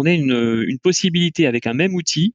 on 0.00 0.06
a 0.06 0.12
une, 0.12 0.78
possibilité 0.82 1.46
avec 1.46 1.66
un 1.66 1.74
même 1.74 1.94
outil 1.94 2.34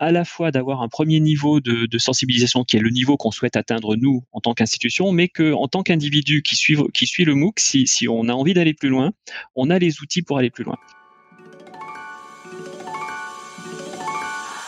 à 0.00 0.10
la 0.10 0.24
fois 0.24 0.50
d'avoir 0.50 0.82
un 0.82 0.88
premier 0.88 1.20
niveau 1.20 1.60
de, 1.60 1.98
sensibilisation 1.98 2.64
qui 2.64 2.76
est 2.76 2.80
le 2.80 2.90
niveau 2.90 3.16
qu'on 3.16 3.30
souhaite 3.30 3.56
atteindre 3.56 3.96
nous 3.96 4.24
en 4.32 4.40
tant 4.40 4.54
qu'institution, 4.54 5.12
mais 5.12 5.28
que 5.28 5.52
en 5.52 5.68
tant 5.68 5.82
qu'individu 5.82 6.42
qui 6.42 6.56
suit, 6.56 6.76
le 6.76 7.34
MOOC, 7.34 7.60
si 7.60 8.08
on 8.08 8.28
a 8.28 8.32
envie 8.32 8.54
d'aller 8.54 8.74
plus 8.74 8.88
loin, 8.88 9.12
on 9.54 9.70
a 9.70 9.78
les 9.78 10.00
outils 10.02 10.22
pour 10.22 10.38
aller 10.38 10.50
plus 10.50 10.64
loin. 10.64 10.76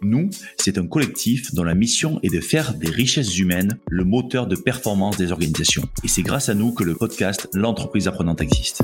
Nous, 0.00 0.30
c'est 0.56 0.78
un 0.78 0.86
collectif 0.86 1.54
dont 1.54 1.64
la 1.64 1.74
mission 1.74 2.20
est 2.22 2.32
de 2.32 2.40
faire 2.40 2.74
des 2.74 2.90
richesses 2.90 3.38
humaines 3.38 3.78
le 3.90 4.04
moteur 4.04 4.46
de 4.46 4.56
performance 4.56 5.16
des 5.16 5.32
organisations. 5.32 5.88
Et 6.04 6.08
c'est 6.08 6.22
grâce 6.22 6.48
à 6.48 6.54
nous 6.54 6.72
que 6.72 6.84
le 6.84 6.94
podcast 6.94 7.48
L'entreprise 7.54 8.08
apprenante 8.08 8.40
existe. 8.40 8.82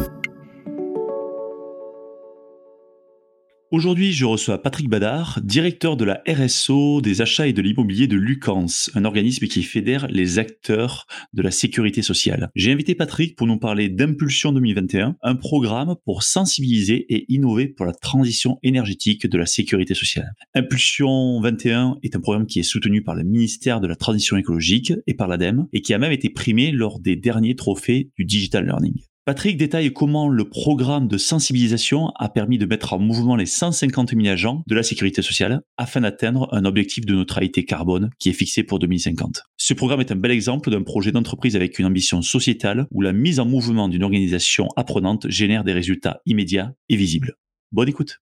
Aujourd'hui, 3.75 4.13
je 4.13 4.25
reçois 4.25 4.63
Patrick 4.63 4.89
Badard, 4.89 5.41
directeur 5.43 5.97
de 5.97 6.05
la 6.05 6.23
RSO, 6.29 7.01
des 7.01 7.23
achats 7.23 7.49
et 7.49 7.53
de 7.53 7.61
l'immobilier 7.61 8.07
de 8.07 8.15
Lucans, 8.15 8.67
un 8.95 9.05
organisme 9.05 9.49
qui 9.49 9.65
fédère 9.65 10.07
les 10.07 10.39
acteurs 10.39 11.09
de 11.33 11.43
la 11.43 11.51
sécurité 11.51 12.01
sociale. 12.01 12.53
J'ai 12.55 12.71
invité 12.71 12.95
Patrick 12.95 13.35
pour 13.35 13.49
nous 13.49 13.59
parler 13.59 13.89
d'Impulsion 13.89 14.53
2021, 14.53 15.17
un 15.21 15.35
programme 15.35 15.97
pour 16.05 16.23
sensibiliser 16.23 17.05
et 17.13 17.25
innover 17.33 17.67
pour 17.67 17.85
la 17.85 17.93
transition 17.93 18.61
énergétique 18.63 19.27
de 19.27 19.39
la 19.39 19.47
sécurité 19.47 19.95
sociale. 19.95 20.37
Impulsion 20.55 21.41
21 21.41 21.99
est 22.05 22.15
un 22.15 22.21
programme 22.21 22.47
qui 22.47 22.61
est 22.61 22.63
soutenu 22.63 23.03
par 23.03 23.17
le 23.17 23.25
ministère 23.25 23.81
de 23.81 23.89
la 23.89 23.97
Transition 23.97 24.37
écologique 24.37 24.93
et 25.09 25.15
par 25.15 25.27
l'ADEME 25.27 25.67
et 25.73 25.81
qui 25.81 25.95
a 25.95 25.99
même 25.99 26.13
été 26.13 26.31
primé 26.31 26.71
lors 26.71 27.01
des 27.01 27.17
derniers 27.17 27.57
trophées 27.57 28.13
du 28.17 28.25
Digital 28.25 28.67
Learning. 28.67 28.95
Patrick 29.27 29.57
détaille 29.57 29.91
comment 29.91 30.29
le 30.29 30.47
programme 30.47 31.09
de 31.09 31.17
sensibilisation 31.17 32.09
a 32.17 32.29
permis 32.29 32.59
de 32.59 32.67
mettre 32.67 32.93
en 32.93 32.99
mouvement 32.99 33.37
les 33.37 33.47
150 33.47 34.11
000 34.11 34.27
agents 34.27 34.63
de 34.67 34.75
la 34.75 34.83
sécurité 34.83 35.23
sociale 35.23 35.63
afin 35.79 36.03
d'atteindre 36.03 36.47
un 36.53 36.67
objectif 36.67 37.07
de 37.07 37.15
neutralité 37.15 37.65
carbone 37.65 38.11
qui 38.19 38.29
est 38.29 38.35
fixé 38.35 38.65
pour 38.65 38.81
2050. 38.81 39.45
Ce 39.57 39.73
programme 39.73 40.03
est 40.03 40.13
un 40.13 40.17
bel 40.17 40.31
exemple 40.31 40.71
d'un 40.71 40.83
projet 40.83 41.11
d'entreprise 41.11 41.57
avec 41.57 41.79
une 41.79 41.87
ambition 41.87 42.21
sociétale 42.21 42.87
où 42.91 43.01
la 43.01 43.15
mise 43.15 43.41
en 43.41 43.47
mouvement 43.47 43.89
d'une 43.89 44.03
organisation 44.03 44.69
apprenante 44.77 45.27
génère 45.31 45.65
des 45.65 45.73
résultats 45.73 46.21
immédiats 46.27 46.75
et 46.91 46.97
visibles. 46.97 47.39
Bonne 47.73 47.89
écoute. 47.89 48.21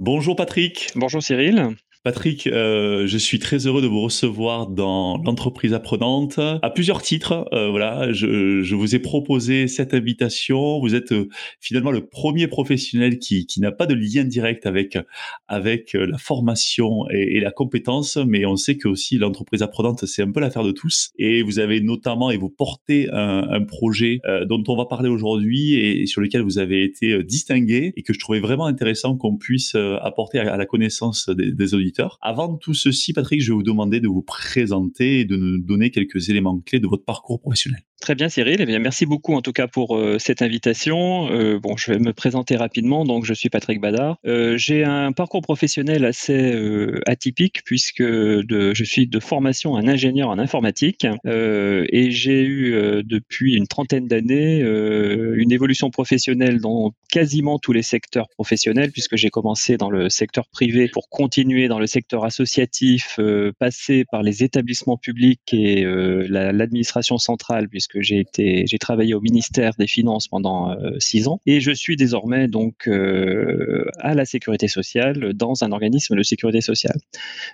Bonjour 0.00 0.34
Patrick. 0.34 0.90
Bonjour 0.96 1.22
Cyril. 1.22 1.76
Patrick, 2.04 2.48
euh, 2.48 3.06
je 3.06 3.16
suis 3.16 3.38
très 3.38 3.68
heureux 3.68 3.80
de 3.80 3.86
vous 3.86 4.00
recevoir 4.00 4.66
dans 4.66 5.18
l'entreprise 5.18 5.72
apprenante 5.72 6.40
à 6.40 6.70
plusieurs 6.70 7.00
titres. 7.00 7.46
Euh, 7.52 7.70
voilà, 7.70 8.12
je, 8.12 8.60
je, 8.64 8.74
vous 8.74 8.96
ai 8.96 8.98
proposé 8.98 9.68
cette 9.68 9.94
invitation. 9.94 10.80
Vous 10.80 10.96
êtes 10.96 11.12
euh, 11.12 11.28
finalement 11.60 11.92
le 11.92 12.04
premier 12.04 12.48
professionnel 12.48 13.20
qui, 13.20 13.46
qui 13.46 13.60
n'a 13.60 13.70
pas 13.70 13.86
de 13.86 13.94
lien 13.94 14.24
direct 14.24 14.66
avec 14.66 14.98
avec 15.46 15.94
euh, 15.94 16.04
la 16.06 16.18
formation 16.18 17.08
et, 17.10 17.38
la 17.38 17.52
compétence, 17.52 18.16
mais 18.16 18.46
on 18.46 18.56
sait 18.56 18.76
que 18.76 18.88
aussi 18.88 19.16
l'entreprise 19.18 19.62
apprenante 19.62 20.04
c'est 20.04 20.22
un 20.22 20.32
peu 20.32 20.40
l'affaire 20.40 20.64
de 20.64 20.72
tous. 20.72 21.12
Et 21.18 21.42
vous 21.42 21.60
avez 21.60 21.80
notamment 21.80 22.32
et 22.32 22.36
vous 22.36 22.50
portez 22.50 23.10
un, 23.12 23.46
un 23.48 23.62
projet 23.62 24.18
euh, 24.26 24.44
dont 24.44 24.64
on 24.66 24.76
va 24.76 24.86
parler 24.86 25.08
aujourd'hui 25.08 25.74
et, 25.74 26.06
sur 26.06 26.20
lequel 26.20 26.42
vous 26.42 26.58
avez 26.58 26.82
été 26.82 27.22
distingué 27.22 27.92
et 27.96 28.02
que 28.02 28.12
je 28.12 28.18
trouvais 28.18 28.40
vraiment 28.40 28.66
intéressant 28.66 29.16
qu'on 29.16 29.36
puisse 29.36 29.76
apporter 29.76 30.40
à, 30.40 30.56
la 30.56 30.66
connaissance 30.66 31.30
des 31.30 31.74
auditeurs 31.74 31.91
avant 32.20 32.56
tout 32.56 32.74
ceci, 32.74 33.12
Patrick, 33.12 33.42
je 33.42 33.52
vais 33.52 33.56
vous 33.56 33.62
demander 33.62 34.00
de 34.00 34.08
vous 34.08 34.22
présenter 34.22 35.20
et 35.20 35.24
de 35.24 35.36
nous 35.36 35.58
donner 35.58 35.90
quelques 35.90 36.28
éléments 36.28 36.58
clés 36.60 36.80
de 36.80 36.86
votre 36.86 37.04
parcours 37.04 37.40
professionnel. 37.40 37.82
Très 38.02 38.16
bien 38.16 38.28
Cyril, 38.28 38.56
eh 38.58 38.66
bien, 38.66 38.80
merci 38.80 39.06
beaucoup 39.06 39.34
en 39.34 39.42
tout 39.42 39.52
cas 39.52 39.68
pour 39.68 39.96
euh, 39.96 40.18
cette 40.18 40.42
invitation. 40.42 41.30
Euh, 41.30 41.60
bon, 41.60 41.76
je 41.76 41.92
vais 41.92 42.00
me 42.00 42.12
présenter 42.12 42.56
rapidement. 42.56 43.04
Donc, 43.04 43.24
je 43.24 43.32
suis 43.32 43.48
Patrick 43.48 43.80
Badard. 43.80 44.18
Euh, 44.26 44.56
j'ai 44.56 44.82
un 44.82 45.12
parcours 45.12 45.40
professionnel 45.40 46.04
assez 46.04 46.52
euh, 46.52 47.00
atypique 47.06 47.62
puisque 47.64 48.02
de, 48.02 48.74
je 48.74 48.82
suis 48.82 49.06
de 49.06 49.20
formation 49.20 49.76
un 49.76 49.86
ingénieur 49.86 50.30
en 50.30 50.40
informatique 50.40 51.06
et 51.24 52.10
j'ai 52.10 52.42
eu 52.42 52.72
depuis 53.04 53.54
une 53.54 53.68
trentaine 53.68 54.08
d'années 54.08 54.60
une 54.60 55.52
évolution 55.52 55.90
professionnelle 55.90 56.60
dans 56.60 56.92
quasiment 57.08 57.58
tous 57.58 57.72
les 57.72 57.82
secteurs 57.82 58.28
professionnels 58.30 58.90
puisque 58.90 59.16
j'ai 59.16 59.30
commencé 59.30 59.76
dans 59.76 59.90
le 59.90 60.08
secteur 60.08 60.48
privé 60.48 60.88
pour 60.88 61.08
continuer 61.08 61.68
dans 61.68 61.78
le 61.78 61.86
secteur 61.86 62.24
associatif, 62.24 63.20
passer 63.58 64.04
par 64.10 64.22
les 64.22 64.42
établissements 64.42 64.96
publics 64.96 65.52
et 65.52 65.84
l'administration 65.84 67.18
centrale 67.18 67.68
puisque 67.68 67.91
j'ai 68.00 68.18
été, 68.18 68.64
j'ai 68.66 68.78
travaillé 68.78 69.14
au 69.14 69.20
ministère 69.20 69.72
des 69.78 69.86
Finances 69.86 70.28
pendant 70.28 70.70
euh, 70.70 70.98
six 70.98 71.28
ans 71.28 71.40
et 71.46 71.60
je 71.60 71.72
suis 71.72 71.96
désormais 71.96 72.48
donc 72.48 72.88
euh, 72.88 73.84
à 73.98 74.14
la 74.14 74.24
sécurité 74.24 74.68
sociale 74.68 75.32
dans 75.34 75.64
un 75.64 75.72
organisme 75.72 76.16
de 76.16 76.22
sécurité 76.22 76.60
sociale. 76.60 76.96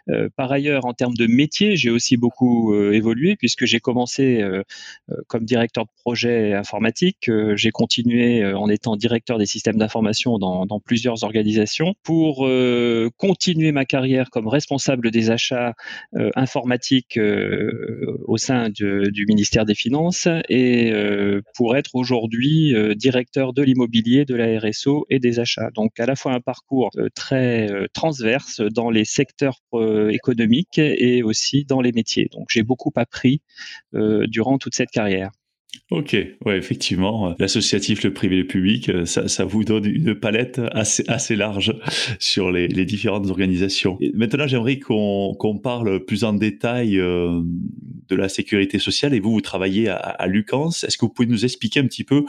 Euh, 0.09 0.28
par 0.37 0.53
ailleurs, 0.53 0.84
en 0.84 0.94
termes 0.94 1.15
de 1.15 1.27
métier, 1.27 1.77
j'ai 1.77 1.91
aussi 1.91 2.16
beaucoup 2.16 2.75
évolué 2.75 3.37
puisque 3.37 3.65
j'ai 3.65 3.81
commencé 3.81 4.44
comme 5.27 5.44
directeur 5.44 5.84
de 5.84 5.91
projet 6.03 6.54
informatique. 6.54 7.31
j'ai 7.54 7.71
continué 7.71 8.44
en 8.44 8.69
étant 8.69 8.97
directeur 8.97 9.38
des 9.38 9.47
systèmes 9.47 9.77
d'information 9.77 10.38
dans, 10.38 10.81
plusieurs 10.84 11.25
organisations 11.25 11.94
pour 12.03 12.48
continuer 13.16 13.72
ma 13.72 13.84
carrière 13.84 14.31
comme 14.31 14.48
responsable 14.48 15.10
des 15.10 15.31
achats 15.31 15.75
informatiques 16.37 17.19
au 17.19 18.37
sein 18.37 18.69
du 18.71 19.25
ministère 19.27 19.65
des 19.65 19.75
Finances 19.75 20.28
et 20.49 20.93
euh, 20.93 21.43
pour 21.55 21.77
être 21.77 21.94
aujourd'hui 21.94 22.75
euh, 22.75 22.94
directeur 22.94 23.53
de 23.53 23.62
l'immobilier, 23.62 24.25
de 24.25 24.34
la 24.34 24.59
RSO 24.59 25.06
et 25.11 25.19
des 25.19 25.41
achats. 25.41 25.71
Donc 25.75 25.99
à 25.99 26.06
la 26.06 26.16
fois 26.16 26.33
un 26.33 26.41
parcours 26.41 26.91
euh, 26.97 27.09
très 27.15 27.69
transverse 27.93 28.61
dans 28.61 28.91
les 28.91 29.05
secteurs 29.05 29.61
économiques 30.11 30.78
et 30.78 31.22
aussi 31.22 31.65
dans 31.65 31.81
les 31.81 31.93
métiers. 31.93 32.28
Donc 32.33 32.47
j'ai 32.50 32.62
beaucoup 32.62 32.93
appris 32.97 33.43
durant 33.93 34.59
toute 34.59 34.75
cette 34.75 34.91
carrière. 34.91 35.31
Ok, 35.91 36.17
ouais, 36.45 36.59
effectivement, 36.59 37.34
l'associatif, 37.39 38.03
le 38.03 38.12
privé, 38.12 38.37
le 38.37 38.47
public, 38.47 38.91
ça, 39.06 39.27
ça, 39.27 39.45
vous 39.45 39.65
donne 39.65 39.87
une 39.87 40.15
palette 40.15 40.61
assez, 40.73 41.03
assez 41.09 41.34
large 41.34 41.75
sur 42.19 42.51
les, 42.51 42.69
différentes 42.84 43.29
organisations. 43.29 43.99
Maintenant, 44.15 44.47
j'aimerais 44.47 44.78
qu'on 44.78 45.34
qu'on 45.39 45.59
parle 45.59 46.05
plus 46.05 46.25
en 46.25 46.34
détail 46.34 46.99
euh, 46.99 47.41
de 48.09 48.17
la 48.17 48.28
sécurité 48.28 48.78
sociale. 48.78 49.15
Et 49.15 49.21
vous, 49.21 49.31
vous 49.31 49.41
travaillez 49.41 49.89
à, 49.89 49.97
à. 49.97 50.27
Est-ce 50.28 50.97
que 50.97 51.07
vous 51.07 51.12
pouvez 51.12 51.28
nous 51.28 51.45
expliquer 51.45 51.81
un 51.81 51.87
petit 51.87 52.05
peu 52.05 52.25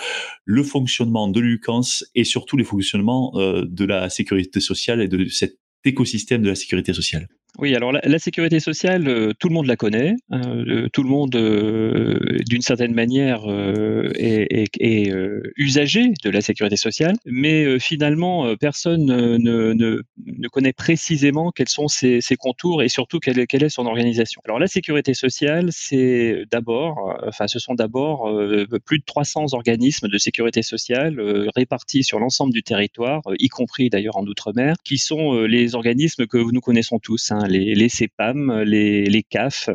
le 0.46 0.64
fonctionnement 0.64 1.28
de 1.28 1.40
Lucans 1.40 1.82
et 2.16 2.24
surtout 2.24 2.58
les 2.58 2.64
fonctionnements 2.64 3.34
euh, 3.36 3.66
de 3.66 3.86
la 3.86 4.10
sécurité 4.10 4.60
sociale 4.60 5.02
et 5.02 5.08
de 5.08 5.26
cet 5.26 5.60
écosystème 5.84 6.42
de 6.42 6.50
la 6.50 6.56
sécurité 6.56 6.94
sociale? 6.94 7.28
Oui, 7.58 7.76
alors 7.76 7.92
la, 7.92 8.20
sécurité 8.20 8.60
sociale, 8.60 9.08
euh, 9.08 9.34
tout 9.38 9.50
le 9.50 9.54
monde 9.54 9.66
la 9.66 9.76
connaît. 9.76 10.16
Hein, 10.30 10.42
euh, 10.46 10.88
tout 10.94 11.04
le 11.04 11.10
monde, 11.10 11.36
euh, 11.36 12.38
d'une 12.48 12.62
certaine 12.62 12.94
manière, 12.94 13.42
est, 14.16 14.70
est, 14.80 15.14
usagé 15.58 16.14
de 16.24 16.30
la 16.30 16.42
sécurité 16.42 16.76
sociale, 16.76 17.16
mais 17.26 17.80
finalement, 17.80 18.56
personne 18.58 19.06
ne, 19.06 20.48
connaît 20.52 20.74
précisément 20.74 21.52
quels 21.52 21.70
sont 21.70 21.88
ses, 21.88 22.22
contours 22.38 22.84
et 22.84 22.90
surtout 22.90 23.20
quelle, 23.20 23.48
quelle, 23.48 23.64
est 23.64 23.70
son 23.70 23.86
organisation. 23.86 24.42
Alors 24.46 24.60
la 24.60 24.68
sécurité 24.68 25.14
sociale, 25.14 25.70
c'est 25.72 26.44
d'abord, 26.52 27.18
enfin, 27.28 27.48
ce 27.48 27.60
sont 27.60 27.74
d'abord 27.74 28.30
plus 28.86 29.00
de 29.00 29.04
300 29.06 29.54
organismes 29.54 30.08
de 30.08 30.18
sécurité 30.18 30.62
sociale 30.62 31.20
répartis 31.56 32.04
sur 32.04 32.20
l'ensemble 32.20 32.54
du 32.54 32.64
territoire, 32.64 33.22
y 33.40 33.50
compris 33.50 33.90
d'ailleurs 33.90 34.18
en 34.18 34.26
outre-mer, 34.26 34.76
qui 34.84 34.98
sont 34.98 35.42
les 35.44 35.76
organismes 35.76 36.28
que 36.28 36.38
nous 36.38 36.62
connaissons 36.62 37.00
tous. 37.00 37.32
Hein, 37.32 37.39
Hein, 37.40 37.48
les, 37.48 37.74
les 37.74 37.90
CEPAM, 37.90 38.64
les, 38.64 39.24
CAF, 39.30 39.70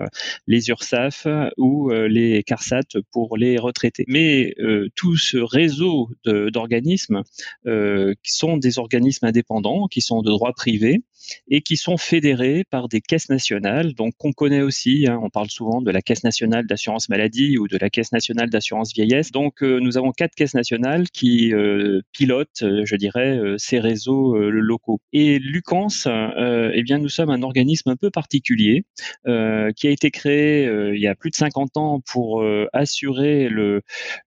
les 0.46 0.68
URSAF 0.68 1.26
ou 1.56 1.90
euh, 1.90 2.08
les 2.08 2.42
CARSAT 2.42 3.00
pour 3.10 3.38
les 3.38 3.58
retraités. 3.58 4.04
Mais 4.06 4.54
euh, 4.58 4.88
tout 4.94 5.16
ce 5.16 5.38
réseau 5.38 6.10
d'organismes 6.24 7.22
euh, 7.66 8.12
qui 8.22 8.32
sont 8.32 8.56
des 8.58 8.78
organismes 8.78 9.26
indépendants, 9.26 9.86
qui 9.86 10.02
sont 10.02 10.20
de 10.20 10.30
droit 10.30 10.52
privé, 10.52 11.02
et 11.48 11.62
qui 11.62 11.76
sont 11.76 11.96
fédérés 11.96 12.64
par 12.70 12.88
des 12.88 13.00
caisses 13.00 13.28
nationales, 13.28 13.94
donc 13.94 14.14
qu'on 14.18 14.32
connaît 14.32 14.62
aussi. 14.62 15.06
Hein, 15.08 15.18
on 15.22 15.30
parle 15.30 15.50
souvent 15.50 15.80
de 15.80 15.90
la 15.90 16.02
Caisse 16.02 16.24
nationale 16.24 16.66
d'assurance 16.66 17.08
maladie 17.08 17.58
ou 17.58 17.68
de 17.68 17.78
la 17.78 17.90
Caisse 17.90 18.12
nationale 18.12 18.50
d'assurance 18.50 18.92
vieillesse. 18.94 19.30
Donc 19.30 19.62
euh, 19.62 19.78
nous 19.80 19.96
avons 19.96 20.12
quatre 20.12 20.34
caisses 20.34 20.54
nationales 20.54 21.08
qui 21.10 21.52
euh, 21.52 22.00
pilotent, 22.12 22.62
euh, 22.62 22.82
je 22.84 22.96
dirais, 22.96 23.38
ces 23.58 23.78
réseaux 23.78 24.36
locaux. 24.36 25.00
Et 25.12 25.38
Lucans, 25.38 25.88
eh 26.06 26.82
bien 26.82 26.98
nous 26.98 27.08
sommes 27.08 27.30
un 27.30 27.42
organisme 27.42 27.90
un 27.90 27.96
peu 27.96 28.10
particulier 28.10 28.84
qui 29.24 29.30
a 29.86 29.90
été 29.90 30.10
créé 30.10 30.64
il 30.94 31.00
y 31.00 31.06
a 31.06 31.14
plus 31.14 31.30
de 31.30 31.36
50 31.36 31.76
ans 31.76 32.00
pour 32.06 32.44
assurer 32.72 33.48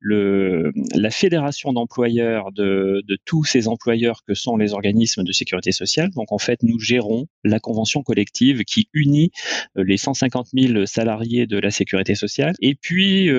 la 0.02 1.10
fédération 1.10 1.74
d'employeurs 1.74 2.52
de, 2.52 3.04
de 3.06 3.18
tous 3.26 3.44
ces 3.44 3.68
employeurs 3.68 4.24
que 4.26 4.34
sont 4.34 4.58
les 4.58 4.74
organismes 4.74 5.24
de 5.24 5.32
sécurité 5.32 5.72
sociale. 5.72 6.10
Donc 6.12 6.32
en 6.32 6.38
fait, 6.38 6.64
nous 6.64 6.78
gérons 6.88 7.28
la 7.44 7.60
convention 7.60 8.02
collective 8.04 8.64
qui 8.64 8.90
unit 8.94 9.32
les 9.76 9.98
150 9.98 10.48
000 10.54 10.86
salariés 10.86 11.48
de 11.48 11.58
la 11.58 11.72
sécurité 11.72 12.16
sociale. 12.16 12.54
Et 12.62 12.76
puis, 12.76 13.30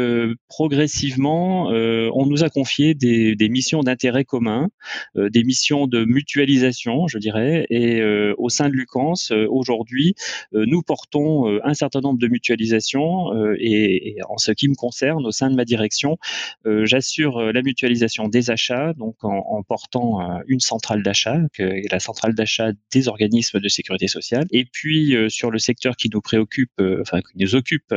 progressivement, 0.48 1.70
euh, 1.72 2.10
on 2.14 2.26
nous 2.26 2.44
a 2.44 2.50
confié 2.50 2.94
des, 2.94 3.48
missions 3.48 3.80
d'intérêt 3.80 4.24
commun, 4.24 4.68
euh, 5.16 5.30
des 5.30 5.44
missions 5.44 5.86
de 5.86 6.04
mutualisation, 6.04 7.06
je 7.06 7.18
dirais. 7.18 7.66
Et 7.70 8.00
euh, 8.00 8.34
au 8.38 8.48
sein 8.48 8.68
de 8.68 8.74
Lucans, 8.74 9.14
aujourd'hui, 9.48 10.14
nous 10.52 10.82
portons 10.82 11.58
un 11.62 11.74
certain 11.74 12.00
nombre 12.00 12.18
de 12.18 12.28
mutualisations. 12.28 13.32
Et, 13.58 14.16
en 14.28 14.38
ce 14.38 14.52
qui 14.52 14.68
me 14.68 14.74
concerne, 14.74 15.26
au 15.26 15.30
sein 15.30 15.50
de 15.50 15.54
ma 15.54 15.64
direction, 15.64 16.18
j'assure 16.64 17.52
la 17.52 17.62
mutualisation 17.62 18.28
des 18.28 18.50
achats, 18.50 18.92
donc 18.94 19.16
en, 19.22 19.62
portant 19.62 20.20
une 20.46 20.60
centrale 20.60 21.02
d'achat, 21.02 21.38
la 21.58 22.00
centrale 22.00 22.34
d'achat 22.34 22.72
des 22.92 23.08
organismes 23.08 23.38
de 23.55 23.69
sécurité 23.69 24.08
sociale. 24.08 24.46
Et 24.50 24.64
puis 24.64 25.14
sur 25.29 25.50
le 25.50 25.58
secteur 25.58 25.96
qui 25.96 26.11
nous 26.12 26.20
préoccupe, 26.20 26.73
enfin 27.00 27.20
qui 27.20 27.38
nous 27.38 27.55
occupe 27.55 27.94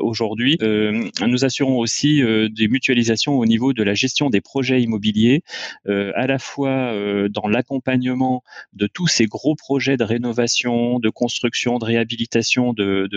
aujourd'hui, 0.00 0.58
nous 0.60 1.44
assurons 1.44 1.78
aussi 1.78 2.22
euh, 2.22 2.48
des 2.48 2.68
mutualisations 2.68 3.38
au 3.38 3.46
niveau 3.46 3.72
de 3.72 3.82
la 3.82 3.94
gestion 3.94 4.30
des 4.30 4.40
projets 4.40 4.82
immobiliers, 4.82 5.42
euh, 5.86 6.12
à 6.14 6.26
la 6.26 6.38
fois 6.38 6.92
euh, 6.92 7.28
dans 7.28 7.48
l'accompagnement 7.48 8.42
de 8.72 8.86
tous 8.86 9.06
ces 9.06 9.26
gros 9.26 9.54
projets 9.54 9.96
de 9.96 10.04
rénovation, 10.04 10.98
de 10.98 11.10
construction, 11.10 11.78
de 11.78 11.84
réhabilitation 11.84 12.72
de, 12.72 13.08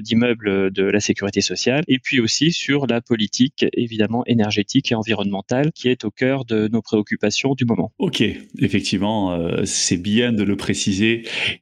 d'immeubles 0.00 0.70
de, 0.70 0.82
la 0.82 1.00
sécurité 1.00 1.40
sociale, 1.40 1.84
et 1.88 1.98
puis 1.98 2.20
aussi 2.20 2.52
sur 2.52 2.86
la 2.86 3.00
politique 3.00 3.64
évidemment 3.72 4.24
énergétique 4.26 4.92
et 4.92 4.94
environnementale 4.94 5.72
qui 5.72 5.88
est 5.88 6.04
au 6.04 6.10
cœur 6.10 6.44
de 6.44 6.68
nos 6.68 6.82
préoccupations 6.82 7.54
du 7.54 7.64
moment. 7.64 7.92
Ok, 7.98 8.22
effectivement, 8.58 9.38
c'est 9.64 9.96
bien 9.96 10.32
de 10.32 10.42
le 10.42 10.56
préciser 10.56 10.71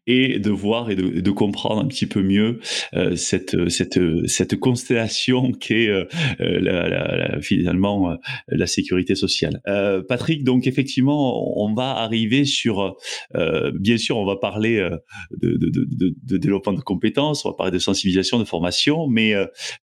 et 0.07 0.39
de 0.39 0.51
voir 0.51 0.91
et 0.91 0.97
de, 0.97 1.31
comprendre 1.31 1.81
un 1.81 1.87
petit 1.87 2.07
peu 2.07 2.23
mieux 2.23 2.59
cette, 3.15 3.71
cette, 3.71 4.01
cette 4.27 4.57
constellation 4.57 5.53
qui 5.53 5.75
est 5.75 5.91
euh, 6.41 7.41
finalement 7.41 8.13
euh, 8.13 8.17
la 8.49 8.67
sécurité 8.67 9.15
sociale. 9.15 9.61
Euh, 9.69 10.03
Patrick, 10.07 10.45
donc 10.45 10.67
effectivement, 10.67 11.61
on 11.61 11.73
va 11.75 11.91
arriver 11.91 12.45
sur, 12.45 12.97
bien 13.75 13.97
sûr, 13.97 14.17
on 14.17 14.25
va 14.25 14.37
parler 14.37 14.89
de, 15.41 16.37
développement 16.37 16.73
de 16.73 16.81
compétences, 16.81 17.45
on 17.45 17.51
va 17.51 17.55
parler 17.55 17.73
de 17.73 17.79
sensibilisation, 17.79 18.39
de 18.39 18.45
formation, 18.45 19.07
mais, 19.09 19.35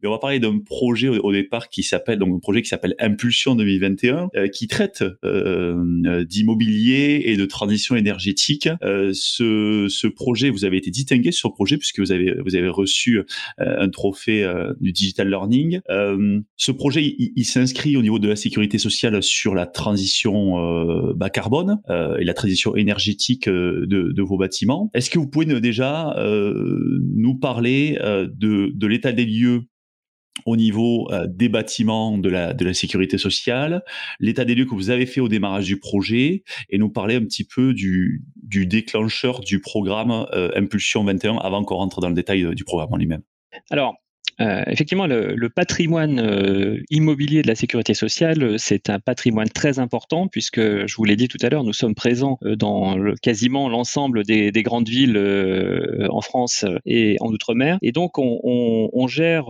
mais 0.03 0.09
on 0.09 0.13
va 0.13 0.19
parler 0.19 0.41
d'un 0.41 0.59
projet 0.59 1.09
au, 1.09 1.33
départ 1.33 1.69
qui 1.69 1.83
s'appelle 1.83 2.19
donc 2.19 2.35
un 2.35 2.39
projet 2.39 2.63
qui 2.63 2.69
s'appelle 2.69 2.95
Impulsion 2.99 3.55
2021, 3.55 4.29
qui 4.53 4.67
traite 4.67 5.05
d'immobilier 5.23 7.23
et 7.27 7.37
de 7.37 7.45
transition 7.45 7.97
énergétique. 7.97 8.69
Ce, 9.17 9.87
ce 9.89 10.07
projet, 10.07 10.51
vous 10.51 10.65
avez 10.65 10.77
été 10.77 10.91
distingué 10.91 11.33
sur 11.33 11.51
ce 11.51 11.55
projet 11.55 11.77
puisque 11.77 12.01
vous 12.01 12.13
avez 12.13 12.35
vous 12.45 12.55
avez 12.55 12.69
reçu 12.69 13.21
un 13.59 13.89
trophée 13.89 14.47
du 14.81 14.93
digital 14.93 15.29
learning. 15.29 15.81
Euh, 15.91 16.41
ce 16.57 16.73
projet, 16.73 17.15
il, 17.19 17.45
s'inscrit 17.45 17.97
au 17.97 18.03
niveau 18.03 18.19
de 18.19 18.29
la 18.29 18.37
sécurité 18.37 18.79
sociale 18.79 19.23
sur 19.23 19.55
la 19.55 19.67
transition 19.67 20.59
euh, 20.59 21.13
bas 21.15 21.31
carbone 21.31 21.81
euh, 21.91 22.17
et 22.19 22.25
la 22.25 22.35
transition 22.35 22.77
énergétique 22.77 23.49
de, 23.49 24.23
vos 24.23 24.39
bâtiments. 24.39 24.91
Est-ce 24.95 25.11
que 25.11 25.19
vous 25.19 25.29
pouvez 25.29 25.47
déjà 25.61 26.17
nous 26.19 27.35
parler 27.37 27.99
de, 28.03 28.87
l'état 28.87 29.13
des 29.13 29.25
lieux 29.25 29.63
au 30.45 30.57
niveau 30.57 31.09
des 31.27 31.49
bâtiments 31.49 32.19
de 32.19 32.29
la, 32.29 32.53
de 32.53 32.65
la 32.65 32.75
sécurité 32.75 33.19
sociale, 33.19 33.83
l'état 34.21 34.45
des 34.45 34.55
lieux 34.55 34.67
que 34.67 34.75
vous 34.75 34.91
avez 34.91 35.07
fait 35.07 35.21
au 35.21 35.29
démarrage 35.29 35.67
du 35.67 35.79
projet, 35.79 36.45
et 36.69 36.79
nous 36.79 36.91
parler 36.91 37.15
un 37.15 37.25
petit 37.25 37.45
peu 37.45 37.73
du, 37.73 38.23
du 38.43 38.67
déclencheur 38.67 39.41
du 39.41 39.61
programme 39.61 40.27
Impulsion 40.55 41.05
21 41.05 41.37
avant 41.39 41.65
qu'on 41.65 41.77
rentre 41.77 42.01
dans 42.01 42.09
le 42.09 42.15
détail 42.15 42.55
du 42.55 42.65
programme 42.65 42.93
en 42.93 42.97
lui-même. 42.97 43.23
Alors, 43.71 43.95
euh, 44.41 44.63
effectivement, 44.67 45.07
le, 45.07 45.49
patrimoine 45.49 46.19
euh, 46.19 46.83
immobilier 46.91 47.43
de 47.43 47.49
la 47.49 47.55
sécurité 47.55 47.95
sociale, 47.95 48.43
euh, 48.43 48.59
c'est 48.59 48.91
un 48.91 48.99
patrimoine 48.99 49.49
très 49.49 49.79
important 49.79 50.29
puisque, 50.29 50.61
je 50.61 50.97
vous 50.97 51.05
l'ai 51.05 51.17
dit 51.17 51.29
tout 51.29 51.39
à 51.41 51.49
l'heure, 51.49 51.65
nous 51.65 51.73
sommes 51.73 51.95
présents 51.95 52.39
dans 52.43 52.97
quasiment 53.23 53.69
l'ensemble 53.69 54.25
des, 54.25 54.53
grandes 54.63 54.89
villes 54.89 55.19
en 56.11 56.21
France 56.21 56.65
et 56.85 57.17
en 57.21 57.29
Outre-mer. 57.29 57.79
Et 57.83 57.93
donc, 57.93 58.19
on, 58.19 58.41
on, 58.43 58.91
on 58.93 59.07
gère 59.07 59.47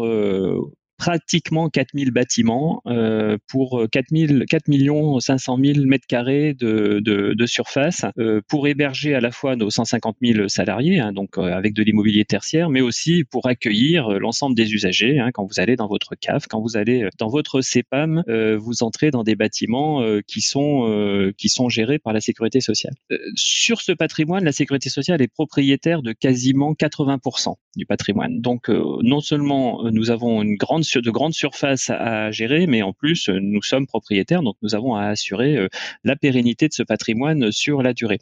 pratiquement 0.98 1.68
4000 1.68 2.10
bâtiments 2.10 2.82
euh, 2.86 3.36
pour 3.48 3.84
4000, 3.90 4.44
4 4.48 4.68
millions 4.68 5.20
500 5.20 5.58
000 5.62 5.86
mètres 5.86 6.06
carrés 6.06 6.54
de, 6.54 7.00
de, 7.00 7.34
de 7.34 7.46
surface 7.46 8.04
euh, 8.18 8.40
pour 8.48 8.66
héberger 8.68 9.14
à 9.14 9.20
la 9.20 9.30
fois 9.30 9.56
nos 9.56 9.70
150 9.70 10.16
000 10.22 10.48
salariés, 10.48 10.98
hein, 10.98 11.12
donc 11.12 11.38
euh, 11.38 11.52
avec 11.52 11.74
de 11.74 11.82
l'immobilier 11.82 12.24
tertiaire, 12.24 12.70
mais 12.70 12.80
aussi 12.80 13.24
pour 13.24 13.46
accueillir 13.46 14.08
euh, 14.08 14.18
l'ensemble 14.18 14.54
des 14.54 14.72
usagers. 14.72 15.18
Hein, 15.18 15.30
quand 15.32 15.44
vous 15.44 15.60
allez 15.60 15.76
dans 15.76 15.88
votre 15.88 16.14
CAF, 16.14 16.46
quand 16.48 16.60
vous 16.60 16.76
allez 16.76 17.08
dans 17.18 17.28
votre 17.28 17.60
CEPAM, 17.60 18.22
euh, 18.28 18.56
vous 18.56 18.82
entrez 18.82 19.10
dans 19.10 19.22
des 19.22 19.36
bâtiments 19.36 20.02
qui 20.26 20.40
sont 20.40 21.32
qui 21.36 21.48
sont 21.48 21.68
gérés 21.68 21.98
par 21.98 22.12
la 22.12 22.20
sécurité 22.20 22.60
sociale. 22.60 22.94
sur 23.34 23.80
ce 23.80 23.92
patrimoine, 23.92 24.44
la 24.44 24.52
sécurité 24.52 24.88
sociale 24.88 25.22
est 25.22 25.28
propriétaire 25.28 26.02
de 26.02 26.12
quasiment 26.12 26.72
80% 26.72 27.54
du 27.76 27.86
patrimoine. 27.86 28.40
Donc 28.40 28.68
non 28.68 29.20
seulement 29.20 29.90
nous 29.90 30.10
avons 30.10 30.42
une 30.42 30.56
grande 30.56 30.84
de 30.94 31.10
grandes 31.10 31.34
surfaces 31.34 31.90
à 31.90 32.30
gérer, 32.30 32.66
mais 32.66 32.82
en 32.82 32.92
plus, 32.92 33.28
nous 33.28 33.62
sommes 33.62 33.86
propriétaires, 33.86 34.42
donc 34.42 34.56
nous 34.62 34.74
avons 34.74 34.94
à 34.94 35.06
assurer 35.06 35.56
euh, 35.56 35.68
la 36.04 36.16
pérennité 36.16 36.68
de 36.68 36.72
ce 36.72 36.82
patrimoine 36.82 37.52
sur 37.52 37.82
la 37.82 37.92
durée. 37.92 38.18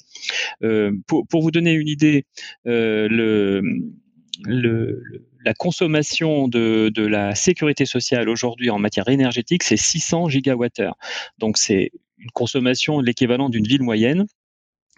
Euh, 0.62 0.93
pour, 1.06 1.26
vous 1.32 1.50
donner 1.50 1.72
une 1.72 1.88
idée, 1.88 2.25
euh, 2.66 3.62
la 4.46 5.55
consommation 5.55 6.49
de, 6.49 6.90
de, 6.94 7.06
la 7.06 7.34
sécurité 7.34 7.87
sociale 7.87 8.28
aujourd'hui 8.28 8.70
en 8.70 8.78
matière 8.78 9.08
énergétique, 9.08 9.62
c'est 9.62 9.76
600 9.76 10.28
gigawattheures. 10.28 10.96
Donc 11.38 11.58
c'est 11.58 11.90
une 12.19 12.31
consommation 12.32 13.00
l'équivalent 13.00 13.49
d'une 13.49 13.67
ville 13.67 13.82
moyenne. 13.82 14.26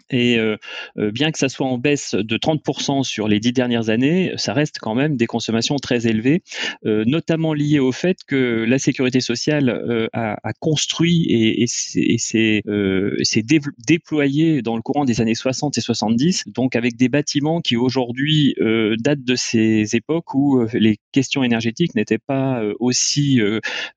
Et 0.09 0.37
euh, 0.37 0.57
euh, 0.97 1.11
bien 1.11 1.31
que 1.31 1.37
ça 1.37 1.49
soit 1.49 1.67
en 1.67 1.77
baisse 1.77 2.15
de 2.15 2.37
30% 2.37 3.03
sur 3.03 3.27
les 3.27 3.39
dix 3.39 3.51
dernières 3.51 3.89
années, 3.89 4.31
ça 4.37 4.53
reste 4.53 4.77
quand 4.79 4.95
même 4.95 5.17
des 5.17 5.27
consommations 5.27 5.75
très 5.77 6.07
élevées, 6.07 6.43
euh, 6.85 7.03
notamment 7.05 7.53
liées 7.53 7.79
au 7.79 7.91
fait 7.91 8.17
que 8.25 8.65
la 8.67 8.79
sécurité 8.79 9.19
sociale 9.19 10.09
a, 10.13 10.37
a, 10.43 10.53
construit 10.53 11.25
et, 11.29 11.63
et 11.63 12.17
s'est 12.17 12.63
déployé 13.87 14.61
dans 14.61 14.75
le 14.75 14.81
courant 14.81 15.05
des 15.05 15.21
années 15.21 15.35
60 15.35 15.77
et 15.77 15.81
70, 15.81 16.45
donc 16.47 16.75
avec 16.75 16.95
des 16.95 17.09
bâtiments 17.09 17.61
qui 17.61 17.75
aujourd'hui 17.75 18.55
datent 18.99 19.23
de 19.23 19.35
ces 19.35 19.95
époques 19.95 20.33
où 20.33 20.65
les 20.73 20.97
questions 21.11 21.43
énergétiques 21.43 21.95
n'étaient 21.95 22.17
pas 22.17 22.61
aussi 22.79 23.39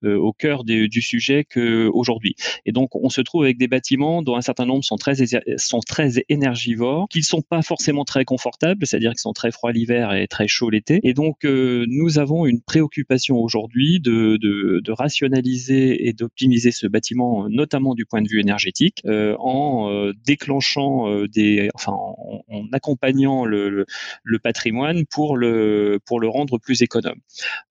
au 0.03 0.33
cœur 0.33 0.65
du 0.65 1.03
sujet 1.03 1.45
qu'aujourd'hui. 1.45 2.35
Et 2.67 2.73
donc 2.73 2.95
on 2.95 3.09
se 3.09 3.21
trouve 3.21 3.45
avec 3.45 3.59
des 3.59 3.69
bâtiments 3.69 4.23
dont 4.23 4.37
un 4.37 4.43
certain 4.43 4.67
nombre 4.67 4.85
sont 4.85 4.97
très, 4.97 5.15
sont 5.57 5.81
très 5.81 6.00
très 6.01 6.25
énergivores, 6.29 7.09
qu'ils 7.09 7.25
sont 7.25 7.43
pas 7.43 7.63
forcément 7.63 8.05
très 8.05 8.25
confortables, 8.25 8.87
c'est-à-dire 8.87 9.11
qu'ils 9.11 9.21
sont 9.21 9.33
très 9.33 9.51
froids 9.51 9.73
l'hiver 9.73 10.13
et 10.15 10.27
très 10.29 10.49
chauds 10.49 10.71
l'été. 10.71 11.01
Et 11.03 11.13
donc, 11.13 11.45
euh, 11.45 11.85
nous 11.89 12.19
avons 12.19 12.47
une 12.47 12.63
préoccupation 12.63 13.37
aujourd'hui 13.37 14.01
de, 14.01 14.81
rationaliser 14.91 16.09
et 16.09 16.13
d'optimiser 16.13 16.73
ce 16.73 16.87
bâtiment, 16.87 17.49
notamment 17.49 17.95
du 17.95 18.07
point 18.07 18.23
de 18.23 18.29
vue 18.29 18.41
énergétique, 18.41 19.03
euh, 19.07 19.37
en 19.39 19.89
euh, 19.91 20.13
déclenchant 20.25 21.25
des, 21.27 21.69
enfin, 21.75 21.93
en, 21.93 22.67
accompagnant 22.73 23.45
le, 23.45 23.87
patrimoine 24.43 25.05
pour 25.07 25.37
le 25.37 26.01
pour 26.07 26.19
le 26.19 26.29
rendre 26.29 26.59
plus 26.59 26.83
économe. 26.83 27.21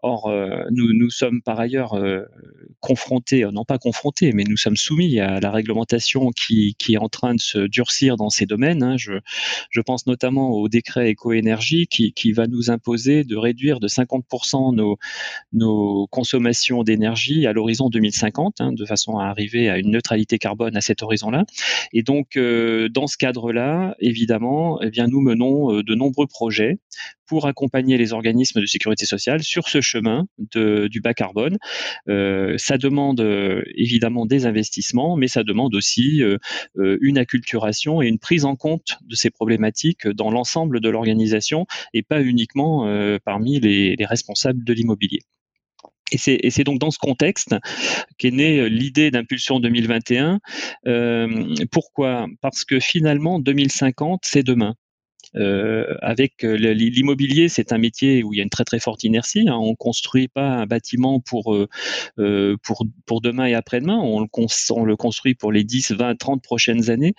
Or, 0.03 0.31
nous 0.71 0.93
nous 0.93 1.09
sommes 1.09 1.41
par 1.41 1.59
ailleurs 1.59 2.00
confrontés, 2.79 3.48
non 3.51 3.65
pas 3.65 3.79
confrontés, 3.79 4.31
mais 4.33 4.43
nous 4.43 4.57
sommes 4.57 4.75
soumis 4.75 5.19
à 5.19 5.39
la 5.39 5.51
réglementation 5.51 6.29
qui 6.31 6.75
est 6.89 6.98
en 6.98 7.09
train 7.09 7.33
de 7.33 7.41
se 7.41 7.59
durcir 7.59 8.17
dans 8.19 8.29
ces 8.29 8.45
domaines. 8.45 8.83
Hein. 8.83 8.95
Je, 8.97 9.11
pense 9.81 10.05
notamment 10.05 10.51
au 10.51 10.69
décret 10.69 11.09
éco-énergie 11.09 11.88
qui, 11.88 12.31
va 12.31 12.45
nous 12.45 12.69
imposer 12.69 13.23
de 13.23 13.35
réduire 13.35 13.79
de 13.79 13.88
50% 13.88 14.75
nos, 14.75 14.97
nos 15.51 16.05
consommations 16.07 16.83
d'énergie 16.83 17.47
à 17.47 17.53
l'horizon 17.53 17.89
2050, 17.89 18.61
hein, 18.61 18.71
de 18.71 18.85
façon 18.85 19.17
à 19.17 19.25
arriver 19.25 19.69
à 19.69 19.79
une 19.79 19.89
neutralité 19.89 20.38
carbone 20.38 20.77
à 20.77 20.81
cet 20.81 21.01
horizon-là. 21.01 21.45
Et 21.93 22.03
donc, 22.03 22.38
euh, 22.38 22.89
dans 22.89 23.07
ce 23.07 23.17
cadre-là, 23.17 23.95
évidemment, 23.99 24.79
eh 24.81 24.91
bien, 24.91 25.07
nous 25.07 25.21
menons 25.21 25.73
euh, 25.73 25.83
de 25.83 25.95
nombreux 25.95 26.27
projets 26.27 26.77
pour 27.29 27.45
accompagner 27.45 27.98
les 27.98 28.12
organismes 28.12 28.59
de 28.59 28.65
sécurité 28.65 29.05
sociale 29.05 29.43
sur 29.43 29.69
ce 29.69 29.81
chemin 29.81 30.25
du 30.39 31.00
bas 31.00 31.13
carbone. 31.13 31.57
Euh, 32.09 32.55
ça 32.57 32.77
demande 32.79 33.21
euh, 33.21 33.62
évidemment 33.75 34.25
des 34.25 34.48
investissements, 34.48 35.15
mais 35.15 35.27
ça 35.27 35.43
demande 35.43 35.75
aussi 35.75 36.24
euh, 36.24 36.38
une 36.75 37.19
acculturation 37.19 38.01
et 38.01 38.07
une 38.07 38.17
prise 38.17 38.45
en 38.45 38.55
compte 38.55 38.98
de 39.07 39.15
ces 39.15 39.29
problématiques 39.29 40.07
dans 40.07 40.31
l'ensemble 40.31 40.81
de 40.81 40.89
l'organisation 40.89 41.67
et 41.93 42.01
pas 42.01 42.21
uniquement 42.24 42.88
parmi 43.24 43.59
les, 43.59 43.95
les 43.95 44.05
responsables 44.05 44.63
de 44.63 44.74
l'immobilier. 44.74 45.19
Et 46.12 46.50
c'est 46.50 46.63
donc 46.63 46.79
dans 46.79 46.91
ce 46.91 46.98
contexte 46.98 47.55
qu'est 48.17 48.31
née 48.31 48.67
l'idée 48.69 49.12
d'impulsion 49.12 49.59
2021. 49.59 50.39
Euh, 50.88 51.55
pourquoi? 51.71 52.27
Parce 52.41 52.65
que 52.65 52.79
finalement, 52.79 53.39
2050, 53.39 54.21
c'est 54.24 54.43
demain. 54.43 54.75
Euh, 55.36 55.95
avec 56.01 56.43
euh, 56.43 56.55
l'immobilier, 56.55 57.50
c'est 57.50 57.71
un 57.71 57.77
métier 57.77 58.24
où 58.24 58.33
il 58.33 58.38
y 58.38 58.39
a 58.39 58.43
une 58.43 58.50
très 58.50 58.63
très 58.63 58.79
forte 58.79 59.03
inertie. 59.03 59.48
Hein. 59.48 59.57
On 59.59 59.75
construit 59.75 60.27
pas 60.27 60.48
un 60.48 60.65
bâtiment 60.65 61.19
pour 61.19 61.53
euh, 61.55 62.57
pour 62.63 62.86
pour 63.05 63.21
demain 63.21 63.45
et 63.45 63.53
après-demain. 63.53 63.98
On 63.98 64.21
le 64.21 64.27
on 64.71 64.86
le 64.86 64.95
construit 64.95 65.36
pour 65.36 65.51
les 65.51 65.63
10, 65.63 65.91
20, 65.91 66.15
30 66.15 66.41
prochaines 66.41 66.89
années. 66.89 67.13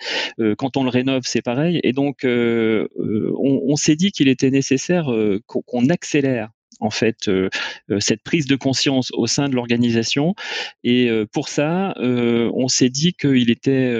Quand 0.57 0.77
on 0.77 0.83
le 0.83 0.89
rénove, 0.89 1.23
c'est 1.25 1.41
pareil. 1.41 1.79
Et 1.83 1.93
donc, 1.93 2.21
on, 2.23 2.87
on 2.97 3.75
s'est 3.75 3.95
dit 3.95 4.11
qu'il 4.11 4.27
était 4.27 4.51
nécessaire 4.51 5.07
qu'on 5.45 5.89
accélère 5.89 6.49
en 6.81 6.89
fait 6.89 7.27
euh, 7.29 7.49
euh, 7.89 7.99
cette 7.99 8.23
prise 8.23 8.47
de 8.47 8.55
conscience 8.55 9.11
au 9.13 9.27
sein 9.27 9.47
de 9.47 9.55
l'organisation. 9.55 10.35
Et 10.83 11.09
euh, 11.09 11.25
pour 11.31 11.47
ça, 11.47 11.93
on 11.97 12.67
s'est 12.67 12.89
dit 12.89 13.13
qu'il 13.13 13.49
était, 13.49 13.93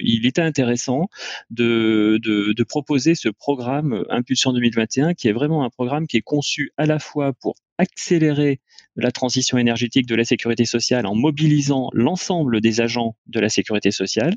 il 0.00 0.26
était 0.26 0.40
intéressant 0.40 1.08
de, 1.50 2.18
de, 2.22 2.52
de 2.52 2.62
proposer 2.62 3.14
ce 3.14 3.28
programme 3.28 4.04
Impulsion 4.08 4.52
2021, 4.52 5.14
qui 5.14 5.28
est 5.28 5.32
vraiment 5.32 5.64
un 5.64 5.70
programme 5.70 6.06
qui 6.06 6.16
est 6.16 6.22
conçu 6.22 6.72
à 6.76 6.86
la 6.86 6.98
fois 6.98 7.32
pour 7.32 7.56
accélérer 7.78 8.60
la 8.96 9.12
transition 9.12 9.58
énergétique 9.58 10.06
de 10.06 10.14
la 10.14 10.24
sécurité 10.24 10.64
sociale 10.64 11.06
en 11.06 11.14
mobilisant 11.14 11.88
l'ensemble 11.92 12.60
des 12.60 12.80
agents 12.80 13.16
de 13.26 13.40
la 13.40 13.48
sécurité 13.48 13.90
sociale 13.90 14.34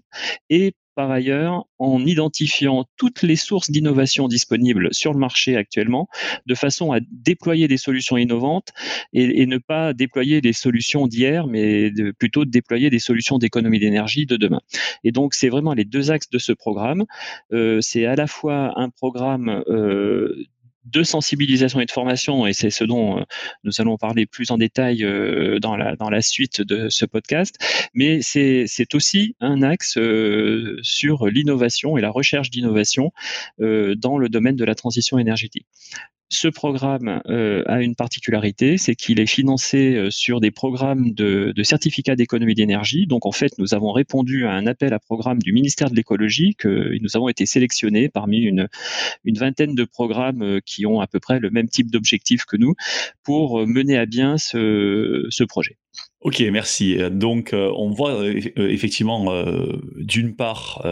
et 0.50 0.74
par 0.96 1.12
ailleurs 1.12 1.66
en 1.80 2.06
identifiant 2.06 2.86
toutes 2.98 3.22
les 3.22 3.36
sources 3.36 3.72
d'innovation 3.72 4.28
disponibles 4.28 4.94
sur 4.94 5.14
le 5.14 5.20
marché 5.20 5.56
actuellement, 5.56 6.08
de 6.46 6.56
façon 6.56 6.92
à 6.92 7.00
déployer 7.12 7.68
des 7.68 7.78
solutions 7.78 8.18
innovantes 8.18 8.70
et, 9.14 9.46
ne 9.46 9.58
pas 9.58 9.94
déployer 9.94 10.42
des 10.42 10.54
solutions 10.54 11.08
d'hier, 11.08 11.48
mais 11.48 11.92
plutôt 12.18 12.46
de 12.46 12.52
déployer 12.52 12.90
des 12.90 13.00
solutions 13.00 13.38
d'économie 13.38 13.80
d'énergie 13.80 14.26
de 14.26 14.38
demain. 14.38 14.62
Et 15.04 15.12
donc, 15.12 15.34
c'est 15.34 15.50
vraiment 15.50 15.74
les 15.74 15.86
deux 15.86 16.12
axes 16.12 16.30
de 16.30 16.38
ce 16.38 16.54
programme. 16.54 17.06
Euh, 17.52 17.80
c'est 17.82 18.06
à 18.06 18.16
la 18.16 18.28
fois 18.28 18.74
un 18.80 18.90
programme 18.90 19.64
euh, 19.68 20.46
de 20.86 21.04
sensibilisation 21.04 21.80
et 21.80 21.86
de 21.86 21.92
formation, 21.92 22.48
et 22.48 22.54
c'est 22.54 22.70
ce 22.70 22.84
dont 22.84 23.20
euh, 23.20 23.24
nous 23.64 23.74
allons 23.80 23.98
parler 23.98 24.26
plus 24.26 24.52
en 24.52 24.58
détail 24.58 25.04
euh, 25.04 25.60
dans, 25.60 25.76
la, 25.76 26.22
suite 26.22 26.62
de 26.62 26.90
ce 26.90 27.06
podcast, 27.06 27.56
mais 27.94 28.20
c'est 28.22 28.96
aussi 28.96 29.36
un 29.40 29.62
axe 29.62 29.98
euh, 29.98 30.78
sur 30.82 31.28
l'innovation 31.28 31.98
et 31.98 32.02
la 32.02 32.10
recherche 32.10 32.50
d'innovation 32.50 33.12
dans 33.60 34.18
le 34.18 34.30
domaine 34.30 34.56
de 34.56 34.66
la 34.66 34.76
transition 34.76 35.18
énergétique. 35.18 35.68
Ce 36.34 36.48
programme 36.48 37.22
euh, 37.28 37.62
a 37.68 37.82
une 37.82 37.94
particularité, 37.94 38.78
c'est 38.78 38.96
qu'il 38.96 39.20
est 39.20 39.26
financé 39.26 39.98
euh, 39.98 40.10
sur 40.10 40.40
des 40.40 40.50
programmes 40.50 41.12
de, 41.12 41.54
certificats 41.62 42.16
d'économie 42.16 42.56
d'énergie. 42.56 43.06
Donc 43.06 43.26
en 43.26 43.34
fait, 43.34 43.52
nous 43.58 43.74
avons 43.74 43.92
répondu 43.92 44.46
à 44.46 44.54
un 44.54 44.66
appel 44.66 44.94
à 44.94 45.00
programme 45.00 45.40
du 45.40 45.52
ministère 45.52 45.90
de 45.90 45.96
l'écologie, 45.96 46.56
que 46.58 46.98
nous 47.02 47.18
avons 47.18 47.28
été 47.28 47.46
sélectionnés 47.46 48.08
parmi 48.08 48.38
une, 48.38 48.70
vingtaine 49.26 49.76
de 49.76 49.84
programmes 49.84 50.42
euh, 50.42 50.60
qui 50.66 50.86
ont 50.86 51.02
à 51.02 51.08
peu 51.08 51.20
près 51.20 51.40
le 51.40 51.50
même 51.50 51.68
type 51.68 51.92
d'objectif 51.92 52.46
que 52.46 52.56
nous 52.56 52.76
pour 53.24 53.68
mener 53.68 53.98
à 53.98 54.06
bien 54.06 54.38
ce 54.38 55.44
projet. 55.44 55.76
Ok, 56.22 56.40
merci. 56.52 56.98
Donc, 57.10 57.52
euh, 57.52 57.72
on 57.76 57.90
voit 57.90 58.22
euh, 58.22 58.40
effectivement, 58.70 59.34
euh, 59.34 59.82
d'une 59.96 60.36
part, 60.36 60.86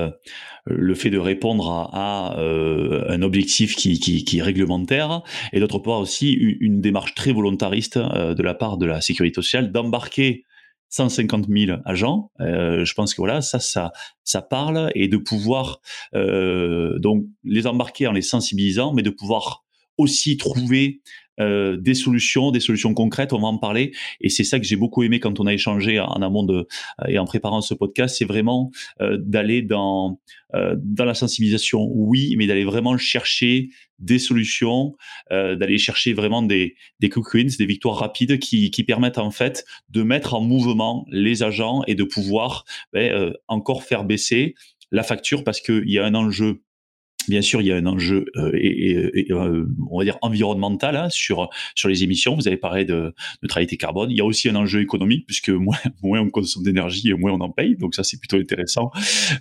le 0.66 0.96
fait 0.96 1.12
de 1.12 1.20
répondre 1.20 1.70
à, 1.70 2.34
à 2.34 2.40
un 2.40 3.22
objectif 3.22 3.76
qui, 3.76 4.00
qui, 4.00 4.24
qui, 4.26 4.40
est 4.40 4.42
réglementaire, 4.42 5.22
et 5.54 5.60
d'autre 5.60 5.78
part 5.80 6.00
aussi 6.00 6.32
une, 6.32 6.58
une, 6.60 6.82
démarche 6.82 7.14
très 7.14 7.32
volontariste 7.32 7.98
de 7.98 8.42
la 8.42 8.54
part 8.56 8.78
de 8.78 8.88
la 8.88 9.02
sécurité 9.02 9.36
sociale 9.36 9.72
d'embarquer 9.72 10.46
150 10.90 11.46
000 11.48 11.80
agents. 11.86 12.32
je 12.40 12.94
pense 12.94 13.14
que 13.14 13.22
voilà, 13.22 13.42
ça, 13.42 13.60
ça, 13.60 13.92
ça 14.24 14.42
parle, 14.42 14.92
et 14.96 15.08
de 15.08 15.18
pouvoir 15.18 15.80
donc 16.14 17.26
les 17.44 17.68
embarquer 17.68 18.08
en 18.08 18.12
les 18.12 18.24
sensibilisant, 18.24 18.94
mais 18.94 19.04
de 19.04 19.12
pouvoir 19.12 19.64
aussi 19.98 20.38
trouver 20.38 21.02
euh, 21.40 21.78
des 21.78 21.94
solutions, 21.94 22.52
des 22.52 22.60
solutions 22.60 22.94
concrètes. 22.94 23.34
On 23.34 23.40
va 23.40 23.48
en 23.48 23.58
parler. 23.58 23.92
Et 24.22 24.30
c'est 24.30 24.44
ça 24.44 24.60
que 24.60 24.66
j'ai 24.66 24.76
beaucoup 24.76 25.04
aimé 25.04 25.20
quand 25.20 25.40
on 25.40 25.46
a 25.46 25.54
échangé 25.54 26.00
en 26.00 26.22
amont 26.22 26.44
de 26.44 26.68
et 27.08 27.18
en 27.20 27.26
préparant 27.26 27.62
ce 27.62 27.74
podcast, 27.74 28.16
c'est 28.18 28.26
vraiment 28.26 28.72
euh, 29.02 29.18
d'aller 29.20 29.62
dans 29.62 30.20
euh, 30.56 30.76
dans 30.82 31.06
la 31.06 31.14
sensibilisation, 31.14 31.88
oui, 31.94 32.34
mais 32.38 32.48
d'aller 32.48 32.64
vraiment 32.64 32.98
chercher 32.98 33.70
des 34.00 34.18
solutions, 34.18 34.96
euh, 35.32 35.56
d'aller 35.56 35.78
chercher 35.78 36.14
vraiment 36.14 36.42
des 36.42 36.76
des 37.00 37.10
quick 37.10 37.34
wins, 37.34 37.56
des 37.58 37.66
victoires 37.68 37.98
rapides 37.98 38.40
qui 38.40 38.72
qui 38.72 38.84
permettent 38.84 39.20
en 39.20 39.30
fait 39.30 39.64
de 39.90 40.02
mettre 40.02 40.34
en 40.34 40.42
mouvement 40.42 41.06
les 41.12 41.44
agents 41.44 41.84
et 41.86 41.94
de 41.94 42.04
pouvoir 42.04 42.66
ben, 42.94 43.12
euh, 43.12 43.34
encore 43.48 43.84
faire 43.84 44.06
baisser 44.06 44.56
la 44.92 45.04
facture 45.04 45.44
parce 45.44 45.62
qu'il 45.62 45.90
y 45.90 46.00
a 46.00 46.06
un 46.06 46.16
enjeu 46.16 46.64
Bien 47.30 47.42
sûr, 47.42 47.62
il 47.62 47.68
y 47.68 47.72
a 47.72 47.78
un 47.78 47.86
enjeu 47.86 48.26
euh, 48.36 48.52
et, 48.54 49.28
euh, 49.32 49.66
on 49.90 50.00
va 50.00 50.04
dire 50.04 50.18
environnemental 50.22 50.96
hein, 50.96 51.10
sur 51.10 51.50
sur 51.76 51.90
les 51.90 52.04
émissions. 52.04 52.36
Vous 52.36 52.48
avez 52.48 52.58
parlé 52.58 52.86
de 52.86 53.14
neutralité 53.44 53.78
carbone. 53.78 54.12
Il 54.12 54.18
y 54.18 54.22
a 54.22 54.26
aussi 54.26 54.50
un 54.50 54.56
enjeu 54.56 54.82
économique 54.82 55.26
puisque 55.26 55.50
moins 55.50 55.78
moins 56.04 56.20
on 56.22 56.30
consomme 56.30 56.64
d'énergie 56.64 57.10
et 57.10 57.14
moins 57.14 57.32
on 57.32 57.40
en 57.42 57.50
paye. 57.50 57.76
Donc 57.76 57.96
ça 57.96 58.04
c'est 58.04 58.20
plutôt 58.20 58.38
intéressant. 58.38 58.92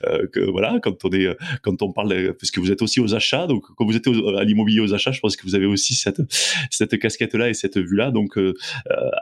Euh, 0.06 0.26
que 0.32 0.40
voilà, 0.40 0.78
quand 0.82 1.04
on 1.04 1.10
est 1.10 1.28
quand 1.62 1.82
on 1.82 1.92
parle 1.92 2.34
parce 2.34 2.50
que 2.50 2.60
vous 2.60 2.70
êtes 2.70 2.82
aussi 2.82 3.00
aux 3.00 3.14
achats. 3.14 3.46
Donc 3.46 3.64
quand 3.76 3.84
vous 3.84 3.96
êtes 3.96 4.06
à 4.06 4.44
l'immobilier 4.44 4.80
aux 4.80 4.94
achats, 4.94 5.12
je 5.12 5.20
pense 5.20 5.36
que 5.36 5.44
vous 5.44 5.54
avez 5.54 5.66
aussi 5.66 5.94
cette 5.94 6.20
cette 6.70 6.98
casquette 6.98 7.34
là 7.34 7.48
et 7.48 7.54
cette 7.54 7.78
vue 7.78 7.96
là. 7.96 8.10
Donc 8.10 8.36
euh, 8.36 8.54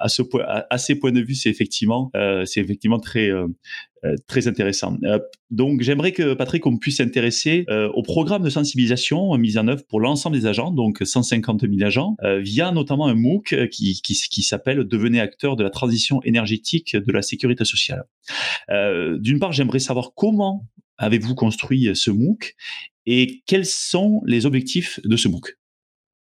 à 0.01 0.09
ce 0.09 0.23
point 0.23 0.43
à, 0.47 0.67
à, 0.71 0.79
ces 0.79 0.97
points 0.97 1.13
de 1.13 1.21
vue, 1.21 1.35
c'est 1.35 1.51
effectivement 1.51 2.11
euh, 2.17 2.45
c'est 2.45 2.61
effectivement 2.61 2.99
très 2.99 3.31
euh, 3.31 3.47
très 4.27 4.49
intéressant. 4.49 4.97
Euh, 5.05 5.19
donc 5.51 5.83
j'aimerais 5.83 6.13
que 6.13 6.35
Patrick, 6.35 6.67
on 6.67 6.77
puisse 6.77 6.99
s'intéresser 6.99 7.65
euh, 7.69 7.89
au 7.95 8.03
programme 8.03 8.43
de 8.43 8.51
sensibilisation 8.51 9.37
mis 9.39 9.59
en 9.59 9.69
œuvre 9.69 9.85
pour 9.89 10.01
l'ensemble 10.01 10.39
des 10.39 10.47
agents, 10.47 10.71
donc 10.71 11.03
150 11.05 11.63
000 11.63 11.73
agents, 11.83 12.17
via 12.41 12.71
notamment 12.73 13.07
un 13.07 13.15
MOOC 13.15 13.69
qui, 13.71 14.01
qui, 14.03 14.15
qui 14.15 14.43
s'appelle 14.43 14.85
Devenez 14.85 15.21
acteur 15.21 15.57
de 15.57 15.63
la 15.63 15.71
transition 15.71 16.21
énergétique 16.23 16.97
de 16.97 17.13
la 17.13 17.23
sécurité 17.23 17.65
sociale. 17.65 18.05
D'une 18.69 19.39
part, 19.39 19.53
j'aimerais 19.53 19.79
savoir 19.79 20.13
comment 20.15 20.67
avez-vous 20.99 21.35
construit 21.35 21.95
ce 21.95 22.11
MOOC 22.11 22.55
et 23.07 23.43
quels 23.47 23.67
sont 23.67 24.23
les 24.27 24.47
objectifs 24.47 25.01
de 25.05 25.17
ce 25.17 25.29
MOOC? 25.29 25.57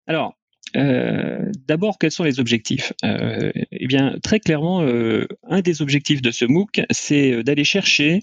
Alors, 0.07 0.35
euh, 0.77 1.51
D'abord, 1.67 1.99
quels 1.99 2.11
sont 2.11 2.25
les 2.25 2.41
objectifs? 2.41 2.93
Euh, 3.05 3.51
Eh 3.73 3.87
bien, 3.87 4.17
très 4.23 4.41
clairement, 4.41 4.83
euh, 4.83 5.27
un 5.49 5.61
des 5.61 5.83
objectifs 5.83 6.23
de 6.23 6.31
ce 6.31 6.45
MOOC, 6.45 6.83
c'est 6.91 7.43
d'aller 7.43 7.65
chercher 7.65 8.23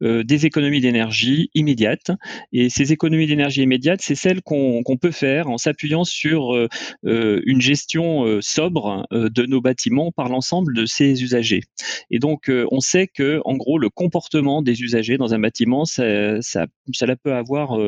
des 0.00 0.46
économies 0.46 0.80
d'énergie 0.80 1.50
immédiates. 1.54 2.10
Et 2.52 2.68
ces 2.68 2.92
économies 2.92 3.26
d'énergie 3.26 3.62
immédiates, 3.62 4.00
c'est 4.02 4.14
celles 4.14 4.42
qu'on 4.42 4.82
qu 4.82 4.96
peut 4.96 5.10
faire 5.10 5.48
en 5.48 5.58
s'appuyant 5.58 6.04
sur 6.04 6.68
une 7.04 7.60
gestion 7.60 8.40
sobre 8.40 9.06
de 9.10 9.46
nos 9.46 9.60
bâtiments 9.60 10.12
par 10.12 10.28
l'ensemble 10.28 10.74
de 10.74 10.86
ces 10.86 11.22
usagers. 11.22 11.62
Et 12.10 12.18
donc, 12.18 12.50
on 12.70 12.80
sait 12.80 13.06
que, 13.06 13.40
en 13.44 13.56
gros, 13.56 13.78
le 13.78 13.90
comportement 13.90 14.62
des 14.62 14.82
usagers 14.82 15.18
dans 15.18 15.34
un 15.34 15.38
bâtiment, 15.38 15.84
ça, 15.84 16.40
ça, 16.42 16.66
cela 16.92 17.16
peut 17.16 17.34
avoir 17.34 17.78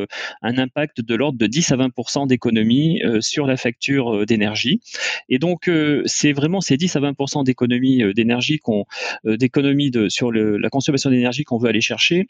un 0.43 0.59
impact 0.59 1.01
de 1.01 1.15
l'ordre 1.15 1.39
de 1.39 1.47
10 1.47 1.73
à 1.73 1.77
20 1.77 2.27
d'économie 2.27 3.01
sur 3.21 3.47
la 3.47 3.57
facture 3.57 3.98
euh, 4.07 4.27
d'énergie. 4.27 4.81
Et 5.29 5.39
donc, 5.39 5.69
euh, 5.69 6.03
c'est 6.07 6.33
vraiment 6.33 6.61
ces 6.61 6.77
10 6.77 6.97
à 6.97 7.01
20 7.01 7.43
d'économie 7.45 8.03
euh, 8.03 8.13
d'énergie 8.13 8.59
qu'on, 8.59 8.85
d'économie 9.25 9.91
sur 10.09 10.33
la 10.33 10.71
consommation 10.71 11.11
d'énergie 11.11 11.45
qu'on 11.45 11.59
veut 11.59 11.69
aller 11.69 11.81
chercher. 11.81 12.27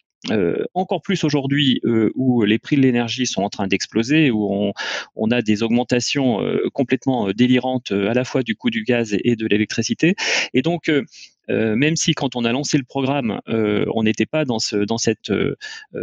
encore 0.74 1.02
plus 1.02 1.24
aujourd'hui 1.24 1.80
où 2.14 2.42
les 2.42 2.58
prix 2.58 2.76
de 2.76 2.82
l'énergie 2.82 3.26
sont 3.26 3.42
en 3.42 3.48
train 3.48 3.66
d'exploser, 3.66 4.30
où 4.30 4.48
on, 4.50 4.72
on, 5.16 5.30
a 5.30 5.42
des 5.42 5.62
augmentations 5.62 6.40
complètement 6.72 7.30
délirantes 7.30 7.92
à 7.92 8.14
la 8.14 8.24
fois 8.24 8.42
du 8.42 8.54
coût 8.54 8.70
du 8.70 8.82
gaz 8.82 9.16
et 9.22 9.36
de 9.36 9.46
l'électricité. 9.46 10.14
Et 10.54 10.62
donc, 10.62 10.90
même 11.48 11.96
si 11.96 12.14
quand 12.14 12.36
on 12.36 12.44
a 12.44 12.52
lancé 12.52 12.78
le 12.78 12.84
programme, 12.84 13.40
on 13.46 14.02
n'était 14.02 14.26
pas 14.26 14.44
dans, 14.44 14.58
ce, 14.58 14.76
dans 14.76 14.98
cette 14.98 15.32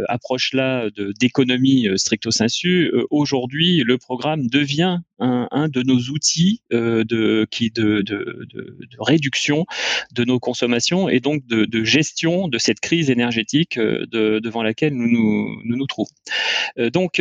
approche-là 0.08 0.88
d'économie 1.20 1.88
stricto 1.96 2.30
sensu, 2.30 2.92
aujourd'hui, 3.10 3.82
le 3.84 3.98
programme 3.98 4.48
devient 4.48 4.98
un, 5.18 5.68
de 5.68 5.82
nos 5.82 5.98
outils 6.10 6.62
de, 6.70 7.46
qui 7.50 7.70
de, 7.70 8.02
de, 8.02 8.46
de, 8.52 8.76
réduction 8.98 9.66
de 10.12 10.24
nos 10.24 10.38
consommations 10.38 11.08
et 11.08 11.20
donc 11.20 11.46
de, 11.46 11.84
gestion 11.84 12.48
de 12.48 12.58
cette 12.58 12.80
crise 12.80 13.10
énergétique 13.10 13.78
devant 13.78 14.62
laquelle 14.62 14.94
nous 14.94 15.08
nous, 15.08 15.60
nous, 15.64 15.76
nous 15.76 15.86
trouvons. 15.86 16.10
donc, 16.92 17.20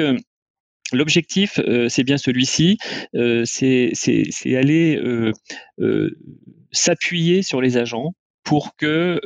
L'objectif, 0.94 1.60
euh, 1.60 1.89
c'est 1.89 2.03
bien 2.03 2.17
celui-ci, 2.17 2.77
euh, 3.15 3.44
c'est 3.46 3.91
aller 4.55 4.98
euh, 4.98 5.32
s'appuyer 6.75 7.41
sur 7.41 7.62
les 7.62 7.77
agents 7.77 8.13
pour 8.44 8.75
que 8.75 9.20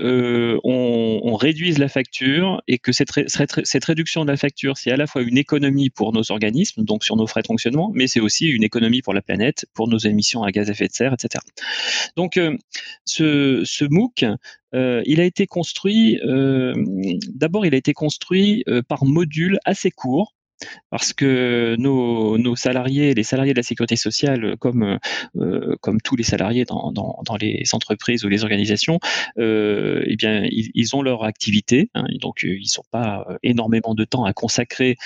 on, 0.63 1.35
réduise 1.35 1.77
la 1.77 1.87
facture 1.87 2.61
et 2.67 2.79
que 2.79 2.91
cette, 2.91 3.11
cette 3.27 3.85
réduction 3.85 4.25
de 4.25 4.31
la 4.31 4.37
facture, 4.37 4.77
c'est 4.77 4.91
à 4.91 4.97
la 4.97 5.07
fois 5.07 5.21
une 5.21 5.37
économie 5.37 5.89
pour 5.89 6.11
nos 6.11 6.31
organismes, 6.31 6.83
donc 6.83 7.03
sur 7.03 7.15
nos 7.15 7.27
frais 7.27 7.41
de 7.41 7.47
fonctionnement, 7.47 7.91
mais 7.93 8.07
c'est 8.07 8.19
aussi 8.19 8.47
une 8.47 8.63
économie 8.63 9.01
pour 9.01 9.13
la 9.13 9.21
planète, 9.21 9.65
pour 9.73 9.87
nos 9.87 9.97
émissions 9.97 10.43
à 10.43 10.51
gaz 10.51 10.69
à 10.69 10.71
effet 10.71 10.87
de 10.87 10.93
serre, 10.93 11.13
etc. 11.13 11.43
Donc, 12.17 12.39
ce, 13.05 13.61
ce, 13.63 13.85
MOOC, 13.85 14.25
il 14.73 15.21
a 15.21 15.23
été 15.23 15.47
construit, 15.47 16.19
d'abord, 17.33 17.65
il 17.65 17.73
a 17.73 17.77
été 17.77 17.93
construit 17.93 18.65
par 18.87 19.05
modules 19.05 19.59
assez 19.65 19.91
courts 19.91 20.33
parce 20.89 21.13
que 21.13 21.75
nos, 21.77 22.55
salariés, 22.55 23.13
les 23.13 23.23
salariés 23.23 23.53
de 23.53 23.59
la 23.59 23.63
sécurité 23.63 23.95
sociale, 23.95 24.55
comme, 24.57 24.99
euh, 25.37 25.75
comme 25.81 26.01
tous 26.01 26.15
les 26.15 26.23
salariés 26.23 26.65
dans, 26.65 26.91
dans, 26.91 27.37
les 27.39 27.63
entreprises 27.73 28.25
ou 28.25 28.29
les 28.29 28.43
organisations, 28.43 28.99
euh, 29.37 30.03
eh 30.05 30.15
bien, 30.15 30.47
ils, 30.51 30.95
ont 30.95 31.01
leur 31.01 31.23
activité, 31.23 31.89
hein, 31.93 32.05
donc 32.19 32.43
euh, 32.43 32.57
ils 32.59 32.71
n'ont 32.77 32.83
pas 32.91 33.25
énormément 33.43 33.93
de 33.93 34.03
temps 34.03 34.25
à 34.25 34.33
consacrer 34.33 34.97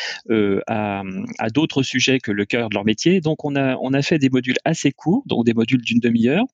à, 0.68 1.04
à 1.38 1.50
d'autres 1.50 1.84
sujets 1.84 2.20
que 2.20 2.32
le 2.32 2.46
cœur 2.46 2.70
de 2.70 2.76
leur 2.76 2.86
métier. 2.86 3.22
Donc, 3.22 3.46
on 3.46 3.56
a, 3.56 3.76
on 3.82 3.94
a 3.94 4.02
fait 4.02 4.20
des 4.20 4.30
modules 4.30 4.58
assez 4.66 4.92
courts, 4.92 5.24
donc 5.26 5.46
des 5.46 5.54
modules 5.54 5.82
d'une 5.82 6.00
demi-heure, 6.00 6.46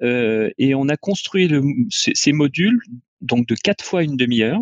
et 0.00 0.74
on 0.74 0.88
a 0.88 0.96
construit 0.96 1.50
ces, 1.90 2.32
modules 2.32 2.80
donc 3.20 3.46
de 3.46 3.54
quatre 3.54 3.84
fois 3.84 4.02
une 4.02 4.16
demi-heure, 4.16 4.60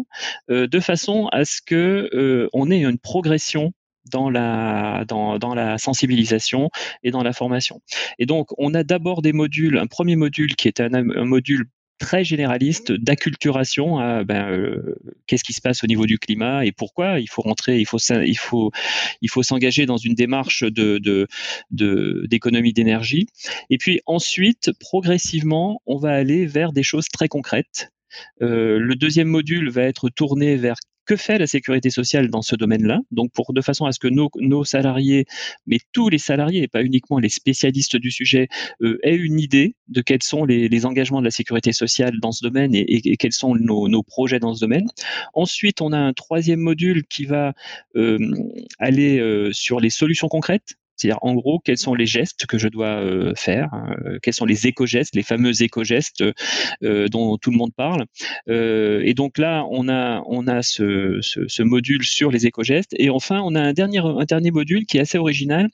de 0.49 0.81
façon 0.81 1.29
à 1.33 1.45
ce 1.45 1.61
que 1.65 2.49
on 2.53 2.71
ait 2.71 2.83
une 2.83 2.99
progression 2.99 3.73
dans 4.11 4.31
la, 4.31 5.05
dans, 5.07 5.39
dans, 5.39 5.55
la 5.55 5.79
sensibilisation 5.79 6.71
et 7.03 7.11
dans 7.11 7.23
la 7.23 7.33
formation. 7.33 7.81
Et 8.19 8.27
donc, 8.27 8.49
on 8.59 8.75
a 8.75 8.85
d'abord 8.85 9.23
des 9.23 9.33
modules, 9.33 9.79
un 9.79 9.87
premier 9.87 10.17
module 10.17 10.57
qui 10.57 10.69
est 10.69 10.81
un, 10.81 11.03
module 11.25 11.67
très 11.99 12.25
généraliste 12.25 12.93
d'acculturation 12.93 13.99
à 13.99 14.23
ben, 14.23 14.49
euh, 14.51 14.95
qu'est-ce 15.27 15.43
qui 15.43 15.53
se 15.53 15.61
passe 15.61 15.83
au 15.83 15.89
niveau 15.89 16.07
du 16.07 16.17
climat 16.17 16.65
et 16.65 16.71
pourquoi 16.71 17.19
il 17.19 17.29
faut 17.29 17.43
rentrer, 17.43 17.81
il 17.81 17.87
faut 17.87 17.99
il 17.99 18.39
faut 18.39 18.71
il 19.21 19.29
faut 19.29 19.43
s'engager 19.43 19.85
dans 19.85 19.97
une 19.97 20.15
démarche 20.15 20.63
de 20.63 20.99
d'économie 21.71 22.73
de, 22.73 22.75
d'énergie. 22.75 23.27
Et 23.69 23.79
puis 23.79 24.01
ensuite, 24.07 24.71
progressivement, 24.79 25.83
on 25.87 25.97
va 25.97 26.13
aller 26.13 26.47
vers 26.47 26.73
des 26.73 26.85
choses 26.85 27.09
très 27.09 27.27
concrètes. 27.27 27.91
Euh, 28.43 28.79
le 28.79 28.95
deuxième 28.95 29.29
module 29.29 29.71
va 29.71 29.83
être 29.83 30.09
tourné 30.09 30.57
vers 30.57 30.77
que 31.09 31.17
fait 31.17 31.39
la 31.39 31.47
sécurité 31.47 31.89
sociale 31.89 32.29
dans 32.29 32.43
ce 32.43 32.55
domaine-là? 32.55 33.01
Donc, 33.11 33.33
pour 33.33 33.55
de 33.55 33.63
façon 33.63 33.87
à 33.87 33.93
ce 33.93 33.99
que 33.99 34.09
nos, 34.09 34.65
salariés, 34.65 35.25
mais 35.67 35.79
tous 35.93 36.11
les 36.11 36.19
salariés, 36.19 36.63
et 36.65 36.69
pas 36.69 36.83
uniquement 36.83 37.19
les 37.19 37.31
spécialistes 37.31 37.97
du 37.97 38.11
sujet, 38.11 38.49
euh, 38.83 38.99
aient 39.03 39.17
une 39.17 39.41
idée 39.41 39.75
de 39.89 40.03
quels 40.03 40.23
sont 40.23 40.45
les, 40.45 40.69
engagements 40.85 41.21
de 41.21 41.25
la 41.25 41.31
sécurité 41.31 41.73
sociale 41.73 42.21
dans 42.21 42.31
ce 42.31 42.45
domaine 42.45 42.75
et, 42.75 43.17
quels 43.17 43.33
sont 43.33 43.55
nos, 43.57 43.89
nos, 43.89 44.03
projets 44.03 44.39
dans 44.39 44.55
ce 44.55 44.61
domaine. 44.61 44.87
Ensuite, 45.33 45.81
on 45.81 45.93
a 45.93 45.99
un 45.99 46.13
troisième 46.13 46.61
module 46.61 47.05
qui 47.07 47.25
va 47.25 47.55
euh, 47.97 48.19
aller 48.79 49.19
euh, 49.19 49.51
sur 49.53 49.81
les 49.81 49.91
solutions 49.91 50.29
concrètes. 50.29 50.77
C'est-à-dire, 50.99 51.19
en 51.23 51.35
gros, 51.35 51.61
quels 51.61 51.79
sont 51.79 51.95
les 51.95 52.07
gestes 52.07 52.47
que 52.47 52.59
je 52.59 52.67
dois 52.69 53.01
euh, 53.01 53.33
faire, 53.37 53.71
euh, 54.05 54.19
quels 54.21 54.35
sont 54.35 54.45
les 54.45 54.67
éco-gestes, 54.67 55.15
les 55.15 55.23
fameux 55.23 55.63
éco-gestes 55.63 56.25
euh, 56.83 57.07
dont 57.09 57.39
tout 57.39 57.53
le 57.53 57.57
monde 57.57 57.73
parle. 57.77 58.05
et 58.49 59.15
donc 59.15 59.39
là, 59.39 59.65
on 59.71 59.89
a, 59.89 60.23
on 60.27 60.47
a 60.47 60.63
ce, 60.63 61.19
ce, 61.21 61.47
ce 61.47 61.63
module 61.63 62.05
sur 62.05 62.31
les 62.31 62.47
éco-gestes. 62.47 62.95
Et 62.99 63.11
enfin, 63.11 63.41
on 63.45 63.55
a 63.55 63.61
un 63.61 63.73
dernier, 63.73 63.99
un 63.99 64.25
dernier 64.25 64.51
module 64.51 64.87
qui 64.87 64.99
est 64.99 65.01
assez 65.01 65.19
original, 65.19 65.69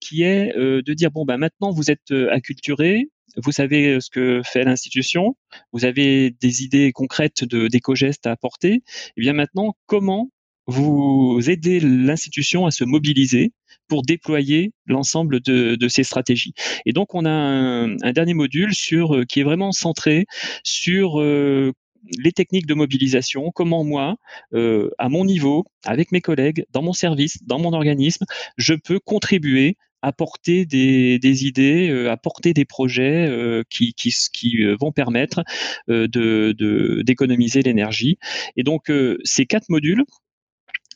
qui 0.00 0.22
est 0.22 0.56
de 0.56 0.94
dire, 0.94 1.10
bon, 1.10 1.24
bah, 1.24 1.36
maintenant, 1.36 1.72
vous 1.72 1.90
êtes 1.90 2.12
acculturé, 2.30 3.08
vous 3.36 3.52
savez 3.52 4.00
ce 4.00 4.10
que 4.10 4.40
fait 4.44 4.64
l'institution, 4.64 5.36
vous 5.72 5.84
avez 5.84 6.30
des 6.30 6.62
idées 6.62 6.92
concrètes 6.92 7.44
d'éco-gestes 7.44 8.26
à 8.26 8.32
apporter. 8.32 8.72
Et 8.72 8.82
eh 9.18 9.20
bien 9.20 9.32
maintenant, 9.34 9.74
comment 9.86 10.30
vous 10.66 11.40
aidez 11.48 11.80
l'institution 11.80 12.66
à 12.66 12.70
se 12.70 12.84
mobiliser 12.84 13.52
pour 13.90 14.02
déployer 14.02 14.72
l'ensemble 14.86 15.40
de, 15.40 15.88
ces 15.88 16.04
stratégies. 16.04 16.54
Et 16.86 16.92
donc, 16.92 17.14
on 17.14 17.26
a 17.26 17.30
un, 17.30 18.12
dernier 18.12 18.34
module 18.34 18.70
euh, 18.92 19.24
qui 19.28 19.40
est 19.40 19.42
vraiment 19.42 19.72
centré 19.72 20.26
sur 20.62 21.20
euh, 21.20 21.72
les 22.18 22.30
techniques 22.30 22.66
de 22.66 22.74
mobilisation, 22.74 23.50
comment 23.52 23.82
moi, 23.82 24.14
euh, 24.54 24.90
à 24.98 25.08
mon 25.08 25.24
niveau, 25.24 25.64
avec 25.84 26.12
mes 26.12 26.20
collègues, 26.20 26.64
dans 26.70 26.82
mon 26.82 26.92
service, 26.92 27.38
dans 27.42 27.58
mon 27.58 27.72
organisme, 27.72 28.24
je 28.56 28.74
peux 28.74 29.00
contribuer 29.00 29.76
apporter 30.02 30.64
des, 30.64 31.18
des 31.18 31.44
idées, 31.44 31.90
euh, 31.90 32.10
apporter 32.10 32.54
des 32.54 32.64
projets 32.64 33.28
qui, 33.68 33.92
vont 34.80 34.92
permettre 34.92 35.42
d'économiser 35.88 37.60
l'énergie. 37.60 38.16
Et 38.56 38.62
donc 38.62 38.90
ces 39.24 39.44
quatre 39.44 39.68
modules, 39.68 40.04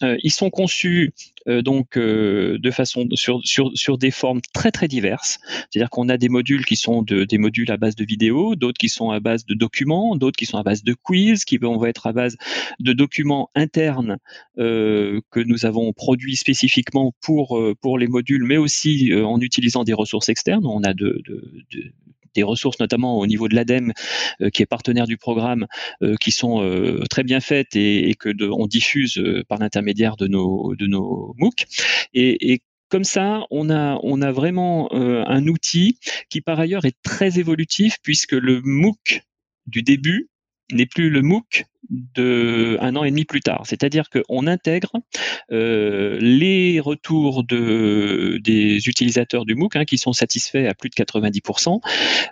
ils 0.02 0.32
sont 0.32 0.50
conçus 0.50 1.12
euh, 1.46 1.60
donc 1.60 1.98
euh, 1.98 2.58
de 2.58 2.70
façon 2.70 3.06
sur, 3.12 3.40
sur, 3.44 3.70
sur 3.74 3.98
des 3.98 4.10
formes 4.10 4.40
très 4.54 4.70
très 4.70 4.88
diverses. 4.88 5.38
C'est-à-dire 5.70 5.90
qu'on 5.90 6.08
a 6.08 6.16
des 6.16 6.30
modules 6.30 6.64
qui 6.64 6.76
sont 6.76 7.02
de, 7.02 7.24
des 7.24 7.36
modules 7.36 7.70
à 7.70 7.76
base 7.76 7.96
de 7.96 8.04
vidéos, 8.04 8.54
d'autres 8.54 8.78
qui 8.78 8.88
sont 8.88 9.10
à 9.10 9.20
base 9.20 9.44
de 9.44 9.54
documents, 9.54 10.16
d'autres 10.16 10.38
qui 10.38 10.46
sont 10.46 10.56
à 10.56 10.62
base 10.62 10.84
de 10.84 10.94
quiz, 10.94 11.44
qui 11.44 11.58
vont 11.58 11.84
être 11.84 12.06
à 12.06 12.12
base 12.12 12.36
de 12.80 12.92
documents 12.92 13.50
internes 13.54 14.18
que 14.56 15.40
nous 15.40 15.66
avons 15.66 15.92
produits 15.92 16.36
spécifiquement 16.36 17.12
pour 17.20 17.60
pour 17.80 17.98
les 17.98 18.06
modules, 18.06 18.44
mais 18.44 18.56
aussi 18.56 19.12
en 19.14 19.40
utilisant 19.40 19.84
des 19.84 19.92
ressources 19.92 20.28
externes. 20.28 20.66
On 20.66 20.82
a 20.82 20.94
de, 20.94 21.22
de, 21.26 21.64
de 21.72 21.92
des 22.34 22.42
ressources, 22.42 22.78
notamment 22.80 23.18
au 23.18 23.26
niveau 23.26 23.48
de 23.48 23.54
l'ADEME, 23.54 23.92
euh, 24.40 24.50
qui 24.50 24.62
est 24.62 24.66
partenaire 24.66 25.06
du 25.06 25.16
programme, 25.16 25.66
euh, 26.02 26.14
qui 26.20 26.30
sont 26.30 26.62
euh, 26.62 27.02
très 27.10 27.22
bien 27.22 27.40
faites 27.40 27.76
et, 27.76 28.14
que 28.18 28.30
on 28.50 28.66
diffuse 28.66 29.22
par 29.48 29.58
l'intermédiaire 29.58 30.16
de 30.16 30.26
nos, 30.26 30.74
de 30.76 30.86
nos 30.86 31.34
MOOC. 31.38 31.66
Et, 32.12 32.52
et 32.52 32.60
comme 32.88 33.04
ça, 33.04 33.44
on 33.50 33.70
a, 33.70 33.98
on 34.02 34.22
a 34.22 34.30
vraiment 34.30 34.92
un 34.92 35.46
outil 35.46 35.98
qui 36.30 36.40
par 36.40 36.60
ailleurs 36.60 36.84
est 36.84 36.96
très 37.02 37.38
évolutif 37.38 37.96
puisque 38.02 38.32
le 38.32 38.60
MOOC 38.62 39.22
du 39.66 39.82
début 39.82 40.28
n'est 40.72 40.86
plus 40.86 41.10
le 41.10 41.22
MOOC 41.22 41.64
de 41.90 42.78
un 42.80 42.96
an 42.96 43.04
et 43.04 43.10
demi 43.10 43.24
plus 43.24 43.40
tard. 43.40 43.62
C'est-à-dire 43.66 44.08
qu'on 44.08 44.46
intègre 44.46 44.92
euh, 45.52 46.18
les 46.20 46.80
retours 46.80 47.44
de, 47.44 48.38
des 48.42 48.88
utilisateurs 48.88 49.44
du 49.44 49.54
MOOC 49.54 49.76
hein, 49.76 49.84
qui 49.84 49.98
sont 49.98 50.12
satisfaits 50.12 50.66
à 50.66 50.74
plus 50.74 50.88
de 50.88 50.94
90%, 50.94 51.80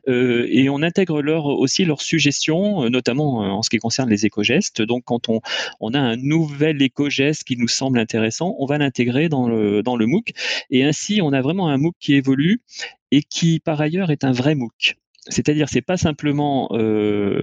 euh, 0.09 0.47
et 0.51 0.68
on 0.71 0.83
intègre 0.83 1.21
leur, 1.23 1.47
aussi 1.47 1.85
leurs 1.85 2.03
suggestions, 2.03 2.88
notamment 2.88 3.38
en 3.40 3.62
ce 3.62 3.71
qui 3.71 3.79
concerne 3.79 4.09
les 4.09 4.27
éco-gestes. 4.27 4.83
Donc 4.83 5.05
quand 5.05 5.29
on, 5.29 5.40
on 5.81 5.92
a 5.95 6.01
un 6.01 6.16
nouvel 6.16 6.81
éco-geste 6.81 7.45
qui 7.45 7.57
nous 7.57 7.68
semble 7.68 7.99
intéressant, 7.99 8.55
on 8.59 8.66
va 8.66 8.79
l'intégrer 8.79 9.29
dans 9.29 9.49
le, 9.49 9.83
dans 9.83 9.97
le 9.97 10.07
MOOC, 10.07 10.33
et 10.71 10.85
ainsi 10.85 11.21
on 11.23 11.33
a 11.33 11.42
vraiment 11.42 11.68
un 11.68 11.77
MOOC 11.77 11.95
qui 12.01 12.14
évolue 12.14 12.62
et 13.11 13.23
qui 13.23 13.61
par 13.61 13.81
ailleurs 13.81 14.11
est 14.11 14.25
un 14.25 14.33
vrai 14.33 14.55
MOOC. 14.55 14.97
C'est-à-dire, 15.29 15.69
c'est 15.69 15.83
pas 15.83 15.97
simplement 15.97 16.69
euh, 16.73 17.43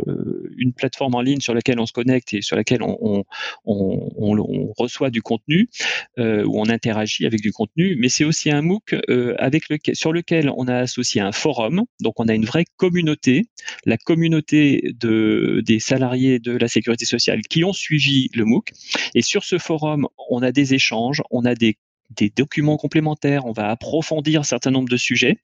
une 0.58 0.74
plateforme 0.74 1.16
en 1.16 1.22
ligne 1.22 1.40
sur 1.40 1.54
laquelle 1.54 1.80
on 1.80 1.86
se 1.86 1.94
connecte 1.94 2.34
et 2.34 2.42
sur 2.42 2.58
laquelle 2.58 2.84
on, 2.84 3.24
on, 3.66 4.10
on, 4.18 4.74
reçoit 4.78 5.10
du 5.10 5.22
contenu 5.22 5.70
euh, 6.18 6.44
ou 6.44 6.60
on 6.60 6.70
interagit 6.70 7.26
avec 7.26 7.42
du 7.42 7.54
contenu, 7.54 7.96
mais 7.98 8.10
c'est 8.10 8.26
aussi 8.26 8.52
un 8.52 8.62
MOOC 8.62 8.96
euh, 9.10 9.34
avec 9.38 9.70
le, 9.70 9.78
sur 9.94 10.12
lequel 10.12 10.52
on 10.58 10.68
a 10.68 10.76
associé 10.76 11.22
un 11.22 11.32
forum. 11.32 11.84
Donc, 12.02 12.20
on 12.20 12.28
a 12.28 12.34
une 12.34 12.46
vraie 12.46 12.66
communauté, 12.76 13.48
la 13.86 13.98
communauté 13.98 14.94
de, 15.00 15.62
des 15.66 15.80
salariés 15.80 16.40
de 16.40 16.58
la 16.58 16.68
sécurité 16.68 17.06
sociale 17.06 17.42
qui 17.50 17.64
ont 17.64 17.74
suivi 17.74 18.30
le 18.34 18.44
MOOC. 18.44 18.72
Et 19.16 19.22
sur 19.22 19.46
ce 19.46 19.58
forum, 19.58 20.08
on 20.30 20.42
a 20.42 20.52
des 20.52 20.74
échanges, 20.74 21.22
on 21.32 21.46
a 21.46 21.56
des 21.56 21.78
des 22.10 22.32
documents 22.36 22.78
complémentaires, 22.78 23.46
on 23.46 23.52
va 23.52 23.70
approfondir 23.70 24.42
un 24.42 24.44
certain 24.44 24.72
nombre 24.72 24.90
de 24.90 24.98
sujets. 24.98 25.38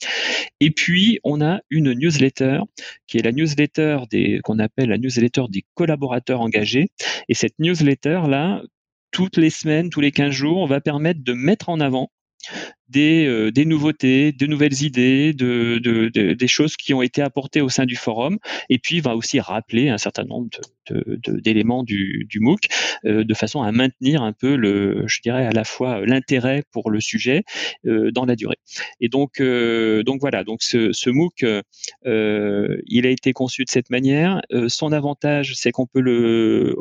Et 0.60 0.71
puis, 0.71 1.19
on 1.23 1.41
a 1.41 1.60
une 1.69 1.93
newsletter 1.93 2.62
qui 3.08 3.17
est 3.17 3.21
la 3.21 3.32
newsletter 3.32 3.99
qu'on 4.43 4.60
appelle 4.60 4.89
la 4.89 4.97
newsletter 4.97 5.43
des 5.49 5.63
collaborateurs 5.75 6.41
engagés. 6.41 6.88
Et 7.30 7.34
cette 7.34 7.60
newsletter-là, 7.60 8.62
toutes 9.12 9.38
les 9.38 9.49
semaines, 9.49 9.89
tous 9.89 10.01
les 10.01 10.12
15 10.12 10.32
jours, 10.32 10.58
on 10.58 10.65
va 10.65 10.82
permettre 10.82 11.23
de 11.23 11.34
mettre 11.34 11.69
en 11.69 11.80
avant 11.80 12.10
des, 12.89 13.51
des, 13.51 13.65
nouveautés, 13.65 14.31
de 14.31 14.45
nouvelles 14.45 14.84
idées, 14.84 15.34
de, 15.34 15.79
de, 15.81 16.10
de, 16.10 16.34
des 16.34 16.47
choses 16.47 16.75
qui 16.77 16.93
ont 16.93 17.01
été 17.01 17.21
apportées 17.21 17.62
au 17.62 17.69
sein 17.69 17.86
du 17.86 17.95
forum, 17.95 18.38
et 18.69 18.79
puis 18.79 18.99
va 18.99 19.15
aussi 19.15 19.39
rappeler 19.39 19.89
un 19.89 19.97
certain 19.97 20.23
nombre 20.23 20.49
d'éléments 20.91 21.84
du, 21.84 22.27
MOOC, 22.39 22.67
euh, 23.05 23.23
de 23.23 23.34
façon 23.34 23.62
à 23.62 23.71
maintenir 23.71 24.21
un 24.23 24.34
peu 24.34 24.55
le, 24.55 25.03
je 25.08 25.21
dirais 25.21 25.45
à 25.45 25.51
la 25.51 25.63
fois 25.63 26.05
l'intérêt 26.05 26.63
pour 26.71 26.91
le 26.91 26.99
sujet 26.99 27.43
euh, 27.86 28.12
dans 28.12 28.25
la 28.25 28.36
durée. 28.36 28.58
Et 29.01 29.10
donc, 29.10 29.39
euh, 29.39 30.03
donc 30.03 30.21
voilà, 30.21 30.43
donc 30.43 30.62
ce 30.62 31.10
MOOC, 31.10 31.45
il 32.03 33.05
a 33.05 33.10
été 33.10 33.34
conçu 33.34 33.63
de 33.63 33.69
cette 33.69 33.89
manière. 33.89 34.41
son 34.67 34.91
avantage, 34.91 35.55
c'est 35.55 35.71
qu'on 35.71 35.88
peut 35.88 36.01
le 36.01 36.75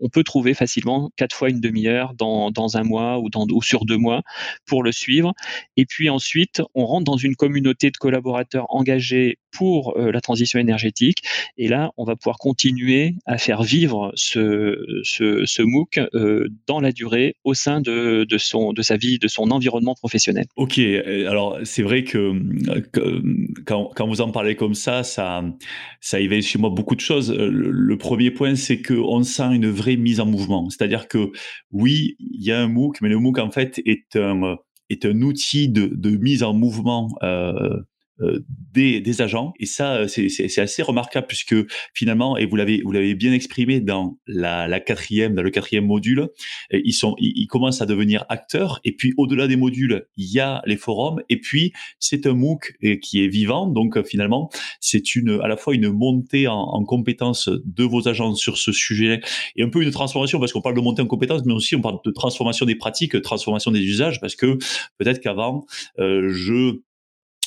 on 0.00 0.08
peut 0.08 0.24
trouver 0.24 0.54
facilement 0.54 1.10
quatre 1.16 1.34
fois 1.34 1.50
une 1.50 1.60
demi-heure 1.60 2.14
dans, 2.14 2.76
un 2.76 2.82
mois 2.82 3.18
ou 3.20 3.62
sur 3.62 3.84
deux 3.84 3.96
mois 3.96 4.22
pour 4.66 4.82
le 4.82 4.92
suivre. 4.92 5.32
Et 5.76 5.86
puis 5.86 6.10
ensuite, 6.10 6.62
on 6.74 6.86
rentre 6.86 7.04
dans 7.04 7.16
une 7.16 7.36
communauté 7.36 7.90
de 7.90 7.96
collaborateurs 7.96 8.66
engagés 8.68 9.38
pour 9.56 9.96
euh, 9.96 10.12
la 10.12 10.20
transition 10.20 10.58
énergétique. 10.58 11.22
Et 11.56 11.68
là, 11.68 11.90
on 11.96 12.04
va 12.04 12.14
pouvoir 12.14 12.36
continuer 12.38 13.14
à 13.24 13.38
faire 13.38 13.62
vivre 13.62 14.12
ce, 14.14 14.76
ce, 15.02 15.44
ce 15.46 15.62
MOOC 15.62 15.98
euh, 16.14 16.48
dans 16.66 16.80
la 16.80 16.92
durée 16.92 17.36
au 17.44 17.54
sein 17.54 17.80
de, 17.80 18.24
de, 18.28 18.38
son, 18.38 18.72
de 18.72 18.82
sa 18.82 18.96
vie, 18.96 19.18
de 19.18 19.28
son 19.28 19.50
environnement 19.50 19.94
professionnel. 19.94 20.44
Ok, 20.56 20.78
alors 20.78 21.58
c'est 21.64 21.82
vrai 21.82 22.04
que, 22.04 22.32
quand, 23.64 23.90
quand, 23.94 24.06
vous 24.06 24.20
en 24.20 24.30
parlez 24.30 24.56
comme 24.56 24.74
ça, 24.74 25.02
ça, 25.02 25.42
ça 26.00 26.20
éveille 26.20 26.42
chez 26.42 26.58
moi 26.58 26.70
beaucoup 26.70 26.94
de 26.94 27.00
choses. 27.00 27.32
Le, 27.32 27.96
premier 27.96 28.30
point, 28.30 28.56
c'est 28.56 28.82
qu'on 28.82 29.22
sent 29.22 29.54
une 29.54 29.70
vraie 29.70 29.96
mise 29.96 30.20
en 30.20 30.26
mouvement. 30.26 30.68
C'est-à-dire 30.68 31.08
que 31.08 31.30
oui, 31.72 32.16
il 32.18 32.44
y 32.44 32.52
a 32.52 32.60
un 32.60 32.68
MOOC, 32.68 33.00
mais 33.00 33.08
le 33.08 33.18
MOOC 33.18 33.38
en 33.38 33.50
fait 33.50 33.80
est 33.86 34.16
un 34.16 34.56
est 34.88 35.04
un 35.04 35.20
outil 35.22 35.68
de, 35.68 35.90
de 35.92 36.10
mise 36.10 36.42
en 36.42 36.54
mouvement 36.54 37.08
euh, 37.22 37.36
euh, 37.56 37.82
des, 38.72 39.00
des, 39.00 39.22
agents. 39.22 39.52
Et 39.60 39.66
ça 39.66 39.96
euh, 39.96 40.08
c'est 40.08 40.58
assez 40.58 40.82
remarquable 40.82 41.26
puisque 41.26 41.54
finalement 41.92 42.36
et 42.36 42.46
vous 42.46 42.56
l'avez 42.56 42.80
vous 42.82 42.92
l'avez 42.92 43.14
bien 43.14 43.32
exprimé 43.32 43.80
dans 43.80 44.18
la, 44.26 44.66
la, 44.68 44.80
quatrième 44.80 45.34
dans 45.34 45.42
le 45.42 45.50
quatrième 45.50 45.86
module 45.86 46.28
ils 46.72 46.92
sont 46.92 47.14
ils, 47.18 47.46
commencent 47.46 47.82
à 47.82 47.86
devenir 47.86 48.24
acteurs. 48.28 48.80
Et 48.84 48.92
puis 48.92 49.12
au-delà 49.16 49.46
des 49.48 49.56
modules 49.56 50.06
il 50.16 50.32
y 50.32 50.40
a 50.40 50.62
les 50.66 50.76
forums. 50.76 51.22
Et 51.28 51.40
puis 51.40 51.72
c'est 51.98 52.26
un 52.26 52.34
MOOC 52.34 52.72
qui 53.02 53.22
est 53.22 53.28
vivant. 53.28 53.66
Donc 53.66 54.02
finalement 54.06 54.50
c'est 54.80 55.14
une 55.14 55.40
à 55.42 55.48
la 55.48 55.56
fois 55.56 55.74
une 55.74 55.90
montée 55.90 56.48
en, 56.48 56.58
en 56.58 56.84
compétences 56.84 57.48
de 57.48 57.84
vos 57.84 58.08
agents 58.08 58.34
sur 58.34 58.56
ce 58.56 58.72
sujet 58.72 59.20
et 59.56 59.62
un 59.62 59.68
peu 59.68 59.82
une 59.82 59.90
transformation 59.90 60.38
parce 60.38 60.52
qu'on 60.52 60.62
parle 60.62 60.76
de 60.76 60.80
montée 60.80 61.02
en 61.02 61.06
compétences 61.06 61.44
mais 61.44 61.52
aussi 61.54 61.76
on 61.76 61.80
parle 61.80 61.98
de 62.04 62.10
transformation 62.10 62.66
des 62.66 62.76
pratiques 62.76 63.20
transformation 63.22 63.70
des 63.70 63.80
usages 63.80 64.20
parce 64.20 64.36
que 64.36 64.58
peut-être 64.98 65.20
qu'avant 65.20 65.66
euh, 65.98 66.30
je 66.30 66.80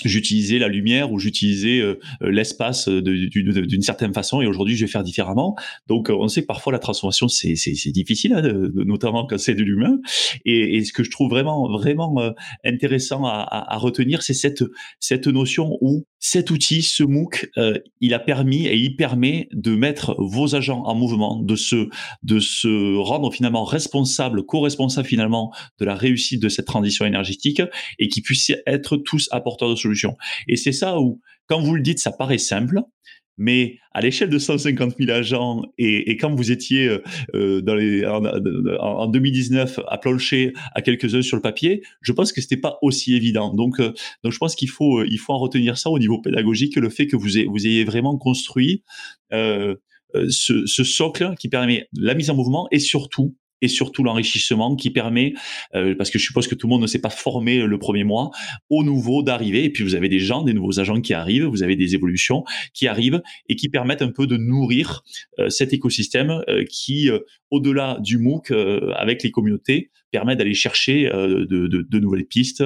j'utilisais 0.05 0.59
la 0.59 0.67
lumière 0.67 1.11
ou 1.11 1.19
j'utilisais 1.19 1.79
euh, 1.79 1.99
euh, 2.21 2.31
l'espace 2.31 2.87
d'une 2.87 3.81
certaine 3.81 4.13
façon 4.13 4.41
et 4.41 4.47
aujourd'hui 4.47 4.75
je 4.75 4.85
vais 4.85 4.91
faire 4.91 5.03
différemment. 5.03 5.55
Donc 5.87 6.09
euh, 6.09 6.15
on 6.19 6.27
sait 6.27 6.41
que 6.41 6.47
parfois 6.47 6.73
la 6.73 6.79
transformation 6.79 7.27
c'est 7.27 7.91
difficile, 7.91 8.33
hein, 8.33 8.41
notamment 8.73 9.25
quand 9.25 9.37
c'est 9.37 9.55
de 9.55 9.63
l'humain. 9.63 9.99
Et, 10.45 10.83
ce 10.83 10.93
que 10.93 11.03
je 11.03 11.11
trouve 11.11 11.29
vraiment 11.29 11.69
vraiment 11.69 12.15
intéressant 12.63 13.25
à, 13.25 13.77
retenir, 13.77 14.23
c'est 14.23 14.33
cette 14.33 14.63
cette 14.99 15.27
notion 15.27 15.77
où 15.81 16.05
cet 16.19 16.51
outil, 16.51 16.81
ce 16.81 17.03
MOOC, 17.03 17.49
il 17.99 18.13
a 18.13 18.19
permis 18.19 18.65
et 18.65 18.75
il 18.75 18.95
permet 18.95 19.49
de 19.51 19.75
mettre 19.75 20.15
vos 20.17 20.55
agents 20.55 20.83
en 20.85 20.95
mouvement, 20.95 21.41
de 21.41 21.55
se 21.55 21.89
de 22.23 22.39
se 22.39 22.97
rendre 22.97 23.31
finalement 23.33 23.63
responsable, 23.63 24.45
co-responsable 24.45 25.07
finalement 25.07 25.53
de 25.79 25.85
la 25.85 25.95
réussite 25.95 26.41
de 26.41 26.49
cette 26.49 26.65
transition 26.65 27.05
énergétique 27.05 27.61
et 27.99 28.07
qui 28.07 28.21
puissent 28.21 28.53
être 28.65 28.97
tous 28.97 29.27
apporteurs 29.31 29.69
de 29.69 29.75
solutions 29.75 29.88
et 30.47 30.55
c'est 30.55 30.71
ça 30.71 30.99
où, 30.99 31.21
quand 31.47 31.61
vous 31.61 31.75
le 31.75 31.81
dites, 31.81 31.99
ça 31.99 32.11
paraît 32.11 32.37
simple, 32.37 32.81
mais 33.39 33.77
à 33.93 34.01
l'échelle 34.01 34.29
de 34.29 34.37
150 34.37 34.95
000 34.99 35.09
agents 35.11 35.63
et, 35.77 36.17
quand 36.17 36.35
vous 36.35 36.51
étiez 36.51 36.87
euh, 36.87 37.01
euh, 37.33 37.61
dans 37.61 37.77
en, 38.79 39.07
2019 39.07 39.79
à 39.87 39.97
plancher 39.97 40.53
à 40.75 40.81
quelques-uns 40.81 41.21
sur 41.21 41.37
le 41.37 41.41
papier, 41.41 41.81
je 42.01 42.11
pense 42.11 42.33
que 42.33 42.41
c'était 42.41 42.57
pas 42.57 42.77
aussi 42.81 43.15
évident. 43.15 43.53
Donc, 43.53 43.79
euh, 43.79 43.93
donc 44.23 44.33
je 44.33 44.37
pense 44.37 44.55
qu'il 44.55 44.69
faut, 44.69 45.03
il 45.05 45.17
faut 45.17 45.33
en 45.33 45.39
retenir 45.39 45.77
ça 45.77 45.89
au 45.89 45.97
niveau 45.97 46.21
pédagogique, 46.21 46.75
le 46.75 46.89
fait 46.89 47.07
que 47.07 47.15
vous 47.15 47.37
ayez, 47.37 47.45
vous 47.45 47.65
ayez 47.65 47.85
vraiment 47.85 48.17
construit 48.17 48.83
ce, 49.31 50.83
socle 50.83 51.33
qui 51.39 51.47
permet 51.47 51.87
la 51.93 52.15
mise 52.15 52.29
en 52.29 52.35
mouvement 52.35 52.67
et 52.71 52.79
surtout 52.79 53.35
et 53.61 53.67
surtout 53.67 54.03
l'enrichissement 54.03 54.75
qui 54.75 54.89
permet, 54.89 55.33
euh, 55.75 55.95
parce 55.95 56.09
que 56.09 56.19
je 56.19 56.25
suppose 56.25 56.47
que 56.47 56.55
tout 56.55 56.67
le 56.67 56.71
monde 56.71 56.81
ne 56.81 56.87
s'est 56.87 57.01
pas 57.01 57.09
formé 57.09 57.65
le 57.65 57.79
premier 57.79 58.03
mois, 58.03 58.31
au 58.69 58.83
nouveau 58.83 59.23
d'arriver. 59.23 59.63
Et 59.63 59.69
puis 59.69 59.83
vous 59.83 59.95
avez 59.95 60.09
des 60.09 60.19
gens, 60.19 60.43
des 60.43 60.53
nouveaux 60.53 60.79
agents 60.79 61.01
qui 61.01 61.13
arrivent, 61.13 61.45
vous 61.45 61.63
avez 61.63 61.75
des 61.75 61.95
évolutions 61.95 62.43
qui 62.73 62.87
arrivent 62.87 63.21
et 63.47 63.55
qui 63.55 63.69
permettent 63.69 64.01
un 64.01 64.11
peu 64.11 64.27
de 64.27 64.37
nourrir 64.37 65.03
euh, 65.39 65.49
cet 65.49 65.73
écosystème 65.73 66.43
euh, 66.47 66.63
qui, 66.69 67.09
au-delà 67.51 67.97
du 68.01 68.17
MOOC, 68.17 68.51
avec 68.95 69.23
les 69.23 69.31
communautés, 69.31 69.89
permet 70.11 70.35
d'aller 70.35 70.53
chercher 70.53 71.09
de, 71.09 71.67
de, 71.67 71.99
nouvelles 71.99 72.25
pistes, 72.25 72.63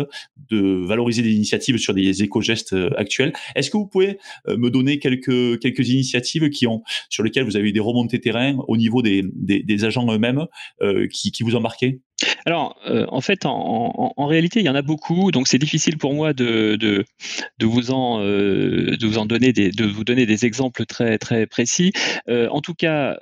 de 0.49 0.86
valoriser 0.86 1.21
des 1.21 1.34
initiatives 1.34 1.77
sur 1.77 1.93
des 1.93 2.23
éco-gestes 2.23 2.75
actuels. 2.95 3.34
Est-ce 3.56 3.69
que 3.69 3.77
vous 3.77 3.88
pouvez 3.88 4.17
me 4.47 4.69
donner 4.69 4.99
quelques, 4.99 5.60
quelques 5.60 5.89
initiatives 5.89 6.49
qui 6.49 6.67
ont, 6.67 6.84
sur 7.10 7.23
lesquelles 7.23 7.43
vous 7.43 7.58
avez 7.58 7.69
eu 7.69 7.73
des 7.73 7.79
remontées 7.79 8.19
terrain 8.19 8.56
au 8.67 8.77
niveau 8.77 9.01
des, 9.01 9.23
des, 9.34 9.86
agents 9.86 10.12
eux-mêmes 10.12 10.45
euh, 10.82 11.08
qui, 11.08 11.43
vous 11.43 11.56
ont 11.56 11.62
marqué? 11.62 12.01
Alors, 12.45 12.78
euh, 12.88 13.06
en 13.10 13.21
fait, 13.21 13.45
en, 13.45 14.26
réalité, 14.26 14.60
il 14.60 14.65
y 14.65 14.69
en 14.69 14.76
a 14.76 14.82
beaucoup, 14.82 15.32
donc 15.32 15.47
c'est 15.47 15.58
difficile 15.58 15.97
pour 15.97 16.13
moi 16.13 16.34
de, 16.34 17.06
vous 17.62 17.91
en, 17.91 18.21
euh, 18.21 18.95
de 18.97 19.08
vous 19.08 19.17
en 19.17 19.26
donner 19.26 19.54
des, 19.54 19.71
de 19.71 19.86
vous 19.86 20.04
donner 20.04 20.26
des 20.26 20.45
exemples 20.45 20.86
très 20.86 21.17
très 21.17 21.45
précis. 21.47 21.91
en 22.30 22.62
tout 22.62 22.73
cas, 22.73 23.17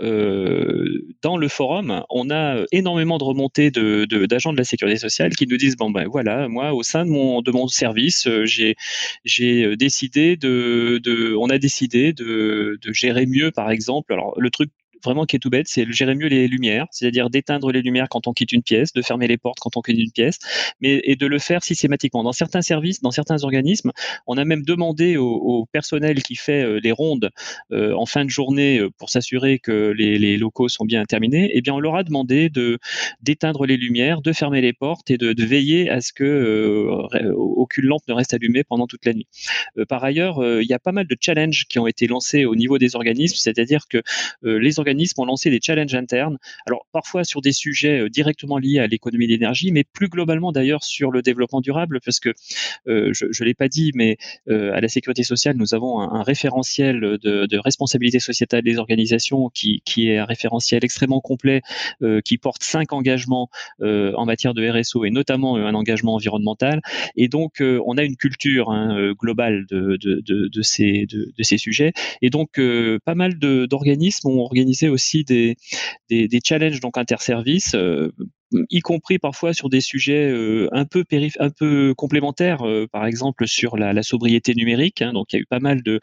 dans 1.21 1.38
le 1.38 1.47
forum, 1.47 2.04
on 2.10 2.30
a 2.30 2.63
énormément 2.71 3.17
de 3.17 3.23
remontées 3.23 3.71
de, 3.71 4.06
d'agents 4.25 4.54
de, 4.54 4.58
la 4.58 4.63
sécurité 4.63 4.97
sociale 4.99 5.36
qui 5.36 5.47
nous 5.47 5.58
disent 5.58 5.75
bon 5.75 5.89
ben 5.89 6.08
voilà, 6.08 6.47
moi 6.47 6.73
au 6.73 6.84
sein 6.84 7.06
de 7.06 7.10
mon 7.10 7.41
de 7.41 7.51
mon 7.51 7.67
service, 7.67 8.27
j'ai 8.43 9.75
décidé 9.75 10.38
de, 10.38 11.36
on 11.39 11.49
a 11.49 11.58
décidé 11.58 12.13
de, 12.13 12.80
de 12.82 12.93
gérer 12.93 13.25
mieux, 13.25 13.51
par 13.51 13.71
exemple. 13.71 14.13
Alors 14.13 14.39
le 14.39 14.49
truc 14.49 14.69
vraiment 15.03 15.25
qui 15.25 15.35
est 15.35 15.39
tout 15.39 15.49
bête, 15.49 15.67
c'est 15.67 15.85
de 15.85 15.91
gérer 15.91 16.15
mieux 16.15 16.27
les 16.27 16.47
lumières, 16.47 16.87
c'est-à-dire 16.91 17.29
d'éteindre 17.29 17.71
les 17.71 17.81
lumières 17.81 18.07
quand 18.09 18.27
on 18.27 18.33
quitte 18.33 18.51
une 18.51 18.63
pièce, 18.63 18.93
de 18.93 19.01
fermer 19.01 19.27
les 19.27 19.37
portes 19.37 19.59
quand 19.59 19.77
on 19.77 19.81
quitte 19.81 19.99
une 19.99 20.11
pièce, 20.11 20.39
mais 20.81 21.01
et 21.03 21.15
de 21.15 21.25
le 21.25 21.39
faire 21.39 21.63
systématiquement. 21.63 22.23
Dans 22.23 22.31
certains 22.31 22.61
services, 22.61 23.01
dans 23.01 23.11
certains 23.11 23.43
organismes, 23.43 23.91
on 24.27 24.37
a 24.37 24.45
même 24.45 24.63
demandé 24.63 25.17
au, 25.17 25.65
personnel 25.71 26.21
qui 26.23 26.35
fait 26.35 26.63
euh, 26.63 26.79
les 26.81 26.91
rondes 26.91 27.29
euh, 27.71 27.93
en 27.93 28.05
fin 28.05 28.25
de 28.25 28.29
journée 28.29 28.79
euh, 28.79 28.89
pour 28.97 29.09
s'assurer 29.09 29.59
que 29.59 29.93
les, 29.95 30.37
locaux 30.37 30.69
sont 30.69 30.85
bien 30.85 31.03
terminés, 31.05 31.51
eh 31.53 31.61
bien 31.61 31.73
on 31.73 31.79
leur 31.79 31.95
a 31.95 32.03
demandé 32.03 32.49
de 32.49 32.79
d'éteindre 33.21 33.65
les 33.65 33.77
lumières, 33.77 34.21
de 34.21 34.33
fermer 34.33 34.61
les 34.61 34.73
portes 34.73 35.11
et 35.11 35.17
de, 35.17 35.41
veiller 35.41 35.89
à 35.89 36.01
ce 36.01 36.13
que 36.13 36.87
aucune 37.33 37.85
lampe 37.85 38.03
ne 38.07 38.13
reste 38.13 38.33
allumée 38.33 38.63
pendant 38.63 38.87
toute 38.87 39.05
la 39.05 39.13
nuit. 39.13 39.27
par 39.89 40.03
ailleurs, 40.03 40.39
il 40.61 40.67
y 40.67 40.73
a 40.73 40.79
pas 40.79 40.91
mal 40.91 41.07
de 41.07 41.17
challenges 41.19 41.65
qui 41.67 41.79
ont 41.79 41.87
été 41.87 42.07
lancés 42.07 42.45
au 42.45 42.55
niveau 42.55 42.77
des 42.77 42.95
organismes, 42.95 43.37
c'est-à-dire 43.37 43.87
que 43.89 44.01
les 44.43 44.79
organismes 44.79 44.90
ont 45.17 45.25
lancé 45.25 45.49
des 45.49 45.60
challenges 45.62 45.95
internes. 45.95 46.38
Alors 46.65 46.86
parfois 46.91 47.23
sur 47.23 47.41
des 47.41 47.51
sujets 47.51 48.01
euh, 48.01 48.10
directement 48.10 48.58
liés 48.58 48.80
à 48.80 48.88
l'économie 48.88 49.27
d'énergie, 49.27 49.71
mais 49.71 49.84
plus 49.84 50.08
globalement 50.08 50.51
d'ailleurs 50.51 50.84
sur 50.84 51.12
le 51.12 51.21
développement 51.21 51.62
durable, 51.62 51.99
parce 52.04 52.19
que 52.19 52.30
euh, 52.88 53.12
je 53.13 53.25
ne 53.25 53.45
l'ai 53.45 53.54
pas 53.54 53.67
dit, 53.67 53.91
mais 53.95 54.17
euh, 54.49 54.73
à 54.73 54.82
la 54.82 54.88
sécurité 54.88 55.23
sociale, 55.23 55.56
nous 55.58 55.73
avons 55.73 55.99
un, 55.99 56.23
référentiel 56.23 56.99
de, 56.99 57.58
responsabilité 57.58 58.19
sociétale 58.19 58.63
des 58.63 58.77
organisations 58.77 59.49
qui, 59.49 59.82
est 59.97 60.17
un 60.17 60.25
référentiel 60.25 60.84
extrêmement 60.84 61.19
complet, 61.19 61.62
qui 62.25 62.38
porte 62.38 62.63
cinq 62.63 62.93
engagements 62.93 63.49
en 63.82 64.25
matière 64.25 64.54
de 64.54 64.67
RSO 64.67 65.06
et 65.06 65.10
notamment 65.10 65.58
un 65.58 65.73
engagement 65.73 66.15
environnemental. 66.15 66.82
Et 67.15 67.27
donc 67.27 67.62
on 67.62 67.97
a 67.97 68.04
une 68.04 68.15
culture 68.15 68.69
hein, 68.71 69.13
globale 69.19 69.65
de, 69.69 70.62
ces, 70.62 71.06
de, 71.08 71.43
ces 71.43 71.58
sujets. 71.58 71.93
Et 72.21 72.30
donc 72.30 72.60
pas 73.06 73.15
mal 73.15 73.38
d'organismes 73.38 74.30
ont 74.30 74.39
organisé 74.39 74.80
aussi 74.89 75.23
des, 75.23 75.57
des, 76.09 76.39
challenges 76.43 76.79
donc 76.79 76.97
interservices 76.97 77.75
euh, 78.53 78.65
y 78.69 78.81
compris 78.81 79.17
parfois 79.17 79.53
sur 79.53 79.69
des 79.69 79.81
sujets 79.81 80.29
euh, 80.29 80.67
un 80.71 80.85
peu 80.85 81.05
un 81.39 81.49
peu 81.49 81.93
complémentaires, 81.95 82.67
euh, 82.67 82.87
par 82.91 83.05
exemple 83.05 83.47
sur 83.47 83.77
la, 83.77 84.03
sobriété 84.03 84.53
numérique. 84.55 85.01
Hein, 85.01 85.13
donc 85.13 85.31
il 85.31 85.37
y 85.37 85.39
a 85.39 85.41
eu 85.41 85.45
pas 85.45 85.59
mal 85.59 85.83
de, 85.83 85.99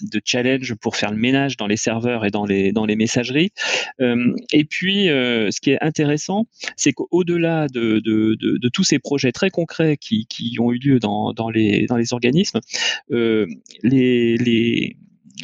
de 0.00 0.20
challenges 0.24 0.74
pour 0.74 0.96
faire 0.96 1.10
le 1.10 1.18
ménage 1.18 1.56
dans 1.56 1.66
les 1.66 1.76
serveurs 1.76 2.24
et 2.24 2.30
dans 2.30 2.46
les 2.46 2.72
dans 2.72 2.84
les 2.86 2.96
messageries. 2.96 3.52
Et 4.00 4.64
puis 4.64 5.06
ce 5.06 5.60
qui 5.60 5.70
est 5.70 5.82
intéressant, 5.82 6.46
c'est 6.76 6.92
qu'au-delà 6.92 7.68
de, 7.68 8.00
de, 8.00 8.36
de, 8.40 8.68
tous 8.68 8.84
ces 8.84 8.98
projets 8.98 9.32
très 9.32 9.50
concrets 9.50 9.96
qui, 9.96 10.26
qui 10.26 10.56
ont 10.58 10.72
eu 10.72 10.78
lieu 10.78 10.98
dans, 10.98 11.32
dans 11.32 11.50
les 11.50 11.86
dans 11.86 11.96
les 11.96 12.12
organismes, 12.12 12.60
les, 13.10 14.96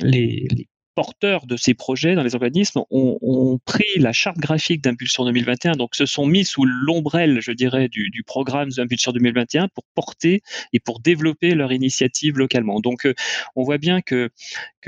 les 0.02 0.68
porteurs 1.00 1.46
de 1.46 1.56
ces 1.56 1.72
projets 1.72 2.14
dans 2.14 2.22
les 2.22 2.34
organismes 2.34 2.82
ont, 2.90 3.58
pris 3.64 3.88
la 3.96 4.12
charte 4.12 4.36
graphique 4.36 4.84
d'Impulsion 4.84 5.24
2021, 5.24 5.72
donc 5.72 5.94
se 5.94 6.04
sont 6.04 6.26
mis 6.26 6.44
sous 6.44 6.66
l'ombrelle, 6.66 7.40
je 7.40 7.52
dirais, 7.52 7.88
du, 7.88 8.22
programme 8.26 8.68
d'Impulsion 8.68 9.10
2021 9.12 9.68
pour 9.68 9.84
porter 9.94 10.42
et 10.74 10.78
pour 10.78 11.00
développer 11.00 11.54
leur 11.54 11.72
initiative 11.72 12.36
localement. 12.36 12.80
Donc, 12.80 13.06
euh, 13.06 13.14
on 13.56 13.62
voit 13.62 13.78
bien 13.78 14.02
que, 14.02 14.28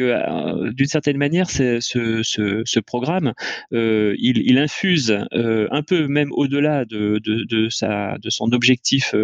euh, 0.01 0.71
d'une 0.73 0.87
certaine 0.87 1.17
manière, 1.17 1.49
ce, 1.49 2.81
programme, 2.81 3.33
euh, 3.73 4.15
il, 4.19 4.59
infuse 4.59 5.19
un 5.33 5.83
peu 5.83 6.09
même 6.09 6.31
au-delà 6.33 6.85
de, 6.85 7.69
son 8.29 8.53
objectif 8.53 9.15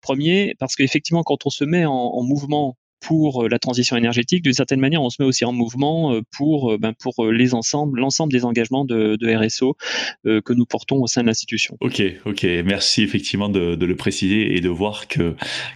premier, 0.00 0.54
parce 0.60 0.76
qu'effectivement, 0.76 1.24
quand 1.24 1.46
on 1.46 1.50
se 1.50 1.64
met 1.64 1.84
en 1.84 2.22
mouvement 2.22 2.76
pour 3.00 3.44
euh, 3.44 3.48
la 3.48 3.58
transition 3.58 3.96
énergétique, 3.96 4.42
d'une 4.42 4.52
certaine 4.52 4.80
manière, 4.80 5.02
on 5.02 5.10
se 5.10 5.20
met 5.20 5.26
aussi 5.26 5.44
en 5.44 5.52
mouvement 5.52 6.14
euh, 6.14 6.20
pour, 6.36 6.72
euh, 6.72 6.78
ben, 6.78 6.92
pour 6.98 7.26
les 7.26 7.54
ensembles, 7.54 8.00
l'ensemble 8.00 8.32
des 8.32 8.44
engagements 8.44 8.84
de, 8.84 9.16
RSO 9.28 9.76
que 10.24 10.52
nous 10.54 10.64
portons 10.64 11.02
au 11.02 11.06
sein 11.06 11.20
de 11.20 11.26
l'institution. 11.26 11.76
Ok, 11.80 12.02
ok, 12.24 12.44
merci 12.64 13.02
effectivement 13.02 13.50
de, 13.50 13.74
le 13.74 13.96
préciser 13.96 14.56
et 14.56 14.60
de 14.60 14.68
voir 14.68 15.06
que, 15.06 15.34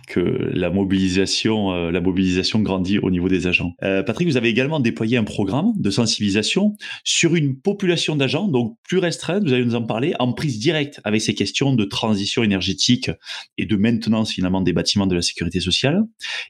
que 0.08 0.20
la 0.20 0.70
mobilisation, 0.70 1.90
la 1.90 2.00
mobilisation 2.00 2.60
grandit 2.60 2.98
au 2.98 3.10
niveau 3.10 3.28
des 3.28 3.46
agents. 3.46 3.74
Patrick, 3.80 4.26
vous 4.26 4.38
avez 4.38 4.48
également 4.48 4.80
déployé 4.80 5.18
un 5.18 5.24
programme 5.24 5.72
de 5.76 5.90
sensibilisation 5.90 6.74
sur 7.04 7.34
une 7.34 7.60
population 7.60 8.16
d'agents, 8.16 8.48
donc 8.48 8.76
plus 8.84 8.98
restreinte, 8.98 9.44
vous 9.44 9.52
allez 9.52 9.64
nous 9.64 9.74
en 9.74 9.84
parler, 9.84 10.14
en 10.18 10.32
prise 10.32 10.58
directe 10.58 11.00
avec 11.04 11.20
ces 11.20 11.34
questions 11.34 11.74
de 11.74 11.84
transition 11.84 12.42
énergétique 12.42 13.10
et 13.58 13.66
de 13.66 13.76
maintenance 13.76 14.32
finalement 14.32 14.62
des 14.62 14.72
bâtiments 14.72 15.06
de 15.06 15.14
la 15.14 15.22
sécurité 15.22 15.60
sociale. 15.60 16.02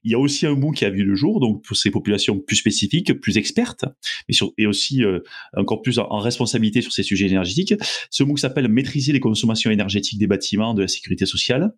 Il 0.04 0.12
y 0.12 0.14
a 0.14 0.18
aussi 0.18 0.46
un 0.46 0.54
qui 0.70 0.84
a 0.84 0.90
vu 0.90 1.02
le 1.02 1.14
jour, 1.14 1.40
donc 1.40 1.64
pour 1.64 1.76
ces 1.76 1.90
populations 1.90 2.38
plus 2.38 2.56
spécifiques, 2.56 3.12
plus 3.20 3.38
expertes, 3.38 3.84
sur, 4.30 4.52
et 4.58 4.66
aussi 4.66 5.04
euh, 5.04 5.20
encore 5.56 5.82
plus 5.82 5.98
en, 5.98 6.18
responsabilité 6.18 6.80
sur 6.80 6.92
ces 6.92 7.02
sujets 7.02 7.26
énergétiques. 7.26 7.74
Ce 8.10 8.22
MOOC 8.22 8.38
s'appelle 8.38 8.68
Maîtriser 8.68 9.12
les 9.12 9.20
consommations 9.20 9.70
énergétiques 9.70 10.18
des 10.18 10.26
bâtiments 10.26 10.74
de 10.74 10.82
la 10.82 10.88
sécurité 10.88 11.26
sociale. 11.26 11.74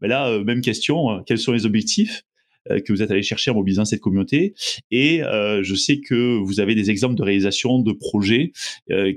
Mais 0.00 0.08
là, 0.08 0.28
euh, 0.28 0.44
même 0.44 0.60
question, 0.60 1.10
euh, 1.10 1.20
quels 1.26 1.38
sont 1.38 1.52
les 1.52 1.66
objectifs 1.66 2.24
que 2.86 2.94
vous 2.94 3.02
êtes 3.02 3.10
allé 3.10 3.22
chercher 3.22 3.50
en 3.50 3.54
mobilisant 3.56 3.84
cette 3.84 4.00
communauté? 4.00 4.54
Et 4.90 5.20
je 5.20 5.74
sais 5.74 6.00
que 6.00 6.38
vous 6.38 6.60
avez 6.60 6.74
des 6.74 6.88
exemples 6.88 7.14
de 7.14 7.22
réalisation 7.22 7.78
de 7.78 7.92
projets 7.92 8.52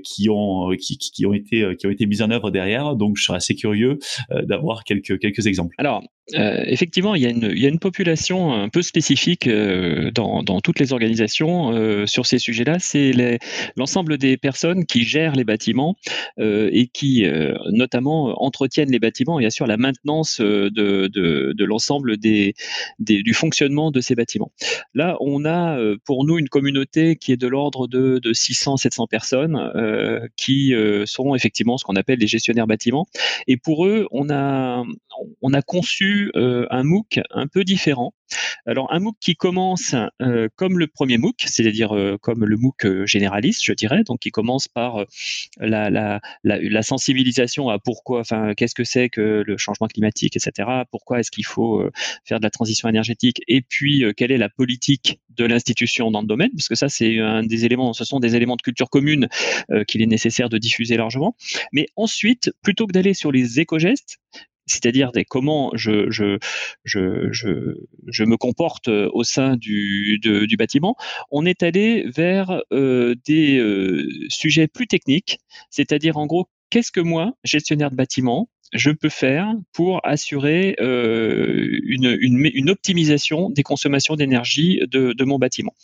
qui 0.04 0.28
ont 0.28 0.70
été 0.70 2.06
mis 2.06 2.20
en 2.20 2.30
œuvre 2.30 2.50
derrière. 2.50 2.94
Donc 2.94 3.16
je 3.16 3.24
serais 3.24 3.38
assez 3.38 3.54
curieux 3.54 4.00
d'avoir 4.42 4.84
quelques 4.84 5.18
quelques 5.18 5.46
exemples. 5.46 5.74
Alors 5.78 6.04
euh, 6.34 6.62
effectivement, 6.66 7.14
il 7.14 7.22
y, 7.22 7.26
a 7.26 7.30
une, 7.30 7.50
il 7.54 7.58
y, 7.58 7.64
a 7.64 7.70
une, 7.70 7.78
population 7.78 8.52
un 8.52 8.68
peu 8.68 8.82
spécifique 8.82 9.46
euh, 9.46 10.10
dans, 10.10 10.42
dans, 10.42 10.60
toutes 10.60 10.78
les 10.78 10.92
organisations 10.92 11.72
euh, 11.72 12.06
sur 12.06 12.26
ces 12.26 12.38
sujets-là. 12.38 12.78
C'est 12.80 13.12
l'ensemble 13.76 14.18
des 14.18 14.36
personnes 14.36 14.84
qui 14.84 15.04
gèrent 15.04 15.36
les 15.36 15.44
bâtiments 15.44 15.96
euh, 16.38 16.68
et 16.72 16.86
qui, 16.86 17.24
euh, 17.24 17.54
notamment, 17.70 18.42
entretiennent 18.42 18.90
les 18.90 18.98
bâtiments 18.98 19.40
et 19.40 19.46
assurent 19.46 19.66
la 19.66 19.78
maintenance 19.78 20.40
de, 20.40 20.68
de, 20.70 21.54
de 21.56 21.64
l'ensemble 21.64 22.18
des, 22.18 22.54
des, 22.98 23.22
du 23.22 23.32
fonctionnement 23.32 23.90
de 23.90 24.00
ces 24.00 24.14
bâtiments. 24.14 24.52
Là, 24.94 25.16
on 25.20 25.46
a 25.46 25.78
pour 26.04 26.26
nous 26.26 26.38
une 26.38 26.48
communauté 26.48 27.16
qui 27.16 27.32
est 27.32 27.36
de 27.36 27.46
l'ordre 27.46 27.86
de, 27.86 28.18
de 28.18 28.32
600-700 28.32 29.08
personnes 29.08 30.28
qui 30.36 30.74
seront 31.06 31.34
effectivement 31.34 31.78
ce 31.78 31.84
qu'on 31.84 31.96
appelle 31.96 32.18
les 32.18 32.26
gestionnaires 32.26 32.66
bâtiments. 32.66 33.06
Et 33.46 33.56
pour 33.56 33.86
eux, 33.86 34.06
on 34.10 34.28
a, 34.30 34.84
on 35.42 35.54
a 35.54 35.62
conçu 35.62 36.17
euh, 36.36 36.66
un 36.70 36.82
MOOC 36.82 37.20
un 37.30 37.46
peu 37.46 37.64
différent. 37.64 38.12
Alors 38.66 38.92
un 38.92 39.00
MOOC 39.00 39.16
qui 39.20 39.36
commence 39.36 39.94
euh, 40.20 40.48
comme 40.56 40.78
le 40.78 40.86
premier 40.86 41.16
MOOC, 41.18 41.44
c'est-à-dire 41.46 41.96
euh, 41.96 42.18
comme 42.20 42.44
le 42.44 42.56
MOOC 42.56 43.06
généraliste, 43.06 43.64
je 43.64 43.72
dirais, 43.72 44.02
donc 44.04 44.20
qui 44.20 44.30
commence 44.30 44.68
par 44.68 45.04
la, 45.58 45.90
la, 45.90 46.20
la, 46.42 46.82
sensibilisation 46.82 47.70
à 47.70 47.78
pourquoi, 47.78 48.20
enfin 48.20 48.54
qu'est-ce 48.54 48.74
que 48.74 48.84
c'est 48.84 49.08
que 49.08 49.42
le 49.46 49.56
changement 49.56 49.86
climatique, 49.86 50.36
etc. 50.36 50.68
Pourquoi 50.90 51.20
est-ce 51.20 51.30
qu'il 51.30 51.46
faut 51.46 51.82
faire 52.24 52.38
de 52.38 52.44
la 52.44 52.50
transition 52.50 52.88
énergétique? 52.88 53.40
Et 53.48 53.62
puis 53.62 54.04
quelle 54.16 54.32
est 54.32 54.38
la 54.38 54.48
politique 54.48 55.20
de 55.30 55.44
l'institution 55.44 56.10
dans 56.10 56.20
le 56.20 56.26
domaine, 56.26 56.50
parce 56.50 56.68
que 56.68 56.74
ça 56.74 56.88
c'est 56.88 57.18
un 57.18 57.42
des 57.42 57.64
éléments, 57.64 57.92
ce 57.92 58.04
sont 58.04 58.20
des 58.20 58.36
éléments 58.36 58.56
de 58.56 58.62
culture 58.62 58.90
commune 58.90 59.28
qu'il 59.86 60.02
est 60.02 60.06
nécessaire 60.06 60.48
de 60.48 60.58
diffuser 60.58 60.96
largement. 60.96 61.36
Mais 61.72 61.86
ensuite, 61.96 62.50
plutôt 62.62 62.86
que 62.86 62.92
d'aller 62.92 63.14
sur 63.14 63.32
les 63.32 63.60
éco-gestes, 63.60 64.18
c'est-à-dire 64.68 65.10
comment 65.28 65.72
je, 65.74 66.38
me 68.24 68.36
comporte 68.36 68.88
euh, 68.88 69.08
au 69.12 69.24
sein 69.24 69.56
du, 69.56 70.18
du 70.20 70.56
bâtiment, 70.56 70.96
on 71.30 71.46
est 71.46 71.62
allé 71.62 72.04
vers 72.14 72.62
euh, 72.72 73.14
des 73.26 73.58
euh, 73.58 74.08
sujets 74.28 74.68
plus 74.68 74.86
techniques, 74.86 75.38
c'est-à-dire 75.70 76.16
en 76.16 76.26
gros, 76.26 76.48
qu'est-ce 76.70 76.92
que 76.92 77.00
moi, 77.00 77.32
gestionnaire 77.44 77.90
de 77.90 77.96
bâtiment, 77.96 78.48
je 78.72 78.90
peux 78.90 79.08
faire 79.08 79.52
pour 79.72 80.00
assurer 80.06 80.76
euh, 80.80 81.68
une, 81.84 82.16
une, 82.20 82.50
une, 82.52 82.70
optimisation 82.70 83.50
des 83.50 83.62
consommations 83.62 84.14
d'énergie 84.14 84.80
de, 84.90 85.12
de, 85.12 85.24
mon 85.24 85.38
bâtiment. 85.38 85.74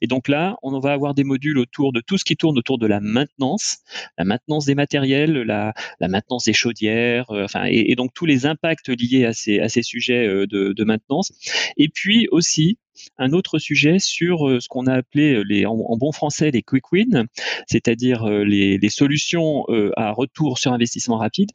Et 0.00 0.06
donc 0.06 0.28
là, 0.28 0.56
on 0.62 0.78
va 0.78 0.92
avoir 0.92 1.14
des 1.14 1.24
modules 1.24 1.58
autour 1.58 1.92
de 1.92 2.00
tout 2.00 2.18
ce 2.18 2.24
qui 2.24 2.36
tourne 2.36 2.58
autour 2.58 2.78
de 2.78 2.86
la 2.86 3.00
maintenance, 3.00 3.78
la 4.18 4.24
maintenance 4.24 4.66
des 4.66 4.74
matériels, 4.74 5.32
la, 5.32 5.72
la 6.00 6.08
maintenance 6.08 6.44
des 6.44 6.52
chaudières, 6.52 7.30
euh, 7.30 7.44
enfin, 7.44 7.64
et, 7.66 7.90
et, 7.90 7.94
donc 7.94 8.12
tous 8.14 8.26
les 8.26 8.46
impacts 8.46 8.88
liés 8.88 9.24
à 9.24 9.32
ces, 9.32 9.60
à 9.60 9.68
ces 9.68 9.82
sujets 9.82 10.26
euh, 10.26 10.46
de, 10.46 10.72
de 10.72 10.84
maintenance. 10.84 11.32
Et 11.76 11.88
puis 11.88 12.28
aussi 12.30 12.78
un 13.18 13.32
autre 13.32 13.58
sujet 13.58 13.98
sur 13.98 14.48
euh, 14.48 14.60
ce 14.60 14.68
qu'on 14.68 14.86
a 14.86 14.94
appelé 14.94 15.34
euh, 15.34 15.68
en, 15.68 15.96
bon 15.96 16.12
français 16.12 16.50
les 16.50 16.62
quick 16.62 16.92
wins, 16.92 17.26
c'est-à-dire 17.66 18.24
euh, 18.24 18.44
les, 18.44 18.78
solutions 18.88 19.64
à 19.96 20.12
retour 20.12 20.58
sur 20.58 20.72
investissement 20.72 21.16
rapide, 21.16 21.50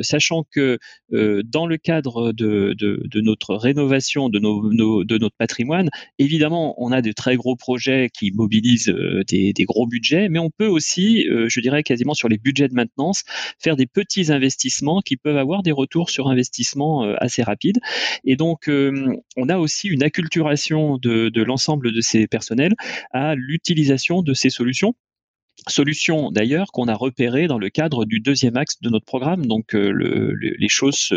sachant 0.00 0.44
que 0.50 0.78
dans 1.10 1.66
le 1.66 1.76
cadre 1.76 2.32
de, 2.32 2.74
notre 3.20 3.54
rénovation 3.54 4.28
de 4.28 4.38
notre 5.18 5.36
patrimoine, 5.36 5.90
évidemment, 6.18 6.74
on 6.78 6.90
a 6.90 7.02
de 7.02 7.12
très 7.12 7.36
gros 7.36 7.54
projets 7.54 8.08
qui 8.12 8.32
mobilisent 8.32 8.92
des, 9.28 9.52
des 9.52 9.64
gros 9.64 9.86
budgets, 9.86 10.28
mais 10.28 10.40
on 10.40 10.50
peut 10.50 10.66
aussi, 10.66 11.24
je 11.28 11.60
dirais 11.60 11.84
quasiment 11.84 12.14
sur 12.14 12.28
les 12.28 12.38
budgets 12.38 12.68
de 12.68 12.74
maintenance, 12.74 13.22
faire 13.62 13.76
des 13.76 13.86
petits 13.86 14.32
investissements 14.32 15.00
qui 15.00 15.16
peuvent 15.16 15.38
avoir 15.38 15.62
des 15.62 15.72
retours 15.72 16.10
sur 16.10 16.28
investissement 16.28 17.02
assez 17.18 17.42
rapides. 17.42 17.78
Et 18.24 18.34
donc, 18.34 18.68
on 18.68 19.48
a 19.48 19.58
aussi 19.58 19.88
une 19.88 20.02
acculturation 20.02 20.39
de, 20.44 21.42
l'ensemble 21.42 21.92
de 21.92 22.00
ces 22.00 22.26
personnels 22.26 22.74
à 23.12 23.34
l'utilisation 23.34 24.22
de 24.22 24.34
ces 24.34 24.50
solutions 24.50 24.94
solutions 25.68 26.30
d'ailleurs 26.30 26.72
qu'on 26.72 26.88
a 26.88 26.94
repérées 26.94 27.46
dans 27.46 27.58
le 27.58 27.68
cadre 27.68 28.06
du 28.06 28.20
deuxième 28.20 28.56
axe 28.56 28.80
de 28.80 28.88
notre 28.88 29.04
programme. 29.04 29.44
Donc 29.44 29.74
euh, 29.74 29.90
le, 29.90 30.32
les 30.34 30.68
choses, 30.68 31.14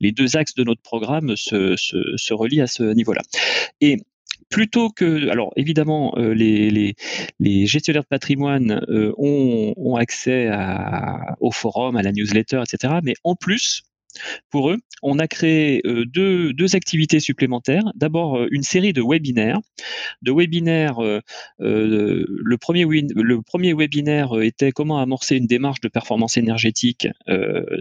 les 0.00 0.12
deux 0.12 0.36
axes 0.36 0.54
de 0.54 0.64
notre 0.64 0.82
programme 0.82 1.34
se, 1.36 1.76
se, 1.76 2.34
relient 2.34 2.60
à 2.60 2.66
ce 2.66 2.82
niveau-là. 2.82 3.22
Et 3.80 3.96
plutôt 4.50 4.90
que, 4.90 5.28
alors 5.30 5.52
évidemment, 5.56 6.14
euh, 6.18 6.34
les, 6.34 6.94
les, 7.40 7.66
gestionnaires 7.66 8.02
de 8.02 8.08
patrimoine 8.08 8.84
euh, 8.88 9.12
ont, 9.16 9.72
ont, 9.76 9.96
accès 9.96 10.50
au 11.40 11.50
forum, 11.50 11.96
à 11.96 12.02
la 12.02 12.12
newsletter, 12.12 12.62
etc. 12.62 12.94
Mais 13.02 13.14
en 13.24 13.34
plus, 13.34 13.82
pour 14.50 14.70
eux, 14.70 14.78
on 15.02 15.18
a 15.18 15.28
créé 15.28 15.82
euh, 15.86 16.04
deux, 16.06 16.52
deux, 16.52 16.74
activités 16.74 17.20
supplémentaires. 17.20 17.84
D'abord, 17.94 18.38
euh, 18.38 18.48
une 18.50 18.62
série 18.62 18.92
de 18.92 19.02
webinaires. 19.02 19.60
De 20.22 20.32
webinaires, 20.32 21.02
euh, 21.02 21.20
le, 21.58 22.56
premier 22.56 22.84
le 22.84 23.42
premier 23.42 23.74
webinaire 23.74 24.40
était 24.40 24.72
comment 24.72 24.98
amorcer 24.98 25.36
une 25.36 25.46
démarche 25.46 25.80
de 25.80 25.88
performance 25.88 26.36
énergétique 26.36 27.08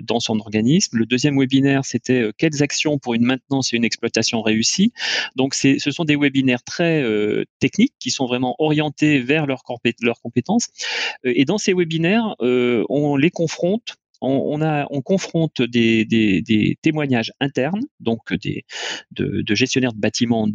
dans 0.04 0.20
son 0.20 0.40
organisme. 0.40 0.98
Le 0.98 1.06
deuxième 1.06 1.40
webinaire, 1.40 1.86
c'était 1.86 2.30
quelles 2.38 2.62
actions 2.62 2.98
pour 3.00 3.14
une 3.14 3.26
maintenance 3.26 3.74
et 3.74 3.78
une 3.78 3.86
exploitation 3.86 4.42
réussie. 4.42 4.92
Donc, 5.36 5.54
ce 5.54 5.92
sont 5.92 6.06
des 6.06 6.16
webinaires 6.16 6.64
très 6.64 7.04
techniques 7.60 7.94
qui 8.00 8.12
sont 8.12 8.26
vraiment 8.26 8.56
orientés 8.60 9.20
vers 9.20 9.46
leurs 9.46 9.64
compétences. 9.64 10.68
Et 11.24 11.46
dans 11.46 11.58
ces 11.58 11.74
webinaires, 11.74 12.36
on 12.40 13.16
les 13.16 13.32
confronte 13.32 13.96
on, 14.22 14.62
a, 14.62 14.88
on 14.90 15.02
confronte 15.02 15.62
des, 15.62 16.78
témoignages 16.82 17.32
internes, 17.40 17.84
donc 18.00 18.34
des, 18.34 18.66
de, 19.12 19.42
de 19.42 19.56
gestionnaires 19.56 19.94
de 19.94 20.00
bâtiments 20.00 20.48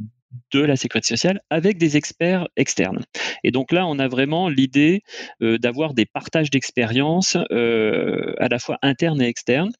de 0.52 0.60
la 0.60 0.76
sécurité 0.76 1.08
sociale 1.08 1.40
avec 1.50 1.78
des 1.78 1.96
experts 1.96 2.48
externes. 2.56 3.04
Et 3.42 3.50
donc 3.50 3.72
là, 3.72 3.86
on 3.86 3.98
a 3.98 4.08
vraiment 4.08 4.48
l'idée 4.48 5.02
euh, 5.42 5.58
d'avoir 5.58 5.94
des 5.94 6.06
partages 6.06 6.50
d'expériences 6.50 7.36
euh, 7.50 8.34
à 8.38 8.48
la 8.48 8.58
fois 8.58 8.78
internes 8.82 9.20
et 9.22 9.26
externes. 9.26 9.72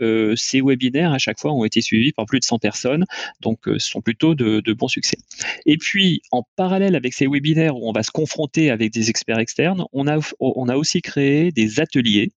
Euh, 0.00 0.34
ces 0.36 0.60
webinaires, 0.62 1.12
à 1.12 1.18
chaque 1.18 1.38
fois, 1.38 1.52
ont 1.52 1.64
été 1.64 1.80
suivis 1.80 2.12
par 2.12 2.26
plus 2.26 2.40
de 2.40 2.44
100 2.44 2.58
personnes, 2.58 3.04
donc 3.40 3.60
ce 3.64 3.78
sont 3.78 4.00
plutôt 4.00 4.34
de, 4.34 4.60
de, 4.60 4.72
bons 4.72 4.88
succès. 4.88 5.18
Et 5.66 5.76
puis, 5.76 6.22
en 6.30 6.42
parallèle 6.56 6.96
avec 6.96 7.12
ces 7.12 7.26
webinaires 7.26 7.76
où 7.76 7.88
on 7.88 7.92
va 7.92 8.02
se 8.02 8.10
confronter 8.10 8.70
avec 8.70 8.92
des 8.92 9.10
experts 9.10 9.38
externes, 9.38 9.84
on 9.92 10.06
a, 10.06 10.18
on 10.40 10.68
a 10.68 10.76
aussi 10.76 11.02
créé 11.02 11.52
des 11.52 11.80
ateliers. 11.80 12.30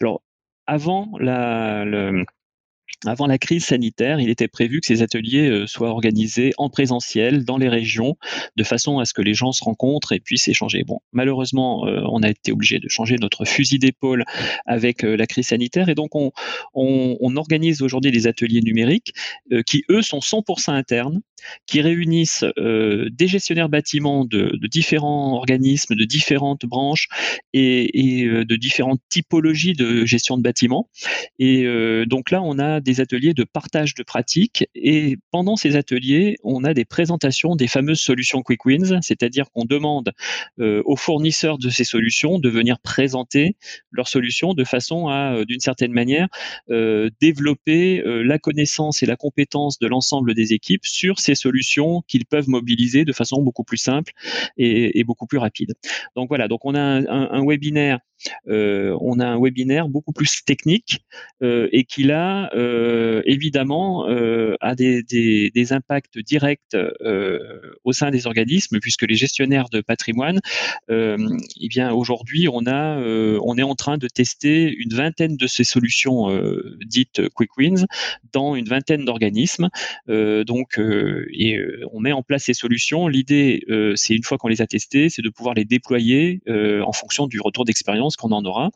Alors, 0.00 0.22
avant 0.68 1.10
la, 1.18 1.84
le, 1.84 2.24
avant 3.06 3.26
la 3.26 3.38
crise 3.38 3.66
sanitaire, 3.66 4.18
il 4.18 4.28
était 4.28 4.48
prévu 4.48 4.80
que 4.80 4.86
ces 4.86 5.02
ateliers 5.02 5.48
euh, 5.48 5.66
soient 5.66 5.90
organisés 5.90 6.52
en 6.58 6.68
présentiel 6.68 7.44
dans 7.44 7.56
les 7.56 7.68
régions, 7.68 8.16
de 8.56 8.64
façon 8.64 8.98
à 8.98 9.04
ce 9.04 9.14
que 9.14 9.22
les 9.22 9.34
gens 9.34 9.52
se 9.52 9.62
rencontrent 9.62 10.12
et 10.12 10.20
puissent 10.20 10.48
échanger. 10.48 10.82
Bon, 10.84 10.98
malheureusement, 11.12 11.86
euh, 11.86 12.02
on 12.10 12.22
a 12.22 12.30
été 12.30 12.50
obligé 12.50 12.80
de 12.80 12.88
changer 12.88 13.16
notre 13.20 13.44
fusil 13.44 13.78
d'épaule 13.78 14.24
avec 14.66 15.04
euh, 15.04 15.16
la 15.16 15.26
crise 15.26 15.48
sanitaire, 15.48 15.88
et 15.88 15.94
donc 15.94 16.14
on, 16.14 16.32
organise 17.36 17.82
aujourd'hui 17.82 18.10
des 18.10 18.26
ateliers 18.26 18.62
numériques 18.62 19.12
qui, 19.64 19.84
eux, 19.90 20.02
sont 20.02 20.18
100% 20.18 20.72
internes, 20.72 21.20
qui 21.66 21.80
réunissent 21.80 22.44
des 22.56 23.28
gestionnaires 23.28 23.68
bâtiments 23.68 24.24
de, 24.24 24.58
différents 24.68 25.34
organismes, 25.34 25.94
de 25.94 26.04
différentes 26.04 26.66
branches 26.66 27.06
et, 27.52 28.18
et, 28.18 28.24
de 28.26 28.56
différentes 28.56 29.00
typologies 29.08 29.74
de 29.74 30.04
gestion 30.04 30.36
de 30.36 30.42
bâtiments. 30.42 30.88
Et 31.38 31.64
donc 32.06 32.32
là, 32.32 32.42
on 32.42 32.58
a 32.58 32.77
des 32.80 33.00
ateliers 33.00 33.34
de 33.34 33.44
partage 33.44 33.94
de 33.94 34.02
pratiques 34.02 34.66
et 34.74 35.16
pendant 35.30 35.56
ces 35.56 35.76
ateliers, 35.76 36.36
on 36.42 36.64
a 36.64 36.74
des 36.74 36.84
présentations 36.84 37.56
des 37.56 37.68
fameuses 37.68 38.00
solutions 38.00 38.42
Quick 38.42 38.64
Wins, 38.64 39.00
c'est-à-dire 39.02 39.50
qu'on 39.50 39.64
demande 39.64 40.12
euh, 40.60 40.82
aux 40.84 40.96
fournisseurs 40.96 41.58
de 41.58 41.68
ces 41.70 41.84
solutions 41.84 42.38
de 42.38 42.48
venir 42.48 42.78
présenter 42.80 43.56
leurs 43.90 44.08
solutions 44.08 44.54
de 44.54 44.64
façon 44.64 45.08
à, 45.08 45.34
euh, 45.34 45.44
d'une 45.44 45.60
certaine 45.60 45.92
manière, 45.92 46.28
euh, 46.70 47.10
développer 47.20 48.02
la 48.04 48.38
connaissance 48.38 49.02
et 49.02 49.06
la 49.06 49.16
compétence 49.16 49.78
de 49.78 49.86
l'ensemble 49.86 50.34
des 50.34 50.52
équipes 50.52 50.86
sur 50.86 51.18
ces 51.18 51.34
solutions 51.34 52.02
qu'ils 52.06 52.26
peuvent 52.26 52.48
mobiliser 52.48 53.04
de 53.04 53.12
façon 53.12 53.42
beaucoup 53.42 53.64
plus 53.64 53.76
simple 53.76 54.12
et, 54.56 55.04
beaucoup 55.04 55.26
plus 55.26 55.38
rapide. 55.38 55.74
Donc 56.16 56.28
voilà, 56.28 56.48
donc 56.48 56.64
on 56.64 56.74
a 56.74 56.80
un 56.80 57.46
webinaire 57.46 57.98
on 58.46 59.20
a 59.20 59.26
un 59.26 59.40
webinaire 59.40 59.88
beaucoup 59.88 60.12
plus 60.12 60.44
technique 60.44 61.04
et 61.42 61.84
qui 61.84 62.02
là, 62.02 62.50
évidemment, 63.24 64.06
a 64.60 64.74
des, 64.74 65.72
impacts 65.72 66.18
directs 66.18 66.76
au 67.84 67.92
sein 67.92 68.10
des 68.10 68.26
organismes, 68.26 68.78
puisque 68.80 69.02
les 69.02 69.16
gestionnaires 69.16 69.68
de 69.70 69.80
patrimoine, 69.80 70.40
eh 70.90 71.68
bien 71.68 71.92
aujourd'hui, 71.92 72.48
on 72.48 72.66
a, 72.66 72.98
on 72.98 73.56
est 73.56 73.62
en 73.62 73.74
train 73.74 73.98
de 73.98 74.08
tester 74.08 74.72
une 74.72 74.94
vingtaine 74.94 75.36
de 75.36 75.46
ces 75.46 75.64
solutions 75.64 76.28
dites 76.84 77.28
Quick 77.34 77.56
Wins 77.58 77.86
dans 78.32 78.54
une 78.54 78.66
vingtaine 78.66 79.04
d'organismes. 79.04 79.68
donc, 80.08 80.78
on 80.78 82.00
met 82.00 82.12
en 82.12 82.22
place 82.22 82.44
ces 82.44 82.54
solutions. 82.54 83.08
L'idée, 83.08 83.64
c'est 83.96 84.14
une 84.14 84.24
fois 84.24 84.38
qu'on 84.38 84.48
les 84.48 84.62
a 84.62 84.66
testées, 84.66 85.08
c'est 85.08 85.22
de 85.22 85.30
pouvoir 85.30 85.54
les 85.54 85.64
déployer 85.64 86.40
en 86.48 86.92
fonction 86.92 87.26
du 87.26 87.40
retour 87.40 87.64
d'expérience 87.64 88.16
qu'on 88.16 88.32
en 88.32 88.44
aura. 88.44 88.70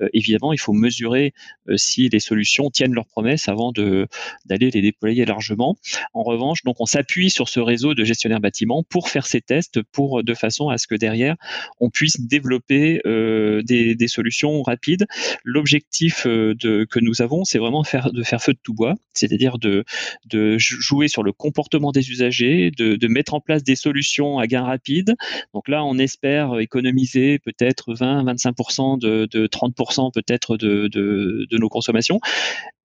Euh, 0.00 0.08
évidemment, 0.12 0.52
il 0.52 0.58
faut 0.58 0.72
mesurer 0.72 1.32
euh, 1.68 1.76
si 1.76 2.08
les 2.08 2.20
solutions 2.20 2.70
tiennent 2.70 2.94
leurs 2.94 3.06
promesses 3.06 3.33
avant 3.48 3.72
d'aller 3.72 4.70
les 4.70 4.82
déployer 4.82 5.24
largement. 5.24 5.76
En 6.12 6.22
revanche, 6.22 6.62
donc 6.64 6.76
on 6.80 6.86
s'appuie 6.86 7.30
sur 7.30 7.48
ce 7.48 7.60
réseau 7.60 7.94
de 7.94 8.04
gestionnaires 8.04 8.40
bâtiments 8.40 8.82
pour 8.82 9.08
faire 9.08 9.26
ces 9.26 9.40
tests, 9.40 9.82
pour 9.82 10.22
de 10.22 10.34
façon 10.34 10.68
à 10.68 10.78
ce 10.78 10.86
que 10.86 10.94
derrière 10.94 11.36
on 11.80 11.90
puisse 11.90 12.20
développer 12.20 13.00
euh, 13.06 13.62
des, 13.62 13.96
solutions 14.08 14.62
rapides. 14.62 15.06
L'objectif 15.44 16.26
de, 16.26 16.86
que 16.90 17.00
nous 17.00 17.22
avons, 17.22 17.44
c'est 17.44 17.58
vraiment 17.58 17.84
faire, 17.84 18.12
de 18.12 18.22
faire 18.22 18.42
feu 18.42 18.52
de 18.52 18.58
tout 18.62 18.74
bois, 18.74 18.94
c'est-à-dire 19.14 19.58
de, 19.58 19.84
de 20.26 20.56
jouer 20.58 21.08
sur 21.08 21.22
le 21.22 21.32
comportement 21.32 21.90
des 21.90 22.10
usagers, 22.10 22.70
de, 22.76 22.96
de 22.96 23.08
mettre 23.08 23.34
en 23.34 23.40
place 23.40 23.62
des 23.64 23.76
solutions 23.76 24.38
à 24.38 24.46
gain 24.46 24.62
rapide. 24.62 25.14
Donc 25.52 25.68
là, 25.68 25.84
on 25.84 25.98
espère 25.98 26.58
économiser 26.58 27.38
peut-être 27.38 27.94
20-25% 27.94 28.98
de, 28.98 29.46
30% 29.46 30.12
peut-être 30.12 30.56
de, 30.56 30.88
de, 30.88 31.58
nos 31.58 31.68
consommations 31.68 32.20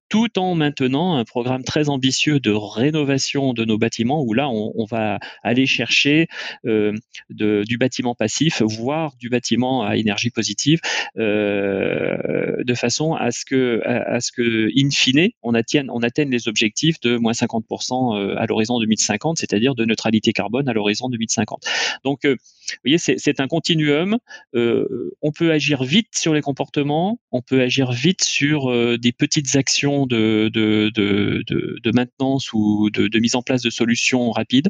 tout 0.10 0.40
en 0.40 0.56
maintenant 0.56 1.16
un 1.16 1.24
programme 1.24 1.64
très 1.64 1.88
ambitieux 1.88 2.40
de 2.40 2.52
rénovation 2.52 3.54
de 3.54 3.64
nos 3.64 3.78
bâtiments, 3.78 4.24
où 4.24 4.34
là, 4.34 4.50
on, 4.50 4.86
va 4.90 5.20
aller 5.44 5.68
chercher 5.68 6.28
euh, 6.66 6.94
du 7.30 7.78
bâtiment 7.78 8.16
passif, 8.16 8.64
voire 8.64 9.14
du 9.20 9.30
bâtiment 9.30 9.84
à 9.84 9.98
énergie 9.98 10.32
positive, 10.32 10.80
euh, 11.18 12.64
de 12.64 12.74
façon 12.74 13.14
à 13.14 13.30
ce 13.32 13.46
que, 13.46 13.82
à, 13.86 14.20
ce 14.20 14.32
que, 14.32 14.70
in 14.76 14.90
fine, 14.90 15.30
on 15.44 15.54
atteigne, 15.54 15.90
on 15.92 16.02
atteigne 16.02 16.32
les 16.32 16.48
objectifs 16.48 17.00
de 17.02 17.18
moins 17.18 17.34
50% 17.34 18.18
euh, 18.18 18.36
à 18.38 18.48
l'horizon 18.48 18.80
2050, 18.80 19.38
c'est-à-dire 19.38 19.76
de 19.76 19.86
neutralité 19.86 20.34
carbone 20.34 20.68
à 20.68 20.74
l'horizon 20.74 21.10
2050. 21.10 21.64
Donc, 22.04 22.26
vous 22.26 22.36
voyez, 22.84 22.98
c'est 22.98 23.40
un 23.40 23.48
continuum. 23.48 24.18
on 24.54 25.32
peut 25.32 25.52
agir 25.52 25.84
vite 25.84 26.16
sur 26.16 26.34
les 26.34 26.42
comportements, 26.42 27.20
on 27.32 27.42
peut 27.42 27.62
agir 27.62 27.92
vite 27.92 28.24
sur 28.24 28.72
des 28.98 29.12
petites 29.12 29.56
actions 29.56 29.99
de, 30.06 30.50
de, 30.54 30.92
de, 30.96 31.44
de 31.82 31.92
maintenance 31.92 32.54
ou 32.54 32.90
de, 32.92 33.20
mise 33.20 33.36
en 33.36 33.42
place 33.42 33.62
de 33.62 33.70
solutions 33.70 34.32
rapides, 34.32 34.70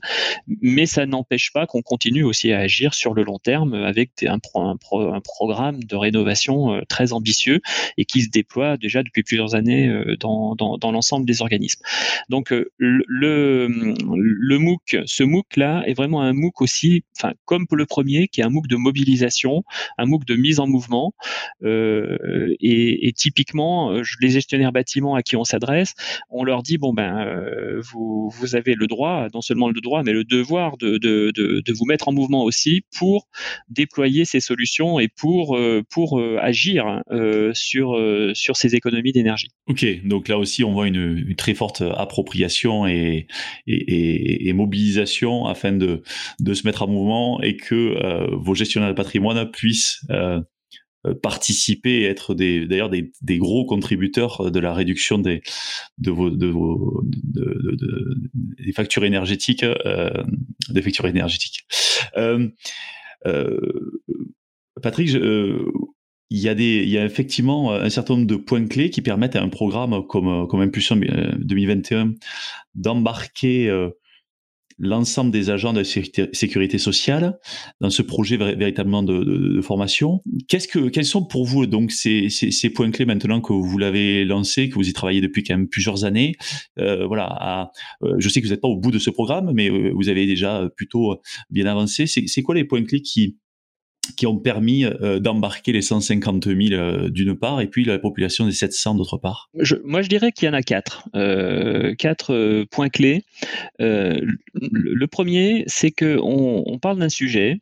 mais 0.62 0.86
ça 0.86 1.06
n'empêche 1.06 1.52
pas 1.54 1.68
qu'on 1.68 1.82
continue 1.82 2.24
aussi 2.24 2.52
à 2.52 2.60
agir 2.60 2.94
sur 2.94 3.14
le 3.14 3.24
long 3.24 3.40
terme 3.40 3.74
avec 3.74 4.12
un, 4.24 4.40
un, 4.56 4.76
un 4.92 5.22
programme 5.22 5.84
de 5.84 5.96
rénovation 5.96 6.74
euh, 6.74 6.82
très 6.88 7.14
ambitieux 7.14 7.62
et 7.98 8.06
qui 8.06 8.22
se 8.22 8.30
déploie 8.30 8.78
déjà 8.78 9.04
depuis 9.04 9.24
plusieurs 9.24 9.56
années 9.56 9.88
euh, 9.88 10.16
dans, 10.20 10.56
dans, 10.56 10.78
dans 10.78 10.92
l'ensemble 10.92 11.26
des 11.26 11.42
organismes. 11.42 11.82
Donc 12.30 12.52
euh, 12.52 12.72
le, 12.78 13.68
le 13.68 14.58
MOOC, 14.58 14.98
ce 15.06 15.24
MOOC 15.24 15.58
là 15.58 15.84
est 15.86 15.94
vraiment 15.94 16.22
un 16.22 16.34
MOOC 16.34 16.62
aussi, 16.62 17.04
enfin 17.18 17.34
comme 17.46 17.68
pour 17.68 17.78
le 17.78 17.86
premier, 17.86 18.28
qui 18.28 18.42
est 18.42 18.44
un 18.44 18.50
MOOC 18.50 18.68
de 18.68 18.76
mobilisation, 18.76 19.64
un 19.98 20.06
MOOC 20.06 20.26
de 20.26 20.36
mise 20.36 20.60
en 20.60 20.68
mouvement. 20.68 21.14
Et, 21.64 23.08
et, 23.08 23.14
typiquement, 23.14 23.92
les 24.22 24.30
gestionnaires 24.30 24.72
bâtiments 24.72 25.16
à 25.20 25.24
qui 25.24 25.36
on 25.36 25.44
s'adresse, 25.44 25.94
on 26.30 26.44
leur 26.44 26.64
dit 26.64 26.78
bon 26.78 26.94
ben 26.94 27.20
euh, 27.20 27.82
vous, 27.92 28.56
avez 28.56 28.74
le 28.74 28.88
droit, 28.88 29.28
non 29.34 29.42
seulement 29.42 29.70
le 29.70 29.82
droit, 29.82 30.02
mais 30.04 30.14
le 30.14 30.24
devoir 30.24 30.78
de, 30.78 30.98
de, 30.98 31.32
de, 31.36 31.74
vous 31.74 31.86
mettre 31.86 32.08
en 32.08 32.14
mouvement 32.14 32.44
aussi 32.44 32.82
pour 32.98 33.28
déployer 33.70 34.26
ces 34.26 34.40
solutions 34.40 35.00
et 35.00 35.08
pour, 35.08 35.56
euh, 35.56 35.84
pour 35.90 36.20
euh, 36.20 36.38
agir 36.42 37.02
sur, 37.54 38.00
sur 38.34 38.56
ces 38.56 38.76
économies 38.76 39.12
d'énergie. 39.12 39.50
Ok, 39.68 39.86
donc 40.06 40.28
là 40.28 40.38
aussi 40.38 40.64
on 40.64 40.72
voit 40.72 40.88
une, 40.88 41.36
très 41.36 41.54
forte 41.54 41.82
appropriation 41.82 42.88
et, 42.88 43.28
et, 43.68 44.50
et, 44.50 44.54
mobilisation 44.54 45.46
afin 45.46 45.72
de, 45.72 46.02
de 46.40 46.54
se 46.54 46.66
mettre 46.66 46.84
en 46.84 46.88
mouvement 46.88 47.42
et 47.42 47.56
que 47.56 48.36
vos 48.36 48.56
gestionnaires 48.56 48.90
de 48.90 48.96
patrimoine 48.96 49.50
puissent 49.52 50.02
participer 51.22 52.02
et 52.02 52.06
être 52.06 52.36
d'ailleurs 52.36 52.90
des, 52.90 53.12
des, 53.22 53.38
gros 53.38 53.66
contributeurs 53.66 54.52
de 54.52 54.60
la 54.60 54.74
réduction 54.74 55.18
des 55.18 55.42
de 55.98 56.12
vos 56.12 56.30
de 56.30 56.48
vos 56.48 57.04
de, 57.06 57.76
de, 57.76 58.72
factures 58.74 59.06
énergétiques 59.06 59.64
euh, 59.64 60.12
des 60.70 60.82
factures 60.82 61.08
énergétiques. 61.08 61.66
Euh, 62.18 62.50
euh, 63.26 63.60
Patrick 64.82 65.14
euh, 65.16 65.72
il 66.30 66.40
y 66.40 66.50
a 66.50 66.56
des 66.56 66.84
il 66.84 66.90
y 66.90 66.98
a 66.98 67.06
effectivement 67.06 67.74
un 67.74 67.90
certain 67.90 68.16
nombre 68.16 68.28
de 68.28 68.36
points 68.36 68.68
clés 68.68 68.90
qui 68.90 69.02
permettent 69.02 69.36
à 69.36 69.42
un 69.42 69.50
programme 69.50 70.06
comme 70.08 70.48
comme 70.48 70.62
Impulsion 70.62 70.96
2021 70.98 72.14
d'embarquer 72.76 73.70
l'ensemble 74.80 75.32
des 75.32 75.50
agents 75.50 75.74
de 75.74 75.84
sécurité 75.84 76.78
sociale 76.78 77.38
dans 77.82 77.90
ce 77.90 78.02
projet 78.02 78.38
véritablement 78.38 79.04
de, 79.04 79.60
formation. 79.62 80.22
Qu'est-ce 80.48 80.68
que, 80.68 80.88
quels 80.88 81.06
sont 81.06 81.26
pour 81.26 81.46
vous 81.46 81.66
donc 81.66 81.92
ces, 81.92 82.30
ces, 82.30 82.70
points 82.70 82.92
clés 82.92 83.06
maintenant 83.06 83.42
que 83.42 83.52
vous 83.52 83.78
l'avez 83.78 84.24
lancé, 84.24 84.70
que 84.70 84.76
vous 84.76 84.88
y 84.88 84.94
travaillez 84.94 85.22
depuis 85.22 85.44
quand 85.44 85.56
même 85.56 85.68
plusieurs 85.68 86.06
années? 86.06 86.36
Euh, 86.80 87.06
Voilà, 87.06 87.72
euh, 88.04 88.16
je 88.20 88.30
sais 88.30 88.42
que 88.42 88.48
vous 88.48 88.54
n'êtes 88.54 88.62
pas 88.62 88.70
au 88.70 88.78
bout 88.78 88.92
de 88.92 89.00
ce 89.00 89.10
programme, 89.10 89.52
mais 89.54 89.70
euh, 89.70 89.92
vous 89.94 90.08
avez 90.08 90.26
déjà 90.26 90.70
plutôt 90.76 91.20
bien 91.50 91.66
avancé. 91.66 92.08
C'est 92.08 92.42
quoi 92.42 92.56
les 92.56 92.64
points 92.64 92.84
clés 92.84 93.02
qui 93.02 93.38
qui 94.16 94.28
ont 94.28 94.38
permis 94.38 94.86
euh, 94.86 95.20
d'embarquer 95.20 95.72
les 95.72 95.82
150 95.82 96.46
000 96.46 96.58
euh, 96.74 97.10
d'une 97.10 97.38
part 97.38 97.62
et 97.62 97.68
puis 97.68 97.86
la 97.86 98.00
population 98.00 98.46
des 98.46 98.52
700 98.52 98.96
d'autre 98.96 99.18
part 99.18 99.50
Moi, 99.84 100.02
je 100.02 100.10
dirais 100.10 100.32
qu'il 100.32 100.48
y 100.48 100.50
en 100.50 100.54
a 100.54 100.62
quatre. 100.62 101.08
Euh, 101.16 101.96
quatre 101.96 102.66
points 102.72 102.90
clés. 102.90 103.24
le 103.80 105.06
premier, 105.06 105.64
c'est 105.68 105.92
qu'on 105.92 106.64
on 106.66 106.80
parle 106.80 107.00
d'un 107.00 107.10
sujet 107.10 107.62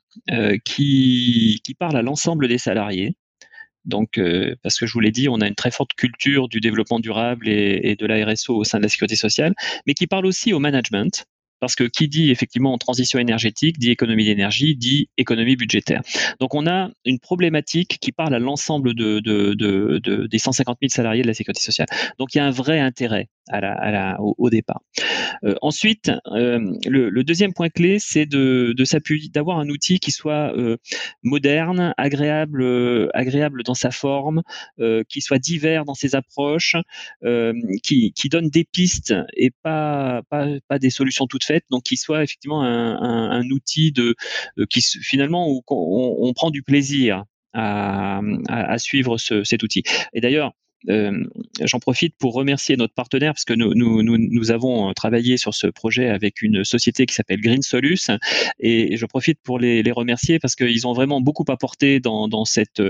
qui, 0.65 1.61
qui 1.63 1.73
parle 1.73 1.97
à 1.97 2.01
l'ensemble 2.01 2.47
des 2.47 2.57
salariés. 2.57 3.15
Donc, 3.85 4.19
parce 4.63 4.77
que 4.77 4.85
je 4.85 4.93
vous 4.93 4.99
l'ai 4.99 5.11
dit, 5.11 5.29
on 5.29 5.39
a 5.39 5.47
une 5.47 5.55
très 5.55 5.71
forte 5.71 5.93
culture 5.93 6.49
du 6.49 6.59
développement 6.59 6.99
durable 6.99 7.47
et, 7.47 7.79
et, 7.83 7.95
de 7.95 8.05
la 8.05 8.25
RSO 8.25 8.55
au 8.55 8.63
sein 8.63 8.79
de 8.79 8.83
la 8.83 8.89
sécurité 8.89 9.15
sociale, 9.15 9.53
mais 9.85 9.93
qui 9.93 10.07
parle 10.07 10.25
aussi 10.25 10.51
au 10.53 10.59
management, 10.59 11.25
parce 11.59 11.75
que 11.75 11.83
qui 11.83 12.07
dit 12.07 12.31
effectivement 12.31 12.77
transition 12.77 13.19
énergétique, 13.19 13.79
dit 13.79 13.91
économie 13.91 14.25
d'énergie, 14.25 14.75
dit 14.75 15.09
économie 15.17 15.55
budgétaire. 15.55 16.01
Donc 16.39 16.53
on 16.53 16.67
a 16.67 16.89
une 17.05 17.19
problématique 17.19 17.97
qui 17.99 18.11
parle 18.11 18.33
à 18.35 18.39
l'ensemble 18.39 18.93
de, 18.93 19.19
de, 19.19 19.53
de, 19.53 20.27
des 20.27 20.39
150 20.39 20.77
000 20.81 20.89
salariés 20.89 21.21
de 21.21 21.27
la 21.27 21.33
sécurité 21.33 21.61
sociale. 21.61 21.87
Donc 22.19 22.33
il 22.35 22.37
y 22.37 22.41
a 22.41 22.45
un 22.45 22.51
vrai 22.51 22.79
intérêt 22.79 23.29
au, 24.19 24.49
départ. 24.49 24.81
Euh, 25.43 25.55
ensuite, 25.61 26.11
euh, 26.27 26.59
le, 26.87 27.23
deuxième 27.23 27.53
point 27.53 27.69
clé, 27.69 27.97
c'est 27.99 28.25
de, 28.25 28.73
s'appuyer, 28.83 29.29
d'avoir 29.29 29.59
un 29.59 29.69
outil 29.69 29.99
qui 29.99 30.11
soit 30.11 30.55
euh, 30.55 30.77
moderne, 31.23 31.93
agréable, 31.97 33.09
agréable 33.13 33.63
dans 33.63 33.73
sa 33.73 33.91
forme, 33.91 34.41
qui 35.09 35.21
soit 35.21 35.39
divers 35.39 35.85
dans 35.85 35.93
ses 35.93 36.15
approches, 36.15 36.75
qui, 37.83 38.13
donne 38.29 38.49
des 38.49 38.65
pistes 38.65 39.13
et 39.35 39.51
pas, 39.63 40.21
pas, 40.29 40.79
des 40.79 40.89
solutions 40.89 41.27
toutes 41.27 41.45
faites, 41.45 41.63
donc 41.71 41.83
qui 41.83 41.97
soit 41.97 42.23
effectivement 42.23 42.63
un, 42.63 43.47
outil 43.49 43.91
de 43.91 44.15
qui 44.69 44.81
finalement 44.81 45.49
où 45.49 45.63
on, 45.69 46.33
prend 46.33 46.49
du 46.49 46.61
plaisir 46.63 47.23
à, 47.53 48.21
suivre 48.77 49.17
ce, 49.17 49.43
cet 49.43 49.63
outil. 49.63 49.83
Et 50.13 50.21
d'ailleurs, 50.21 50.53
j'en 50.87 51.79
profite 51.79 52.15
pour 52.17 52.33
remercier 52.33 52.77
notre 52.77 52.93
partenaire 52.93 53.33
parce 53.33 53.45
que 53.45 53.53
nous, 53.53 54.51
avons 54.51 54.93
travaillé 54.93 55.37
sur 55.37 55.53
ce 55.53 55.67
projet 55.67 56.09
avec 56.09 56.41
une 56.41 56.63
société 56.63 57.05
qui 57.05 57.13
s'appelle 57.13 57.41
Green 57.41 57.61
Solus 57.61 58.09
et, 58.59 58.97
je 58.97 59.05
profite 59.05 59.39
pour 59.43 59.59
les, 59.59 59.83
remercier 59.91 60.37
parce 60.39 60.55
qu'ils 60.55 60.85
ont 60.85 60.93
vraiment 60.93 61.21
beaucoup 61.21 61.45
apporté 61.47 61.99
dans, 61.99 62.45
cette, 62.45 62.81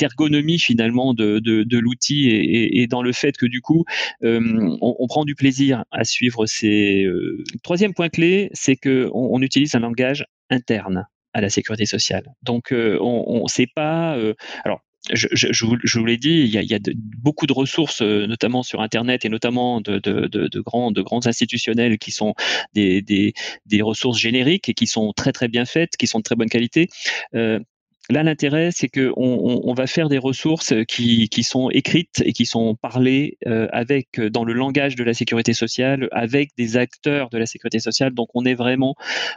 ergonomie 0.00 0.58
finalement 0.58 1.14
de, 1.14 1.78
l'outil 1.78 2.30
et, 2.30 2.86
dans 2.86 3.02
le 3.02 3.12
fait 3.12 3.36
que 3.36 3.46
du 3.46 3.60
coup 3.60 3.84
euh, 4.22 4.76
on, 4.80 5.06
prend 5.06 5.24
du 5.24 5.34
plaisir 5.34 5.84
à 5.90 6.04
suivre 6.04 6.46
ces. 6.46 7.04
Euh... 7.04 7.44
Troisième 7.62 7.94
point 7.94 8.08
clé, 8.08 8.50
c'est 8.52 8.76
que 8.76 9.08
on, 9.12 9.40
utilise 9.42 9.74
un 9.74 9.80
langage 9.80 10.24
interne 10.50 11.06
à 11.32 11.40
la 11.40 11.50
sécurité 11.50 11.86
sociale. 11.86 12.34
Donc, 12.42 12.72
euh, 12.72 12.98
on 13.00 13.42
ne 13.42 13.48
sait 13.48 13.68
pas. 13.74 14.16
Euh, 14.16 14.34
alors, 14.64 14.80
je, 15.12 15.64
vous, 15.64 16.04
l'ai 16.04 16.16
dit, 16.16 16.42
il 16.42 16.50
y 16.50 16.74
a, 16.74 16.78
beaucoup 17.18 17.46
de 17.46 17.52
ressources, 17.52 18.02
euh, 18.02 18.26
notamment 18.26 18.62
sur 18.62 18.80
Internet 18.80 19.24
et 19.24 19.28
notamment 19.28 19.80
de, 19.80 19.98
de, 19.98 20.26
de, 20.26 20.60
grands, 20.60 20.92
institutionnels 21.26 21.98
qui 21.98 22.10
sont 22.10 22.34
des, 22.74 23.32
ressources 23.80 24.18
génériques 24.18 24.68
et 24.68 24.74
qui 24.74 24.86
sont 24.86 25.12
très 25.12 25.32
très 25.32 25.48
bien 25.48 25.64
faites, 25.64 25.96
qui 25.96 26.06
sont 26.06 26.18
de 26.18 26.24
très 26.24 26.36
bonne 26.36 26.48
qualité. 26.48 26.88
Euh, 27.34 27.60
Là, 28.08 28.22
l'intérêt, 28.22 28.70
c'est 28.72 28.88
qu'on 28.88 29.12
on, 29.16 29.74
va 29.74 29.86
faire 29.86 30.08
des 30.08 30.18
ressources 30.18 30.72
qui, 30.86 31.28
sont 31.42 31.70
écrites 31.70 32.22
et 32.24 32.32
qui 32.32 32.46
sont 32.46 32.76
parlées 32.76 33.36
euh, 33.46 33.66
avec 33.72 34.20
dans 34.20 34.44
le 34.44 34.52
langage 34.52 34.94
de 34.94 35.04
la 35.04 35.12
sécurité 35.12 35.54
sociale, 35.54 36.08
avec 36.12 36.50
des 36.56 36.76
acteurs 36.76 37.30
de 37.30 37.38
la 37.38 37.46
sécurité 37.46 37.80
sociale. 37.80 38.14
Donc, 38.14 38.28
on 38.34 38.44
est 38.44 38.54
vraiment 38.54 38.94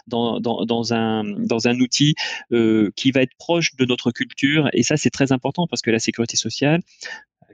dans 0.08 0.94
un 0.94 1.80
outil 1.80 2.14
euh, 2.52 2.92
qui 2.96 3.12
va 3.12 3.22
être 3.22 3.36
proche 3.38 3.76
de 3.76 3.86
notre 3.86 4.12
culture. 4.12 4.70
Et 4.74 4.84
ça, 4.84 4.98
c'est 4.98 5.10
très 5.10 5.32
important 5.32 5.66
parce 5.68 5.82
que 5.82 5.92
la 5.92 6.00
sécurité 6.00 6.38
sociale, 6.38 6.82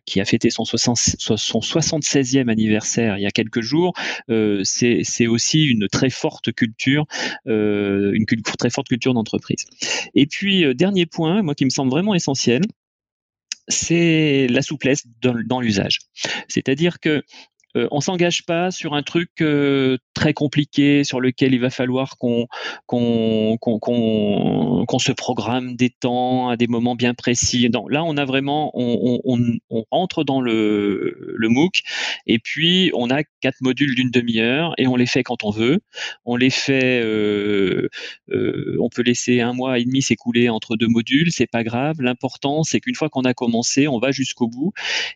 qui 0.06 0.22
a 0.22 0.26
fêté 0.26 0.50
son, 0.50 0.66
60, 0.66 0.98
son 0.98 1.60
76e 1.60 2.50
anniversaire 2.50 3.18
il 3.18 3.22
y 3.22 3.26
a 3.26 3.32
quelques 3.32 3.62
jours, 3.62 3.94
euh, 4.30 4.62
c'est 4.64 5.28
aussi 5.28 5.66
une 5.66 5.88
très 5.88 6.10
forte 6.10 6.52
culture, 6.54 7.06
euh, 7.48 8.12
une 8.14 8.26
très 8.26 8.70
forte 8.70 8.88
culture 8.88 9.14
d'entreprise. 9.14 9.66
Et 10.14 10.26
puis, 10.26 10.64
euh, 10.64 10.74
dernier 10.74 11.06
point, 11.06 11.42
moi 11.42 11.56
qui 11.56 11.66
me 11.66 11.70
semble 11.70 11.92
vraiment 11.92 12.14
essentiel, 12.14 12.62
c'est 13.68 14.48
la 14.50 14.62
souplesse 14.62 15.06
dans 15.22 15.60
l'usage. 15.60 16.00
C'est-à-dire 16.48 17.00
que 17.00 17.24
euh, 17.76 17.88
on 17.92 18.02
s'engage 18.02 18.46
pas 18.46 18.72
sur 18.72 18.94
un 18.94 19.04
truc 19.04 19.30
euh, 19.42 19.98
très 20.14 20.34
compliqué 20.34 21.04
sur 21.04 21.20
lequel 21.20 21.54
il 21.54 21.60
va 21.60 21.70
falloir 21.70 22.18
qu'on 22.18 22.48
qu'on 22.86 23.58
qu'on 23.60 24.86
qu'on 24.88 25.00
se 25.00 25.12
programme 25.12 25.76
des 25.76 25.90
temps 25.90 26.50
à 26.50 26.58
des 26.58 26.68
moments 26.68 26.96
bien 26.96 27.14
précis. 27.14 27.70
Non, 27.72 27.88
là, 27.88 28.04
on 28.04 28.18
a 28.18 28.26
vraiment, 28.26 28.72
on, 28.74 29.20
on, 29.26 29.40
on 29.70 29.84
rentre 29.92 30.24
dans 30.24 30.42
le, 30.42 31.34
le 31.36 31.50
MOOC 31.50 31.82
et 32.28 32.40
puis 32.40 32.92
on 32.94 33.10
a 33.10 33.24
quatre 33.42 33.62
modules 33.62 33.96
d'une 33.96 34.12
demi-heure 34.12 34.74
et 34.78 34.88
on 34.88 34.96
les 34.96 35.06
fait 35.06 35.24
quand 35.24 35.44
on 35.44 35.52
veut. 35.52 35.80
On 36.26 36.36
les 36.36 36.50
fait, 36.50 37.02
euh, 37.04 37.90
euh, 38.32 38.78
on 38.80 38.90
peut 38.90 39.02
laisser 39.04 39.42
un 39.42 39.54
mois 39.54 39.80
et 39.80 39.86
demi 39.86 40.02
s'écouler 40.02 40.50
entre 40.50 40.76
deux 40.76 40.88
modules, 40.88 41.32
c'est 41.32 41.50
pas 41.50 41.64
grave. 41.64 42.02
L'important, 42.02 42.64
c'est 42.64 42.80
qu'une 42.80 42.96
fois 42.96 43.10
qu'on 43.10 43.24
a 43.24 43.34
commencé, 43.34 43.88
on 43.88 44.00
va 44.00 44.12
jusqu'au 44.12 44.48
bout. 44.48 44.72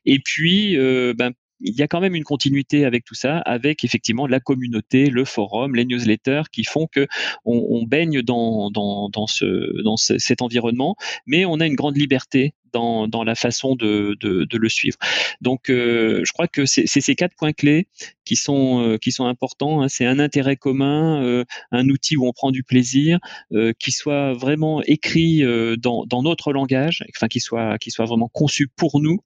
Et 0.06 0.20
puis, 0.20 0.78
euh, 0.78 1.14
ben, 1.18 1.32
il 1.62 1.76
y 1.76 1.82
a 1.82 1.88
quand 1.88 2.00
même 2.00 2.16
une 2.16 2.24
continuité 2.24 2.86
avec 2.86 3.04
tout 3.06 3.16
ça, 3.16 3.40
avec 3.40 3.84
effectivement 3.84 4.28
la 4.28 4.40
communauté, 4.40 5.10
le 5.10 5.26
forum, 5.26 5.76
les 5.76 5.86
newsletters 5.86 6.44
qui 6.52 6.64
font 6.64 6.88
que 6.88 7.08
on, 7.46 7.84
baigne 7.84 8.22
dans, 8.22 8.70
dans, 8.72 9.28
ce, 9.28 9.82
dans 9.84 9.98
ce, 9.98 10.18
cet 10.18 10.42
environnement, 10.42 10.96
mais 11.26 11.46
on 11.46 11.60
a 11.60 11.66
une 11.66 11.76
grande 11.76 11.98
liberté 11.98 12.54
dans, 12.74 13.08
dans 13.08 13.24
la 13.24 13.36
façon 13.36 13.76
de, 13.76 14.16
de, 14.20 14.46
de, 14.46 14.58
le 14.58 14.70
suivre. 14.70 14.98
Donc, 15.42 15.70
euh, 15.70 16.22
je 16.26 16.32
crois 16.32 16.48
que 16.48 16.66
c'est 16.66 16.86
ces 16.88 17.16
quatre 17.16 17.36
points 17.36 17.54
clés 17.54 17.88
qui 18.26 18.36
sont, 18.36 18.82
euh, 18.84 18.98
qui 18.98 19.12
sont 19.12 19.26
importants. 19.26 19.82
Hein. 19.82 19.88
C'est 19.90 20.06
un 20.06 20.20
intérêt 20.20 20.56
commun, 20.56 21.24
euh, 21.24 21.46
un 21.72 21.90
outil 21.90 22.16
où 22.16 22.28
on 22.28 22.34
prend 22.34 22.52
du 22.52 22.64
plaisir, 22.64 23.20
euh, 23.54 23.74
qui 23.80 23.92
soit 23.92 24.34
vraiment 24.34 24.82
écrit 24.84 25.44
euh, 25.44 25.76
dans, 25.78 26.06
dans, 26.06 26.22
notre 26.22 26.54
langage, 26.54 27.04
enfin 27.16 27.28
qui 27.28 27.40
soit, 27.40 27.78
soit 27.88 28.06
vraiment 28.06 28.30
conçu 28.30 28.68
pour 28.68 29.00
nous 29.00 29.20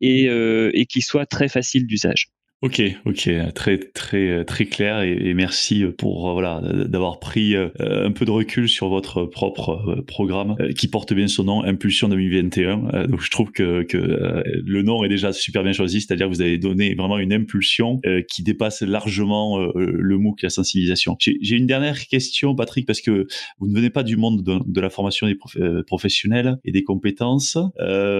et, 0.00 0.24
et 0.24 0.86
qui 0.86 1.02
soit 1.02 1.26
très 1.26 1.48
facile 1.48 1.86
d'usage. 1.86 2.30
Ok, 2.60 2.82
ok, 3.06 3.30
très 3.54 3.78
très 3.78 4.44
très 4.44 4.64
clair 4.64 5.02
et, 5.02 5.32
merci 5.32 5.84
pour 5.96 6.28
euh, 6.28 6.32
voilà 6.32 6.60
d'avoir 6.88 7.20
pris 7.20 7.54
euh, 7.54 7.68
un 7.78 8.10
peu 8.10 8.24
de 8.24 8.32
recul 8.32 8.68
sur 8.68 8.88
votre 8.88 9.26
propre 9.26 9.80
euh, 9.88 10.02
programme 10.02 10.56
qui 10.76 10.88
porte 10.88 11.12
bien 11.12 11.28
son 11.28 11.44
nom, 11.44 11.62
Impulsion 11.62 12.08
2021. 12.08 13.06
Donc 13.06 13.22
je 13.22 13.30
trouve 13.30 13.52
que, 13.52 13.86
le 13.92 14.82
nom 14.82 15.04
est 15.04 15.08
déjà 15.08 15.32
super 15.32 15.62
bien 15.62 15.72
choisi, 15.72 16.00
c'est-à-dire 16.00 16.26
que 16.26 16.32
vous 16.32 16.40
avez 16.40 16.58
donné 16.58 16.96
vraiment 16.96 17.18
une 17.18 17.32
impulsion 17.32 18.00
qui 18.28 18.42
dépasse 18.42 18.82
largement 18.82 19.58
le 19.74 20.18
MOOC, 20.18 20.42
la 20.42 20.50
sensibilisation. 20.50 21.16
J'ai 21.20 21.56
une 21.56 21.66
dernière 21.66 22.06
question, 22.08 22.56
Patrick, 22.56 22.86
parce 22.86 23.00
que 23.00 23.28
vous 23.60 23.68
ne 23.68 23.74
venez 23.74 23.90
pas 23.90 24.02
du 24.02 24.16
monde 24.16 24.42
de, 24.42 24.80
la 24.80 24.90
formation 24.90 25.28
des 25.28 25.36
prof, 25.36 25.56
professionnels 25.86 26.58
et 26.64 26.72
des 26.72 26.82
compétences, 26.82 27.56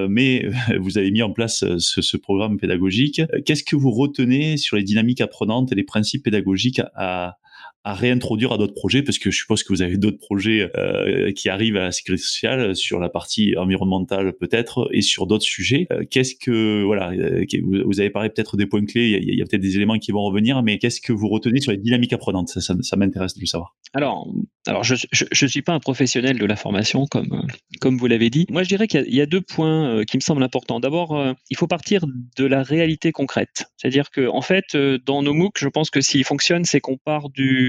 mais 0.08 0.48
vous 0.78 0.98
avez 0.98 1.10
mis 1.10 1.22
en 1.22 1.32
place 1.32 1.64
ce, 1.78 2.02
ce 2.02 2.16
programme 2.16 2.58
pédagogique. 2.58 3.20
Qu'est-ce 3.44 3.64
que 3.64 3.76
vous 3.76 3.90
retenez 3.90 4.27
sur 4.56 4.76
les 4.76 4.82
dynamiques 4.82 5.20
apprenantes 5.20 5.72
et 5.72 5.74
les 5.74 5.84
principes 5.84 6.24
pédagogiques 6.24 6.80
à, 6.94 7.38
réintroduire 7.84 8.52
à 8.52 8.58
d'autres 8.58 8.74
projets 8.74 9.02
parce 9.02 9.18
que 9.18 9.30
je 9.30 9.38
suppose 9.38 9.62
que 9.62 9.72
vous 9.72 9.82
avez 9.82 9.96
d'autres 9.96 10.18
projets 10.18 10.70
euh, 10.76 11.32
qui 11.32 11.48
arrivent 11.48 11.76
à 11.76 11.84
la 11.84 11.92
sécurité 11.92 12.22
sociale 12.22 12.76
sur 12.76 12.98
la 13.00 13.08
partie 13.08 13.56
environnementale 13.56 14.32
peut-être 14.38 14.88
et 14.92 15.00
sur 15.00 15.26
d'autres 15.26 15.44
sujets. 15.44 15.86
Euh, 15.92 16.04
qu'est-ce 16.10 16.34
que 16.34 16.82
voilà, 16.84 17.12
euh, 17.12 17.44
vous 17.84 18.00
avez 18.00 18.10
parlé 18.10 18.28
peut-être 18.28 18.56
des 18.56 18.66
points 18.66 18.84
clés, 18.84 19.18
il 19.22 19.34
y 19.34 19.42
a, 19.42 19.44
peut-être 19.44 19.62
des 19.62 19.76
éléments 19.76 19.98
qui 19.98 20.12
vont 20.12 20.22
revenir, 20.22 20.62
mais 20.62 20.78
qu'est-ce 20.78 21.00
que 21.00 21.12
vous 21.12 21.28
retenez 21.28 21.60
sur 21.60 21.72
les 21.72 21.78
dynamiques 21.78 22.12
apprenantes? 22.12 22.48
Ça, 22.48 22.96
m'intéresse 22.96 23.34
de 23.34 23.40
le 23.40 23.46
savoir. 23.46 23.76
Alors, 23.94 24.28
alors 24.66 24.82
je, 24.84 24.94
je, 25.12 25.46
suis 25.46 25.62
pas 25.62 25.72
un 25.72 25.78
professionnel 25.78 26.38
de 26.38 26.44
la 26.44 26.56
formation 26.56 27.06
comme 27.06 27.46
comme 27.80 27.96
vous 27.96 28.06
l'avez 28.06 28.28
dit. 28.28 28.46
Moi, 28.50 28.64
je 28.64 28.68
dirais 28.68 28.86
qu'il 28.86 29.04
y, 29.06 29.16
y, 29.16 29.20
a 29.20 29.26
deux 29.26 29.40
points 29.40 30.04
qui 30.04 30.16
me 30.16 30.20
semblent 30.20 30.42
importants. 30.42 30.80
D'abord, 30.80 31.34
il 31.48 31.56
faut 31.56 31.66
partir 31.66 32.04
de 32.36 32.44
la 32.44 32.62
réalité 32.62 33.12
concrète, 33.12 33.66
c'est-à-dire 33.76 34.10
que 34.10 34.28
en 34.28 34.42
fait, 34.42 34.76
dans 35.06 35.22
nos 35.22 35.32
MOOC, 35.32 35.58
je 35.58 35.68
pense 35.68 35.90
que 35.90 36.00
s'il 36.00 36.24
fonctionne, 36.24 36.64
c'est 36.64 36.80
qu'on 36.80 36.96
part 36.96 37.30
du 37.30 37.67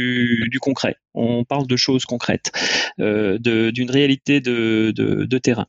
concret. 0.59 0.95
On 1.13 1.43
parle 1.43 1.67
de 1.67 1.75
choses 1.75 2.05
concrètes, 2.05 2.51
euh, 2.99 3.37
d'une 3.39 3.89
réalité 3.89 4.41
de, 4.41 5.37
terrain, 5.39 5.67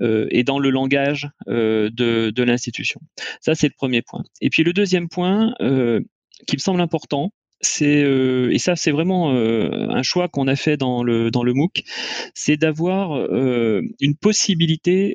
euh, 0.00 0.26
et 0.30 0.44
dans 0.44 0.58
le 0.58 0.70
langage 0.70 1.28
euh, 1.48 1.90
de, 1.90 2.42
l'institution. 2.42 3.00
Ça, 3.40 3.54
c'est 3.54 3.68
le 3.68 3.74
premier 3.76 4.02
point. 4.02 4.22
Et 4.40 4.50
puis 4.50 4.62
le 4.62 4.72
deuxième 4.72 5.08
point, 5.08 5.52
qui 6.46 6.56
me 6.56 6.60
semble 6.60 6.80
important, 6.80 7.32
c'est 7.60 8.04
et 8.52 8.58
ça 8.58 8.76
c'est 8.76 8.92
vraiment 8.92 9.32
un 9.32 10.02
choix 10.04 10.28
qu'on 10.28 10.46
a 10.46 10.54
fait 10.54 10.76
dans 10.76 11.02
le 11.02 11.32
dans 11.32 11.42
MOOC, 11.44 11.82
c'est 12.32 12.56
d'avoir 12.56 13.16
une 14.00 14.16
possibilité 14.20 15.14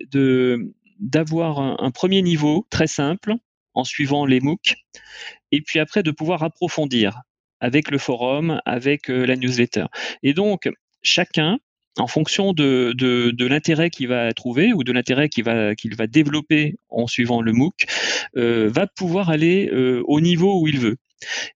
d'avoir 1.00 1.60
un, 1.60 1.78
un, 1.80 1.92
premier 1.92 2.22
niveau 2.22 2.68
très 2.70 2.88
simple 2.88 3.36
en 3.74 3.86
suivant 3.86 4.26
les 4.26 4.42
MOOC, 4.42 4.76
et 5.54 5.62
puis 5.62 5.80
après 5.80 6.04
de 6.04 6.12
pouvoir 6.12 6.44
approfondir 6.44 7.22
avec 7.64 7.90
le 7.90 7.98
forum, 7.98 8.62
avec 8.66 9.10
euh, 9.10 9.26
la 9.26 9.38
newsletter. 9.38 9.86
Et 10.22 10.34
donc, 10.34 10.70
chacun, 11.02 11.60
en 11.98 12.08
fonction 12.08 12.52
de, 12.52 12.94
de, 12.98 13.32
de 13.32 13.46
l'intérêt 13.46 13.90
qu'il 13.90 14.10
va 14.10 14.34
trouver 14.34 14.74
ou 14.74 14.84
de 14.84 14.92
l'intérêt 14.92 15.30
qu'il 15.30 15.46
va, 15.46 15.74
qu'il 15.74 15.96
va 15.96 16.06
développer 16.06 16.76
en 16.90 17.08
suivant 17.08 17.42
le 17.42 17.54
MOOC, 17.54 17.86
euh, 18.36 18.70
va 18.70 18.86
pouvoir 18.86 19.30
aller 19.30 19.70
euh, 19.72 20.04
au 20.08 20.20
niveau 20.20 20.60
où 20.60 20.68
il 20.68 20.78
veut. 20.78 20.98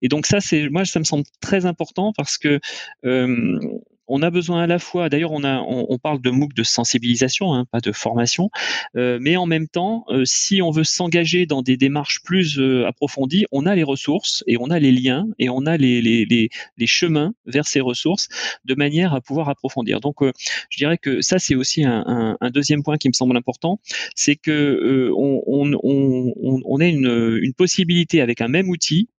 Et 0.02 0.08
donc 0.08 0.26
ça, 0.28 0.40
c'est 0.40 0.70
moi, 0.70 0.86
ça 0.86 1.00
me 1.00 1.04
semble 1.04 1.26
très 1.42 1.66
important 1.66 2.14
parce 2.16 2.38
que 2.38 2.62
euh, 3.06 3.60
on 4.08 4.22
a 4.22 4.30
besoin 4.30 4.64
à 4.64 4.68
la 4.68 4.80
fois, 4.80 5.10
d'ailleurs 5.10 5.32
on, 5.32 5.44
a, 5.44 5.60
on, 5.60 5.88
on, 5.90 5.98
parle 5.98 6.22
de 6.22 6.30
MOOC 6.30 6.54
de 6.54 6.64
sensibilisation, 6.64 7.54
hein, 7.54 7.66
pas 7.72 7.80
de 7.80 7.92
formation, 7.92 8.50
euh, 8.96 9.20
mais 9.22 9.38
en 9.38 9.46
même 9.46 9.68
temps, 9.68 10.06
euh, 10.10 10.24
si 10.26 10.62
on 10.62 10.72
veut 10.72 10.84
s'engager 10.84 11.46
dans 11.46 11.62
des 11.62 11.78
démarches 11.78 12.22
plus 12.24 12.60
euh, 12.60 12.86
approfondies, 12.88 13.46
on 13.52 13.66
a 13.66 13.76
les 13.76 13.84
ressources 13.84 14.44
et 14.48 14.58
on 14.58 14.70
a 14.70 14.80
les 14.80 14.92
liens 14.92 15.28
et 15.40 15.50
on 15.50 15.66
a 15.66 15.78
les, 15.78 16.02
les, 16.02 16.26
les, 16.26 16.50
les 16.78 16.88
chemins 16.88 17.34
vers 17.46 17.68
ces 17.68 17.82
ressources 17.82 18.28
de 18.66 18.76
manière 18.76 19.14
à 19.14 19.22
pouvoir 19.22 19.50
approfondir. 19.50 20.00
Donc 20.00 20.22
euh, 20.22 20.32
je 20.70 20.78
dirais 20.78 20.98
que 20.98 21.22
ça 21.22 21.40
c'est 21.40 21.56
aussi 21.56 21.84
un, 21.84 22.04
un, 22.08 22.38
un, 22.40 22.50
deuxième 22.50 22.84
point 22.84 22.98
qui 22.98 23.08
me 23.08 23.14
semble 23.14 23.36
important, 23.38 23.80
c'est 24.16 24.36
que 24.36 24.52
euh, 24.52 25.12
on, 25.16 25.44
on, 25.48 25.74
on, 25.84 26.62
on 26.66 26.80
a 26.80 26.86
une, 26.86 27.40
une 27.42 27.54
possibilité 27.54 28.22
avec 28.22 28.42
un 28.42 28.48
même 28.48 28.70
outil 28.70 29.10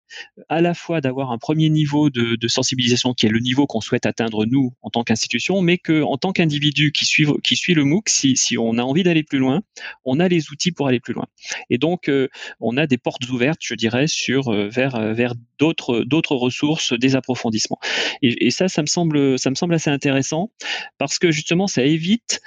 à 0.48 0.60
la 0.60 0.74
fois 0.74 1.00
d'avoir 1.00 1.30
un 1.32 1.38
premier 1.38 1.68
niveau 1.68 2.10
de, 2.10 2.36
sensibilisation 2.48 3.14
qui 3.14 3.26
est 3.26 3.30
le 3.30 3.40
niveau 3.40 3.66
qu'on 3.66 3.80
souhaite 3.80 4.06
atteindre 4.06 4.46
nous 4.46 4.72
en 4.82 4.90
tant 4.90 5.04
qu'institution, 5.04 5.60
mais 5.60 5.78
que 5.78 6.02
en 6.02 6.16
tant 6.16 6.32
qu'individu 6.32 6.92
qui 6.92 7.04
suit, 7.04 7.74
le 7.74 7.84
MOOC, 7.84 8.08
si, 8.08 8.56
on 8.58 8.78
a 8.78 8.82
envie 8.82 9.02
d'aller 9.02 9.22
plus 9.22 9.38
loin, 9.38 9.62
on 10.04 10.20
a 10.20 10.28
les 10.28 10.50
outils 10.50 10.72
pour 10.72 10.88
aller 10.88 11.00
plus 11.00 11.12
loin. 11.12 11.26
Et 11.70 11.78
donc, 11.78 12.08
euh, 12.08 12.28
on 12.60 12.76
a 12.76 12.86
des 12.86 12.98
portes 12.98 13.28
ouvertes, 13.28 13.60
je 13.62 13.74
dirais, 13.74 14.06
sur 14.06 14.48
euh, 14.48 14.68
vers 14.68 14.94
euh, 14.96 15.12
vers 15.12 15.34
d'autres 15.58 16.00
d'autres 16.00 16.36
ressources, 16.36 16.92
des 16.92 17.16
approfondissements. 17.16 17.78
Et, 18.22 18.50
ça, 18.50 18.68
ça 18.68 18.82
me 18.82 18.86
semble 18.86 19.38
ça 19.38 19.50
me 19.50 19.54
semble 19.54 19.74
assez 19.74 19.90
intéressant 19.90 20.50
parce 20.98 21.18
que 21.18 21.30
justement, 21.30 21.66
ça 21.66 21.82
évite 21.82 22.40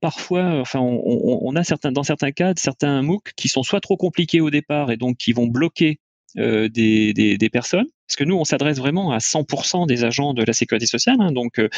parfois, 0.00 0.60
enfin, 0.60 0.80
on, 0.80 1.38
on, 1.42 1.54
a 1.54 1.62
certains, 1.62 1.92
dans 1.92 2.02
certains 2.02 2.32
cas, 2.32 2.54
certains 2.56 3.02
MOOC 3.02 3.34
qui 3.36 3.48
sont 3.48 3.62
soit 3.62 3.80
trop 3.80 3.96
compliqués 3.96 4.40
au 4.40 4.50
départ 4.50 4.90
et 4.90 4.96
donc 4.96 5.16
qui 5.16 5.32
vont 5.32 5.46
bloquer 5.46 6.00
euh, 6.38 6.68
des, 6.68 7.12
des, 7.12 7.36
des, 7.36 7.50
personnes, 7.50 7.86
parce 8.06 8.16
que 8.16 8.24
nous, 8.24 8.36
on 8.36 8.44
s'adresse 8.44 8.78
vraiment 8.78 9.12
à 9.12 9.18
100% 9.18 9.86
des 9.86 10.04
agents 10.04 10.34
de 10.34 10.42
la 10.42 10.52
sécurité 10.52 10.86
sociale, 10.86 11.16
hein, 11.20 11.32
donc, 11.32 11.58
euh, 11.58 11.68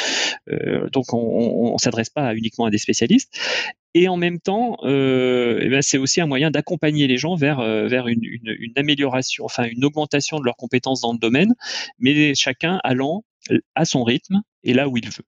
euh 0.49 0.89
donc 0.91 1.13
on 1.13 1.73
ne 1.73 1.79
s'adresse 1.79 2.11
pas 2.11 2.35
uniquement 2.35 2.67
à 2.67 2.71
des 2.71 2.79
spécialistes. 2.79 3.37
Et 3.95 4.09
en 4.09 4.17
même 4.17 4.41
temps, 4.41 4.77
euh, 4.83 5.61
eh 5.63 5.69
ben 5.69 5.83
c'est 5.83 5.99
aussi 5.99 6.21
un 6.21 6.27
moyen 6.27 6.51
d'accompagner 6.51 7.07
les 7.07 7.17
gens 7.17 7.37
vers, 7.37 7.61
euh, 7.61 7.87
vers 7.87 8.09
une, 8.09 8.25
une, 8.25 8.55
une, 8.59 8.73
amélioration, 8.77 9.45
enfin 9.45 9.65
une 9.65 9.85
augmentation 9.85 10.39
de 10.39 10.45
leurs 10.45 10.57
compétences 10.57 11.01
dans 11.01 11.13
le 11.13 11.19
domaine, 11.19 11.55
mais 11.99 12.35
chacun 12.35 12.81
allant 12.83 13.25
à 13.75 13.85
son 13.85 14.03
rythme 14.03 14.43
et 14.65 14.75
là 14.75 14.89
où 14.89 14.97
il 14.97 15.07
veut. 15.07 15.25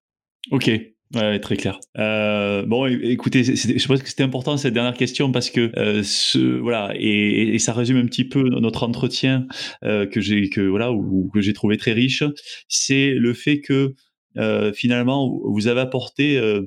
Ok, 0.50 0.70
Ouais, 1.14 1.38
très 1.38 1.56
clair. 1.56 1.78
Euh, 1.98 2.66
bon, 2.66 2.86
écoutez, 2.86 3.44
je 3.44 3.86
pense 3.86 4.02
que 4.02 4.08
c'était 4.08 4.24
important 4.24 4.56
cette 4.56 4.74
dernière 4.74 4.94
question 4.94 5.30
parce 5.30 5.50
que 5.50 5.70
euh, 5.78 6.02
ce, 6.02 6.58
voilà, 6.58 6.92
et, 6.96 7.54
et, 7.54 7.58
ça 7.60 7.72
résume 7.72 7.98
un 7.98 8.06
petit 8.06 8.24
peu 8.24 8.42
notre 8.60 8.82
entretien 8.82 9.46
euh, 9.84 10.04
que 10.06 10.20
j'ai 10.20 10.48
que 10.48 10.60
voilà 10.60 10.90
ou, 10.92 11.30
que 11.32 11.40
j'ai 11.40 11.52
trouvé 11.52 11.76
très 11.76 11.92
riche. 11.92 12.24
C'est 12.68 13.14
le 13.14 13.34
fait 13.34 13.60
que 13.60 13.94
euh, 14.36 14.72
finalement 14.72 15.40
vous 15.44 15.68
avez 15.68 15.80
apporté 15.80 16.38
euh, 16.38 16.62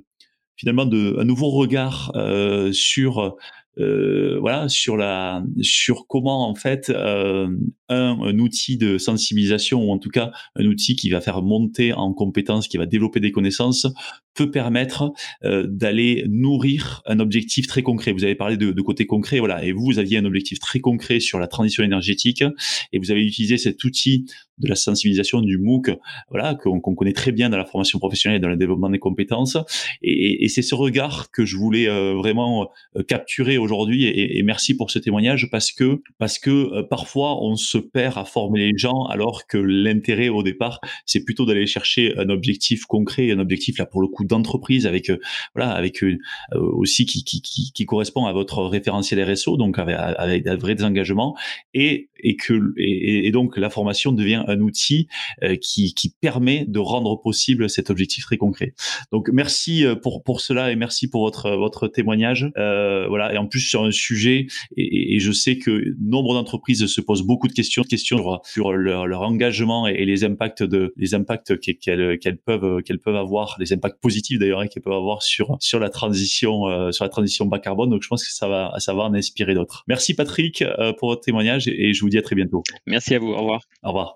finalement 0.56 0.86
de, 0.86 1.18
un 1.20 1.26
nouveau 1.26 1.50
regard 1.50 2.14
euh, 2.16 2.72
sur 2.72 3.36
voilà 3.78 4.68
sur 4.68 4.98
la 4.98 5.42
sur 5.62 6.06
comment 6.08 6.50
en 6.50 6.56
fait 6.56 6.92
un, 7.90 8.18
un, 8.22 8.40
outil 8.40 8.78
de 8.78 8.98
sensibilisation 8.98 9.84
ou 9.84 9.92
en 9.92 9.98
tout 9.98 10.10
cas 10.10 10.32
un 10.56 10.66
outil 10.66 10.96
qui 10.96 11.10
va 11.10 11.22
faire 11.22 11.42
monter 11.42 11.94
en 11.94 12.14
compétences, 12.14 12.68
qui 12.68 12.78
va 12.78 12.86
développer 12.86 13.20
des 13.20 13.32
connaissances, 13.32 13.88
peut 14.36 14.52
permettre 14.52 15.12
euh, 15.44 15.68
d'aller 15.68 16.24
nourrir 16.30 17.02
un 17.06 17.20
objectif 17.20 17.68
très 17.68 17.82
concret. 17.82 18.14
Vous 18.14 18.24
avez 18.24 18.36
parlé 18.36 18.56
de, 18.56 18.72
de, 18.72 18.82
côté 18.82 19.06
concret, 19.06 19.40
voilà, 19.40 19.66
et 19.66 19.74
vous, 19.74 19.84
vous 19.84 20.00
aviez 20.00 20.18
un 20.18 20.26
objectif 20.26 20.60
très 20.60 20.80
concret 20.80 21.20
sur 21.20 21.40
la 21.40 21.48
transition 21.48 21.84
énergétique, 21.84 22.44
et 22.94 23.00
vous 23.00 23.12
avez 23.12 23.22
utilisé 23.22 23.58
cet 23.58 23.84
outil 23.84 24.26
de 24.60 24.68
la 24.68 24.76
sensibilisation 24.76 25.42
du 25.42 25.58
MOOC, 25.58 25.92
voilà, 26.30 26.56
qu'on 26.56 26.80
connaît 26.80 27.14
très 27.14 27.32
bien 27.32 27.50
dans 27.50 27.58
la 27.58 27.66
formation 27.66 27.98
professionnelle 28.00 28.38
et 28.38 28.42
dans 28.42 28.50
le 28.50 28.58
développement 28.58 28.90
des 28.90 29.00
compétences. 29.00 29.58
Et, 30.02 30.44
et 30.44 30.48
c'est 30.50 30.62
ce 30.62 30.76
regard 30.76 31.32
que 31.32 31.46
je 31.46 31.56
voulais 31.56 31.88
euh, 31.88 32.14
vraiment 32.14 32.70
euh, 32.96 33.04
capturer 33.04 33.58
aujourd'hui. 33.58 34.06
Et, 34.06 34.38
et, 34.38 34.44
merci 34.44 34.76
pour 34.76 34.92
ce 34.92 35.00
témoignage 35.00 35.50
parce 35.52 35.72
que 35.72 36.02
parce 36.18 36.40
que 36.40 36.50
euh, 36.50 36.84
parfois 36.84 37.42
on 37.44 37.56
se 37.56 37.78
perd 37.80 38.18
à 38.18 38.26
former 38.26 38.72
les 38.72 38.78
gens 38.78 39.06
alors 39.06 39.48
que 39.48 39.58
l'intérêt 39.58 40.30
au 40.30 40.44
départ 40.44 40.80
c'est 41.06 41.24
plutôt 41.24 41.46
d'aller 41.46 41.68
chercher 41.68 42.18
un 42.18 42.30
objectif 42.30 42.86
concret, 42.86 43.32
un 43.32 43.40
objectif 43.40 43.78
là 43.78 43.86
pour 43.86 44.02
le 44.02 44.08
coup 44.08 44.24
d'entreprise 44.24 44.86
avec 44.86 45.12
voilà 45.56 45.72
avec 45.72 46.04
aussi 46.52 47.06
qui, 47.06 47.24
qui, 47.24 47.42
qui, 47.42 47.86
correspond 47.86 48.26
à 48.26 48.34
votre 48.34 48.64
référentiel 48.64 49.22
RSO 49.32 49.58
donc 49.58 49.80
avec, 49.80 49.96
avec 49.98 50.44
de 50.44 50.56
vrais 50.56 50.84
engagements 50.84 51.36
et 51.74 52.10
et 52.22 52.36
que 52.36 52.74
et, 52.78 53.32
donc 53.32 53.58
la 53.58 53.70
formation 53.70 54.12
devient 54.12 54.44
un 54.48 54.60
outil 54.60 55.08
euh, 55.44 55.56
qui, 55.56 55.94
qui 55.94 56.10
permet 56.10 56.66
de 56.68 56.80
rendre 56.80 57.16
possible 57.22 57.70
cet 57.70 57.90
objectif 57.90 58.26
très 58.26 58.38
concret. 58.38 58.74
Donc 59.12 59.30
merci 59.32 59.86
euh, 59.86 59.96
pour 59.96 60.24
pour 60.24 60.42
cela 60.42 60.72
et 60.72 60.76
merci 60.76 61.10
pour 61.10 61.22
votre 61.22 61.52
votre 61.52 61.88
témoignage. 61.88 62.52
Euh, 62.58 63.08
voilà 63.08 63.34
et 63.34 63.38
en 63.38 63.48
plus 63.48 63.62
sur 63.62 63.84
un 63.84 63.92
sujet 63.92 64.48
et, 64.76 65.16
et 65.16 65.20
je 65.20 65.32
sais 65.32 65.58
que 65.58 65.96
nombre 66.02 66.34
d'entreprises 66.34 66.86
se 66.86 67.02
posent 67.02 67.24
beaucoup 67.24 67.48
de 67.48 67.54
questions 67.54 67.69
questions 67.88 68.18
sur, 68.18 68.42
sur 68.44 68.72
leur, 68.74 69.08
leur, 69.08 69.22
engagement 69.22 69.88
et, 69.88 70.06
les 70.06 70.24
impacts 70.24 70.64
de 70.64 70.94
les 70.98 71.14
impacts 71.14 71.60
qu'elles 71.60 72.20
qu'elles 72.20 72.38
peuvent 72.38 72.82
qu'elles 72.84 73.00
peuvent 73.00 73.16
avoir 73.16 73.56
les 73.60 73.74
impacts 73.74 74.00
positifs 74.02 74.40
d'ailleurs 74.40 74.62
hein, 74.62 74.68
qu'elles 74.68 74.84
peuvent 74.84 74.94
avoir 74.94 75.24
sur 75.24 75.58
sur 75.60 75.80
la 75.80 75.90
transition 75.90 76.68
euh, 76.68 76.92
sur 76.92 77.06
la 77.06 77.10
transition 77.10 77.46
bas 77.46 77.60
carbone. 77.60 77.90
Donc 77.90 78.04
je 78.04 78.08
pense 78.08 78.26
que 78.26 78.34
ça 78.34 78.48
va 78.48 78.74
ça 78.78 78.94
va 78.94 79.04
en 79.04 79.14
inspirer 79.14 79.54
d'autres. 79.54 79.84
Merci 79.88 80.14
Patrick 80.14 80.62
euh, 80.62 80.94
pour 80.94 81.10
votre 81.10 81.22
témoignage 81.22 81.68
et, 81.68 81.90
et 81.90 81.94
je 81.94 82.02
vous 82.02 82.10
dis 82.10 82.18
à 82.18 82.22
très 82.22 82.36
bientôt. 82.36 82.64
Merci 82.88 83.16
à 83.16 83.20
vous. 83.20 83.30
Au 83.30 83.40
revoir. 83.40 83.62
Au 83.84 83.90
revoir. 83.90 84.16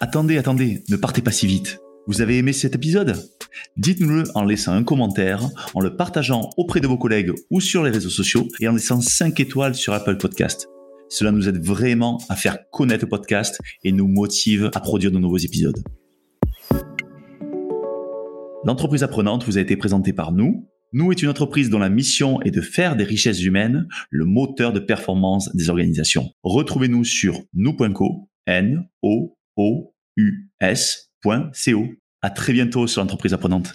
Attendez, 0.00 0.36
attendez, 0.36 0.82
ne 0.88 0.96
partez 0.96 1.22
pas 1.22 1.32
si 1.32 1.46
vite. 1.46 1.78
Vous 2.06 2.20
avez 2.20 2.38
aimé 2.38 2.52
cet 2.52 2.74
épisode? 2.74 3.16
Dites-nous-le 3.76 4.24
en 4.34 4.44
laissant 4.44 4.72
un 4.72 4.84
commentaire, 4.84 5.48
en 5.74 5.80
le 5.80 5.96
partageant 5.96 6.50
auprès 6.56 6.80
de 6.80 6.86
vos 6.86 6.98
collègues 6.98 7.32
ou 7.50 7.60
sur 7.60 7.82
les 7.82 7.90
réseaux 7.90 8.10
sociaux 8.10 8.48
et 8.60 8.68
en 8.68 8.72
laissant 8.72 9.00
5 9.00 9.38
étoiles 9.40 9.74
sur 9.74 9.92
Apple 9.92 10.16
Podcast. 10.16 10.68
Cela 11.08 11.30
nous 11.30 11.48
aide 11.48 11.64
vraiment 11.64 12.20
à 12.28 12.36
faire 12.36 12.58
connaître 12.70 13.04
le 13.04 13.08
podcast 13.08 13.60
et 13.84 13.92
nous 13.92 14.08
motive 14.08 14.70
à 14.74 14.80
produire 14.80 15.12
de 15.12 15.18
nouveaux 15.18 15.38
épisodes. 15.38 15.82
L'entreprise 18.64 19.04
apprenante 19.04 19.44
vous 19.44 19.58
a 19.58 19.60
été 19.60 19.76
présentée 19.76 20.12
par 20.12 20.32
nous. 20.32 20.68
Nous 20.92 21.12
est 21.12 21.22
une 21.22 21.28
entreprise 21.28 21.70
dont 21.70 21.78
la 21.78 21.88
mission 21.88 22.40
est 22.42 22.50
de 22.50 22.60
faire 22.60 22.96
des 22.96 23.04
richesses 23.04 23.42
humaines 23.42 23.86
le 24.10 24.24
moteur 24.24 24.72
de 24.72 24.80
performance 24.80 25.54
des 25.54 25.70
organisations. 25.70 26.30
Retrouvez-nous 26.42 27.04
sur 27.04 27.42
nous.co, 27.54 28.28
n 28.46 28.88
o 29.02 29.36
o 29.56 29.94
u. 30.16 30.50
À 32.26 32.30
très 32.30 32.52
bientôt 32.52 32.88
sur 32.88 33.00
l'entreprise 33.00 33.34
apprenante. 33.34 33.72